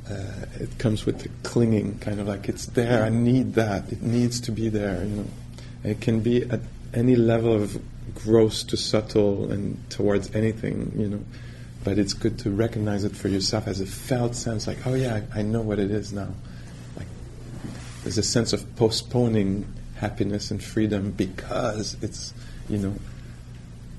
uh, 0.10 0.46
it 0.62 0.78
comes 0.78 1.06
with 1.06 1.20
the 1.20 1.30
clinging, 1.44 1.98
kind 2.00 2.20
of 2.22 2.28
like 2.28 2.48
it's 2.48 2.68
there. 2.68 3.04
I 3.04 3.10
need 3.10 3.56
that. 3.56 3.92
It 3.92 4.02
needs 4.02 4.40
to 4.42 4.52
be 4.52 4.70
there. 4.70 5.04
You 5.04 5.16
know, 5.16 5.26
it 5.84 6.00
can 6.00 6.22
be 6.22 6.44
at 6.44 6.62
any 6.94 7.16
level 7.16 7.54
of 7.54 7.82
gross 8.16 8.64
to 8.64 8.78
subtle 8.78 9.52
and 9.52 9.78
towards 9.90 10.34
anything. 10.36 10.94
You 10.96 11.08
know, 11.10 11.24
but 11.84 11.98
it's 11.98 12.14
good 12.14 12.40
to 12.40 12.52
recognize 12.52 13.04
it 13.04 13.16
for 13.16 13.28
yourself 13.28 13.68
as 13.68 13.82
a 13.82 13.86
felt 13.86 14.36
sense, 14.36 14.68
like, 14.68 14.86
oh 14.86 14.94
yeah, 14.94 15.22
I, 15.34 15.40
I 15.40 15.42
know 15.42 15.62
what 15.62 15.80
it 15.80 15.92
is 15.92 16.14
now. 16.14 16.30
Like, 16.96 17.08
There's 18.04 18.18
a 18.18 18.24
sense 18.24 18.54
of 18.54 18.76
postponing 18.76 19.66
happiness 19.98 20.52
and 20.52 20.64
freedom 20.64 21.12
because 21.12 21.98
it's, 22.02 22.34
you 22.70 22.78
know, 22.78 22.94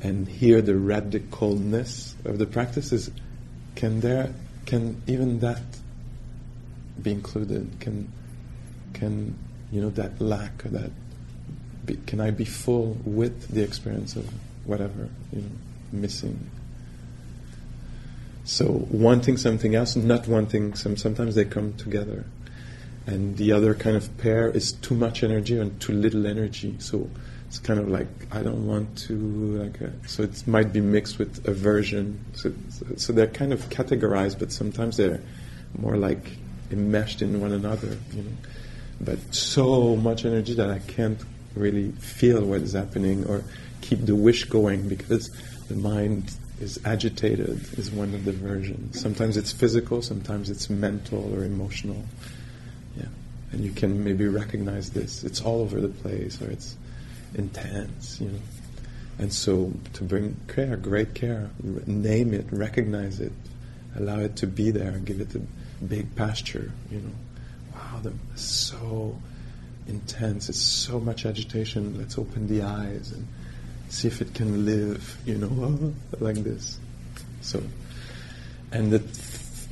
and 0.02 0.28
here 0.28 0.60
the 0.60 0.72
radicalness 0.72 2.14
of 2.26 2.38
the 2.38 2.46
practice 2.46 2.92
is 2.92 3.10
can 3.74 4.00
there 4.00 4.32
can 4.66 5.02
even 5.06 5.40
that 5.40 5.62
be 7.02 7.12
included? 7.12 7.80
Can 7.80 8.12
can 8.92 9.36
you 9.72 9.80
know 9.80 9.90
that 9.90 10.20
lack 10.20 10.62
that 10.64 10.90
be, 11.84 11.96
can 12.06 12.20
I 12.20 12.30
be 12.30 12.44
full 12.44 12.96
with 13.04 13.48
the 13.48 13.62
experience 13.62 14.14
of 14.16 14.28
whatever 14.64 15.08
you 15.32 15.42
know 15.42 15.48
missing? 15.92 16.50
So 18.44 18.86
wanting 18.90 19.36
something 19.36 19.74
else, 19.74 19.96
not 19.96 20.28
wanting 20.28 20.74
some. 20.74 20.96
Sometimes 20.96 21.34
they 21.34 21.44
come 21.44 21.74
together 21.74 22.24
and 23.06 23.36
the 23.36 23.52
other 23.52 23.74
kind 23.74 23.96
of 23.96 24.16
pair 24.18 24.48
is 24.48 24.72
too 24.72 24.94
much 24.94 25.22
energy 25.22 25.58
and 25.58 25.78
too 25.80 25.92
little 25.92 26.26
energy. 26.26 26.74
So 26.78 27.08
it's 27.46 27.58
kind 27.58 27.78
of 27.78 27.88
like 27.88 28.08
I 28.32 28.42
don't 28.42 28.66
want 28.66 28.96
to 28.98 29.14
like. 29.14 29.80
A, 29.80 29.88
uh, 29.88 29.90
so 30.06 30.22
it 30.22 30.46
might 30.46 30.72
be 30.72 30.80
mixed 30.80 31.18
with 31.18 31.46
aversion. 31.46 32.24
So, 32.34 32.52
so 32.96 33.12
they're 33.12 33.26
kind 33.26 33.52
of 33.52 33.68
categorized, 33.68 34.38
but 34.38 34.52
sometimes 34.52 34.96
they're 34.96 35.20
more 35.78 35.96
like 35.96 36.30
enmeshed 36.70 37.20
in 37.20 37.40
one 37.40 37.52
another. 37.52 37.98
You 38.12 38.22
know, 38.22 38.32
but 39.00 39.34
so 39.34 39.96
much 39.96 40.24
energy 40.24 40.54
that 40.54 40.70
I 40.70 40.78
can't 40.78 41.20
really 41.54 41.90
feel 41.92 42.44
what 42.44 42.62
is 42.62 42.72
happening 42.72 43.26
or 43.26 43.44
keep 43.82 44.06
the 44.06 44.14
wish 44.14 44.44
going 44.44 44.88
because 44.88 45.30
the 45.68 45.76
mind 45.76 46.34
is 46.60 46.78
agitated 46.84 47.60
is 47.78 47.90
one 47.90 48.14
of 48.14 48.24
the 48.24 48.32
versions. 48.32 49.00
Sometimes 49.00 49.36
it's 49.36 49.52
physical, 49.52 50.02
sometimes 50.02 50.50
it's 50.50 50.70
mental 50.70 51.34
or 51.34 51.44
emotional 51.44 52.04
Yeah. 52.96 53.06
and 53.52 53.64
you 53.64 53.72
can 53.72 54.04
maybe 54.04 54.26
recognize 54.28 54.90
this. 54.90 55.24
It's 55.24 55.40
all 55.40 55.60
over 55.62 55.80
the 55.80 55.88
place, 55.88 56.40
or 56.40 56.50
it's 56.50 56.76
intense, 57.34 58.20
you 58.20 58.28
know. 58.28 58.38
And 59.18 59.32
so, 59.32 59.72
to 59.94 60.04
bring 60.04 60.36
care, 60.48 60.76
great 60.76 61.14
care, 61.14 61.50
name 61.86 62.34
it, 62.34 62.46
recognize 62.50 63.20
it, 63.20 63.32
allow 63.96 64.18
it 64.20 64.36
to 64.36 64.46
be 64.46 64.70
there, 64.70 64.92
give 64.98 65.20
it 65.20 65.34
a 65.34 65.40
big 65.84 66.14
pasture, 66.16 66.70
you 66.90 66.98
know. 67.00 67.14
Wow, 67.74 68.12
it's 68.32 68.42
so 68.42 69.16
intense. 69.86 70.48
It's 70.48 70.60
so 70.62 70.98
much 71.00 71.26
agitation. 71.26 71.96
Let's 71.98 72.16
open 72.18 72.46
the 72.48 72.62
eyes 72.62 73.12
and 73.12 73.26
see 73.94 74.08
if 74.08 74.20
it 74.20 74.34
can 74.34 74.66
live, 74.66 75.16
you 75.24 75.36
know, 75.36 75.94
like 76.18 76.36
this. 76.36 76.78
So, 77.40 77.62
and 78.72 78.92
the, 78.92 79.02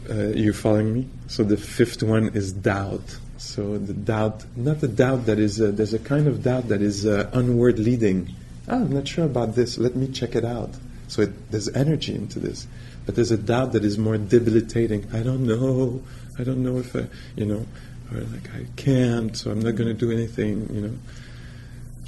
uh, 0.09 0.37
you 0.37 0.53
following 0.53 0.95
me? 0.95 1.09
So 1.27 1.43
the 1.43 1.57
fifth 1.57 2.03
one 2.03 2.29
is 2.29 2.53
doubt. 2.53 3.18
So 3.39 3.79
the 3.79 3.93
doubt, 3.93 4.45
not 4.57 4.81
the 4.81 4.89
doubt 4.89 5.27
that 5.27 5.39
is, 5.39 5.61
uh, 5.61 5.73
there's 5.73 5.93
a 5.93 5.99
kind 5.99 6.29
of 6.29 6.45
doubt 6.45 6.68
that 6.68 6.81
is 6.81 7.05
uh, 7.05 7.31
unword 7.35 7.83
leading. 7.83 8.33
Oh, 8.68 8.77
I'm 8.77 8.93
not 8.93 9.09
sure 9.09 9.25
about 9.25 9.57
this. 9.57 9.79
Let 9.79 9.97
me 9.97 10.07
check 10.09 10.37
it 10.37 10.45
out. 10.45 10.70
So 11.09 11.23
it, 11.23 11.51
there's 11.51 11.68
energy 11.68 12.14
into 12.14 12.39
this. 12.39 12.66
But 13.05 13.16
there's 13.16 13.33
a 13.33 13.37
doubt 13.37 13.73
that 13.73 13.85
is 13.85 13.99
more 13.99 14.16
debilitating. 14.16 15.09
I 15.12 15.25
don't 15.25 15.45
know. 15.45 16.03
I 16.39 16.45
don't 16.45 16.62
know 16.62 16.79
if 16.79 16.95
I, 16.95 17.09
you 17.35 17.47
know, 17.47 17.66
or 18.12 18.20
like 18.20 18.55
I 18.55 18.66
can't, 18.77 19.37
so 19.37 19.51
I'm 19.51 19.61
not 19.61 19.75
going 19.75 19.89
to 19.89 19.95
do 19.95 20.12
anything, 20.12 20.73
you 20.73 20.81
know. 20.83 20.99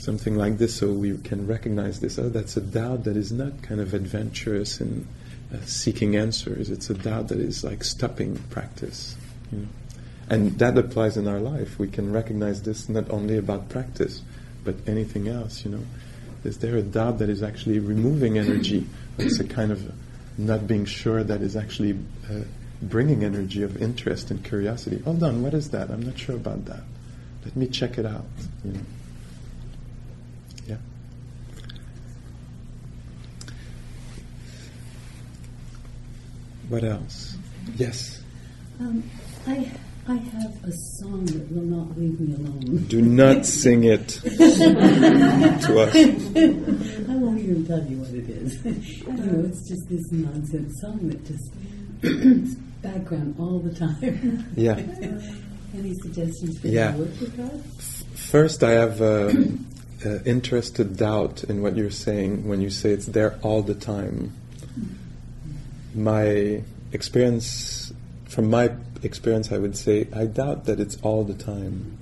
Something 0.05 0.37
like 0.37 0.59
this, 0.59 0.75
so 0.75 0.93
we 0.93 1.17
can 1.17 1.47
recognize 1.47 2.01
this. 2.01 2.19
Oh, 2.19 2.29
that's 2.29 2.59
a 2.59 2.61
doubt 2.61 3.05
that 3.05 3.17
is 3.17 3.33
not 3.33 3.63
kind 3.63 3.81
of 3.81 3.95
adventurous 3.95 4.79
in 4.79 5.09
uh, 5.51 5.57
seeking 5.65 6.15
answers. 6.15 6.69
It's 6.69 6.91
a 6.91 6.95
doubt 6.95 7.29
that 7.29 7.39
is 7.39 7.65
like 7.65 7.83
stopping 7.83 8.37
practice, 8.51 9.17
you 9.51 9.61
know. 9.61 9.69
And 10.29 10.59
that 10.59 10.77
applies 10.77 11.17
in 11.17 11.27
our 11.27 11.41
life. 11.41 11.79
We 11.79 11.89
can 11.89 12.13
recognize 12.13 12.61
this 12.61 12.91
not 12.91 13.09
only 13.09 13.39
about 13.39 13.71
practice, 13.71 14.21
but 14.63 14.75
anything 14.87 15.27
else, 15.27 15.65
you 15.65 15.71
know. 15.71 15.85
Is 16.45 16.59
there 16.59 16.77
a 16.77 16.83
doubt 16.83 17.19
that 17.21 17.31
is 17.31 17.43
actually 17.43 17.79
removing 17.79 18.37
energy? 18.37 18.87
It's 19.17 19.41
a 19.41 19.45
kind 19.45 19.73
of 19.73 19.91
not 20.37 20.67
being 20.67 20.85
sure 20.85 21.25
that 21.25 21.41
is 21.41 21.57
actually 21.57 21.99
uh, 22.31 22.41
bringing 22.83 23.25
energy 23.25 23.63
of 23.63 23.81
interest 23.81 24.31
and 24.31 24.45
curiosity. 24.45 24.99
Hold 24.99 25.23
on, 25.23 25.43
what 25.43 25.55
is 25.55 25.71
that? 25.71 25.91
I'm 25.91 26.03
not 26.03 26.19
sure 26.19 26.37
about 26.37 26.67
that. 26.67 26.83
Let 27.47 27.57
me 27.57 27.69
check 27.69 27.97
it 27.97 28.05
out. 28.05 28.27
You 28.65 28.73
know. 28.73 28.81
Yeah. 30.67 30.77
What 36.69 36.85
else? 36.85 37.37
Yes. 37.77 38.23
Um, 38.81 39.03
I 39.47 39.71
I 40.07 40.17
have 40.17 40.65
a 40.65 40.73
song 40.73 41.25
that 41.27 41.51
will 41.51 41.63
not 41.63 41.97
leave 41.97 42.21
me 42.21 42.35
alone. 42.35 42.85
Do 42.89 43.01
not 43.01 43.47
sing 43.47 43.85
it 43.85 44.09
to 44.09 45.81
us. 45.81 45.95
I 45.97 47.15
won't 47.17 47.39
even 47.39 47.67
tell 47.67 47.83
you 47.85 47.99
what 47.99 48.11
it 48.11 48.29
is. 48.29 48.63
you 48.65 49.13
know, 49.13 49.45
it's 49.47 49.67
just 49.67 49.89
this 49.89 50.13
nonsense 50.13 50.81
song 50.83 51.09
that 51.09 51.25
just 51.25 51.51
background 52.83 53.35
all 53.39 53.61
the 53.61 53.75
time. 53.75 54.47
Yeah. 54.57 54.75
Any 55.75 55.95
suggestions 56.03 56.61
for 56.61 56.69
yeah. 56.69 56.95
work 56.95 57.09
with 57.21 57.37
God? 57.37 57.65
First, 58.15 58.63
I 58.63 58.73
have. 58.73 59.01
Um, 59.01 59.67
uh, 60.05 60.19
interested 60.25 60.99
doubt 60.99 61.45
in 61.45 61.63
what 61.63 61.77
you're 61.77 61.91
saying 61.91 62.47
when 62.47 62.61
you 62.61 62.69
say 62.69 62.91
it's 62.91 63.07
there 63.07 63.39
all 63.43 63.63
the 63.63 63.75
time. 63.75 64.33
My 65.95 66.63
experience, 66.93 67.93
from 68.27 68.51
my 68.51 68.71
experience, 69.03 69.53
I 69.53 69.59
would 69.59 69.77
say 69.77 70.09
I 70.13 70.27
doubt 70.27 70.65
that 70.67 70.81
it's 70.81 70.97
all 71.03 71.25
the 71.25 71.35
time. 71.35 71.99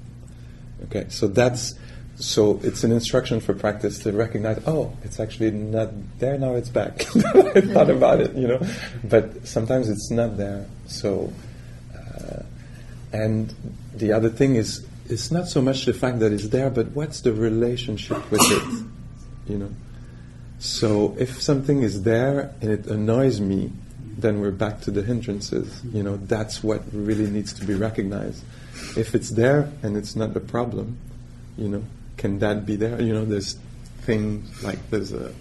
Okay, 0.84 1.06
so 1.08 1.28
that's 1.28 1.74
so 2.16 2.60
it's 2.62 2.84
an 2.84 2.92
instruction 2.92 3.40
for 3.40 3.54
practice 3.54 3.98
to 4.00 4.12
recognize. 4.12 4.62
Oh, 4.66 4.96
it's 5.02 5.18
actually 5.18 5.50
not 5.50 5.90
there 6.18 6.38
now. 6.38 6.54
It's 6.54 6.68
back. 6.68 7.04
I 7.16 7.60
thought 7.60 7.90
about 7.90 8.20
it, 8.20 8.34
you 8.34 8.48
know, 8.48 8.60
but 9.04 9.46
sometimes 9.46 9.88
it's 9.88 10.10
not 10.10 10.36
there. 10.36 10.66
So, 10.86 11.32
uh, 11.94 12.42
and 13.12 13.54
the 13.94 14.12
other 14.12 14.28
thing 14.28 14.56
is 14.56 14.86
it's 15.08 15.30
not 15.30 15.48
so 15.48 15.60
much 15.60 15.84
the 15.84 15.94
fact 15.94 16.20
that 16.20 16.32
it's 16.32 16.48
there, 16.48 16.70
but 16.70 16.88
what's 16.88 17.20
the 17.22 17.32
relationship 17.32 18.30
with 18.30 18.42
it, 18.42 19.50
you 19.50 19.58
know. 19.58 19.70
So 20.58 21.16
if 21.18 21.42
something 21.42 21.82
is 21.82 22.04
there 22.04 22.54
and 22.60 22.70
it 22.70 22.86
annoys 22.86 23.40
me, 23.40 23.72
then 24.18 24.40
we're 24.40 24.50
back 24.50 24.80
to 24.82 24.90
the 24.90 25.02
hindrances. 25.02 25.80
You 25.92 26.02
know, 26.02 26.16
that's 26.16 26.62
what 26.62 26.82
really 26.92 27.28
needs 27.30 27.52
to 27.54 27.64
be 27.64 27.74
recognized. 27.74 28.42
If 28.96 29.14
it's 29.14 29.30
there 29.30 29.70
and 29.82 29.96
it's 29.96 30.16
not 30.16 30.36
a 30.36 30.40
problem, 30.40 30.98
you 31.56 31.68
know, 31.68 31.84
can 32.16 32.38
that 32.40 32.66
be 32.66 32.76
there? 32.76 33.00
You 33.00 33.12
know, 33.12 33.24
there's 33.24 33.58
things 34.02 34.62
like 34.62 34.78
there's 34.90 35.12
a 35.12 35.32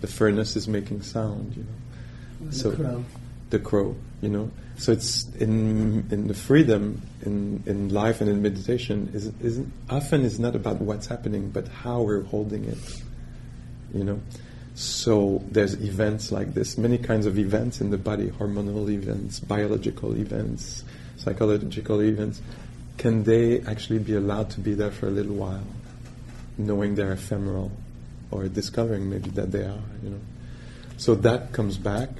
the 0.00 0.06
furnace 0.06 0.56
is 0.56 0.68
making 0.68 1.02
sound. 1.02 1.56
You 1.56 1.62
know, 1.64 2.50
The 2.50 2.54
so 2.56 2.72
crow. 2.76 3.04
the 3.50 3.58
crow. 3.58 3.96
You 4.20 4.28
know, 4.30 4.50
so 4.78 4.92
it's 4.92 5.26
in 5.36 6.06
in 6.10 6.28
the 6.28 6.34
freedom 6.34 7.02
in 7.22 7.62
in 7.66 7.88
life 7.90 8.20
and 8.20 8.30
in 8.30 8.40
meditation 8.42 9.10
is 9.12 9.26
is 9.42 9.60
often 9.90 10.22
is 10.24 10.38
not 10.40 10.54
about 10.56 10.80
what's 10.80 11.06
happening, 11.06 11.50
but 11.50 11.68
how 11.68 12.02
we're 12.02 12.22
holding 12.22 12.64
it. 12.64 12.78
You 13.92 14.04
know. 14.04 14.20
So 14.74 15.42
there's 15.50 15.74
events 15.74 16.32
like 16.32 16.54
this, 16.54 16.76
many 16.76 16.98
kinds 16.98 17.26
of 17.26 17.38
events 17.38 17.80
in 17.80 17.90
the 17.90 17.98
body, 17.98 18.30
hormonal 18.30 18.90
events, 18.90 19.38
biological 19.38 20.16
events, 20.16 20.84
psychological 21.16 22.02
events. 22.02 22.42
Can 22.98 23.22
they 23.22 23.60
actually 23.62 24.00
be 24.00 24.14
allowed 24.14 24.50
to 24.50 24.60
be 24.60 24.74
there 24.74 24.90
for 24.90 25.06
a 25.06 25.10
little 25.10 25.36
while, 25.36 25.64
knowing 26.58 26.96
they're 26.96 27.12
ephemeral, 27.12 27.70
or 28.32 28.48
discovering 28.48 29.08
maybe 29.08 29.30
that 29.30 29.52
they 29.52 29.62
are, 29.62 29.82
you 30.02 30.10
know? 30.10 30.20
So 30.96 31.14
that 31.16 31.52
comes 31.52 31.78
back. 31.78 32.10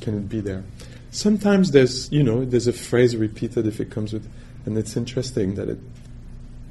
Can 0.00 0.16
it 0.16 0.28
be 0.28 0.40
there? 0.40 0.64
Sometimes 1.10 1.72
there's, 1.72 2.10
you 2.12 2.22
know, 2.22 2.44
there's 2.44 2.66
a 2.66 2.72
phrase 2.72 3.16
repeated 3.16 3.66
if 3.66 3.80
it 3.80 3.90
comes 3.90 4.12
with, 4.12 4.26
and 4.64 4.78
it's 4.78 4.96
interesting 4.96 5.56
that 5.56 5.68
it 5.68 5.78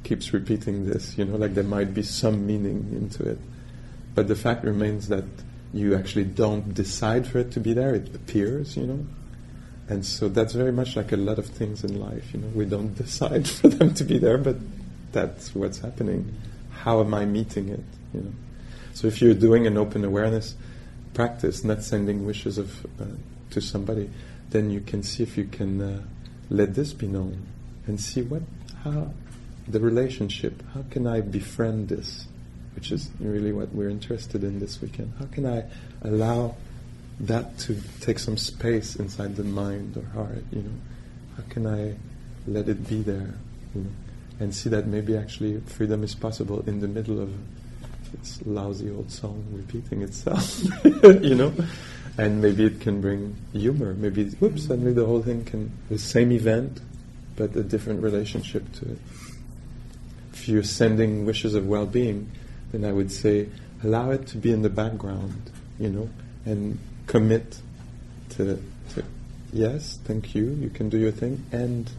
keeps 0.02 0.32
repeating 0.32 0.86
this, 0.86 1.16
you 1.18 1.24
know, 1.24 1.36
like 1.36 1.54
there 1.54 1.64
might 1.64 1.94
be 1.94 2.02
some 2.02 2.46
meaning 2.46 2.88
into 2.92 3.28
it. 3.28 3.38
But 4.18 4.26
the 4.26 4.34
fact 4.34 4.64
remains 4.64 5.06
that 5.10 5.22
you 5.72 5.94
actually 5.94 6.24
don't 6.24 6.74
decide 6.74 7.24
for 7.24 7.38
it 7.38 7.52
to 7.52 7.60
be 7.60 7.72
there, 7.72 7.94
it 7.94 8.12
appears, 8.16 8.76
you 8.76 8.84
know. 8.84 9.06
And 9.88 10.04
so 10.04 10.28
that's 10.28 10.54
very 10.54 10.72
much 10.72 10.96
like 10.96 11.12
a 11.12 11.16
lot 11.16 11.38
of 11.38 11.46
things 11.46 11.84
in 11.84 12.00
life, 12.00 12.34
you 12.34 12.40
know. 12.40 12.48
We 12.48 12.64
don't 12.64 12.92
decide 13.04 13.48
for 13.48 13.68
them 13.68 13.94
to 13.94 14.02
be 14.02 14.18
there, 14.18 14.36
but 14.36 14.56
that's 15.12 15.54
what's 15.54 15.78
happening. 15.78 16.34
How 16.82 17.00
am 17.00 17.14
I 17.14 17.26
meeting 17.26 17.68
it, 17.68 17.84
you 18.12 18.22
know? 18.22 18.32
So 18.92 19.06
if 19.06 19.22
you're 19.22 19.34
doing 19.34 19.68
an 19.68 19.78
open 19.78 20.04
awareness 20.04 20.56
practice, 21.14 21.62
not 21.62 21.84
sending 21.84 22.26
wishes 22.26 22.58
of 22.58 22.86
uh, 23.00 23.04
to 23.50 23.60
somebody, 23.60 24.10
then 24.50 24.68
you 24.68 24.80
can 24.80 25.04
see 25.04 25.22
if 25.22 25.38
you 25.38 25.44
can 25.44 25.80
uh, 25.80 26.02
let 26.50 26.74
this 26.74 26.92
be 26.92 27.06
known 27.06 27.46
and 27.86 28.00
see 28.00 28.22
what 28.22 28.42
how 28.82 29.12
the 29.68 29.78
relationship. 29.78 30.60
How 30.74 30.82
can 30.90 31.06
I 31.06 31.20
befriend 31.20 31.90
this? 31.90 32.26
Which 32.78 32.92
is 32.92 33.10
really 33.18 33.50
what 33.50 33.74
we're 33.74 33.88
interested 33.88 34.44
in 34.44 34.60
this 34.60 34.80
weekend. 34.80 35.12
How 35.18 35.24
can 35.26 35.44
I 35.44 35.64
allow 36.02 36.54
that 37.18 37.58
to 37.58 37.76
take 38.00 38.20
some 38.20 38.36
space 38.36 38.94
inside 38.94 39.34
the 39.34 39.42
mind 39.42 39.96
or 39.96 40.04
heart? 40.14 40.44
You 40.52 40.62
know, 40.62 40.76
how 41.36 41.42
can 41.48 41.66
I 41.66 41.96
let 42.46 42.68
it 42.68 42.88
be 42.88 43.02
there? 43.02 43.34
You 43.74 43.80
know, 43.80 43.90
and 44.38 44.54
see 44.54 44.68
that 44.70 44.86
maybe 44.86 45.16
actually 45.16 45.58
freedom 45.66 46.04
is 46.04 46.14
possible 46.14 46.62
in 46.68 46.78
the 46.78 46.86
middle 46.86 47.20
of 47.20 47.32
this 48.12 48.38
lousy 48.46 48.92
old 48.92 49.10
song 49.10 49.44
repeating 49.50 50.02
itself. 50.02 50.62
you 51.02 51.34
know, 51.34 51.52
and 52.16 52.40
maybe 52.40 52.64
it 52.64 52.80
can 52.80 53.00
bring 53.00 53.34
humor. 53.52 53.92
Maybe 53.94 54.26
whoops, 54.26 54.68
suddenly 54.68 54.92
the 54.92 55.04
whole 55.04 55.20
thing 55.20 55.44
can 55.44 55.72
the 55.88 55.98
same 55.98 56.30
event, 56.30 56.80
but 57.34 57.56
a 57.56 57.64
different 57.64 58.04
relationship 58.04 58.72
to 58.74 58.92
it. 58.92 58.98
If 60.32 60.48
you're 60.48 60.62
sending 60.62 61.26
wishes 61.26 61.56
of 61.56 61.66
well-being, 61.66 62.30
then 62.72 62.84
I 62.84 62.92
would 62.92 63.10
say 63.10 63.48
allow 63.82 64.10
it 64.10 64.26
to 64.28 64.36
be 64.36 64.52
in 64.52 64.62
the 64.62 64.70
background, 64.70 65.50
you 65.78 65.88
know, 65.88 66.10
and 66.44 66.78
commit 67.06 67.60
to, 68.30 68.62
to 68.90 69.04
yes, 69.52 69.98
thank 70.04 70.34
you, 70.34 70.50
you 70.60 70.70
can 70.70 70.88
do 70.88 70.98
your 70.98 71.12
thing, 71.12 71.44
and 71.52 71.90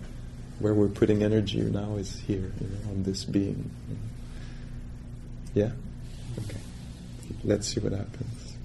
where 0.59 0.73
we're 0.73 0.87
putting 0.87 1.23
energy 1.23 1.61
now 1.61 1.95
is 1.95 2.19
here, 2.19 2.51
you 2.59 2.67
know, 2.67 2.91
on 2.91 3.03
this 3.03 3.25
being. 3.25 3.69
you 3.87 3.95
know. 3.95 4.01
Yeah? 5.53 5.71
Okay. 6.45 6.59
Let's 7.43 7.67
see 7.67 7.79
what 7.79 7.93
happens. 7.93 8.55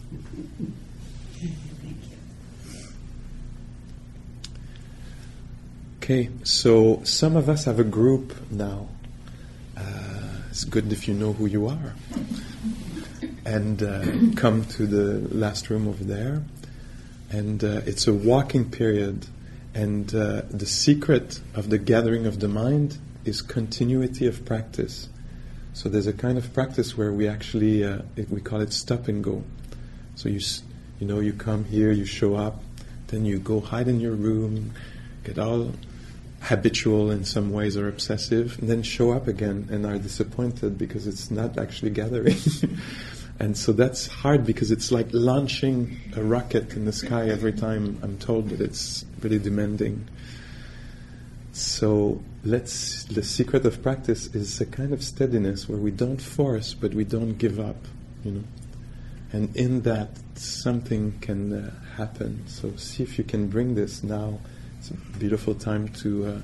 Okay, 6.03 6.29
so 6.43 7.01
some 7.05 7.35
of 7.37 7.49
us 7.49 7.65
have 7.65 7.81
a 7.81 7.85
group 7.85 8.35
now. 8.51 8.89
It's 10.55 10.63
good 10.63 10.93
if 10.93 11.09
you 11.09 11.15
know 11.15 11.33
who 11.33 11.47
you 11.47 11.67
are. 11.67 11.95
And 13.45 13.83
uh, 13.83 14.05
come 14.37 14.65
to 14.67 14.87
the 14.87 15.19
last 15.35 15.69
room 15.69 15.89
over 15.89 16.05
there. 16.05 16.45
And 17.29 17.65
uh, 17.65 17.81
it's 17.87 18.07
a 18.07 18.13
walking 18.15 18.71
period. 18.71 19.27
And 19.75 20.15
uh, 20.15 20.43
the 20.49 20.65
secret 20.67 21.41
of 21.57 21.71
the 21.71 21.79
gathering 21.79 22.25
of 22.27 22.39
the 22.39 22.47
mind 22.47 22.99
is 23.25 23.43
continuity 23.43 24.29
of 24.29 24.45
practice. 24.45 25.09
So 25.73 25.89
there's 25.89 26.07
a 26.07 26.13
kind 26.13 26.39
of 26.39 26.55
practice 26.55 26.97
where 26.97 27.13
we 27.13 27.27
actually, 27.27 27.83
uh, 27.83 28.03
it- 28.15 28.31
we 28.31 28.41
call 28.41 28.61
it 28.61 28.73
stop 28.73 29.09
and 29.09 29.25
go. 29.25 29.43
So 30.15 30.29
you, 30.29 30.39
you 31.01 31.09
know, 31.09 31.19
you 31.19 31.33
come 31.33 31.65
here, 31.65 31.91
you 31.91 32.05
show 32.05 32.37
up, 32.37 32.63
then 33.09 33.25
you 33.25 33.41
go 33.41 33.59
hide 33.59 33.89
in 33.89 33.99
your 33.99 34.15
room, 34.15 34.73
get 35.25 35.37
all 35.37 35.73
habitual 36.45 37.11
in 37.11 37.25
some 37.25 37.51
ways 37.51 37.77
or 37.77 37.89
obsessive, 37.89 38.59
and 38.59 38.69
then 38.69 38.83
show 38.83 39.13
up 39.13 39.27
again 39.27 39.67
and 39.71 39.87
are 39.87 39.99
disappointed 39.99 40.77
because 40.77 41.07
it's 41.07 41.31
not 41.31 41.59
actually 41.59 41.91
gathering. 41.91 42.37
and 43.41 43.57
so 43.57 43.73
that's 43.73 44.07
hard 44.07 44.45
because 44.45 44.71
it's 44.71 44.93
like 44.93 45.09
launching 45.13 45.99
a 46.17 46.23
rocket 46.23 46.75
in 46.75 46.85
the 46.85 46.93
sky 46.93 47.29
every 47.29 47.53
time 47.53 47.99
I'm 48.03 48.19
told 48.19 48.51
that 48.51 48.61
it's 48.61 49.07
really 49.23 49.39
demanding. 49.39 50.07
So 51.53 52.21
let's 52.45 53.05
the 53.05 53.23
secret 53.23 53.65
of 53.65 53.83
practice 53.83 54.27
is 54.35 54.61
a 54.61 54.67
kind 54.67 54.93
of 54.93 55.03
steadiness 55.03 55.69
where 55.69 55.79
we 55.79 55.93
don't 55.93 56.21
force 56.21 56.75
but 56.75 56.93
we 56.93 57.05
don't 57.05 57.39
give 57.39 57.59
up, 57.59 57.77
you 58.23 58.33
know. 58.33 58.45
And 59.33 59.57
in 59.57 59.83
that 59.83 60.11
something 60.35 61.19
can 61.21 61.53
uh, 61.53 61.71
happen. 61.97 62.47
So 62.49 62.77
see 62.77 63.03
if 63.03 63.19
you 63.19 63.25
can 63.25 63.49
bring 63.49 63.75
this 63.75 64.03
now. 64.03 64.41
It's 64.85 64.91
a 64.91 65.19
beautiful 65.19 65.55
time 65.55 65.89
to 66.01 66.27
uh, 66.27 66.39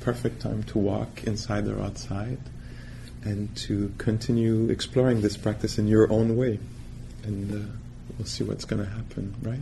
perfect 0.00 0.42
time 0.42 0.64
to 0.64 0.78
walk 0.78 1.24
inside 1.24 1.66
or 1.66 1.80
outside 1.80 2.36
and 3.24 3.56
to 3.56 3.90
continue 3.96 4.68
exploring 4.68 5.22
this 5.22 5.38
practice 5.38 5.78
in 5.78 5.88
your 5.88 6.12
own 6.12 6.36
way. 6.36 6.58
And 7.22 7.50
uh, 7.50 7.72
we'll 8.18 8.26
see 8.26 8.44
what's 8.44 8.66
going 8.66 8.84
to 8.84 8.90
happen, 8.90 9.34
right? 9.40 9.60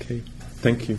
Okay. 0.00 0.22
Thank 0.62 0.88
you. 0.88 0.98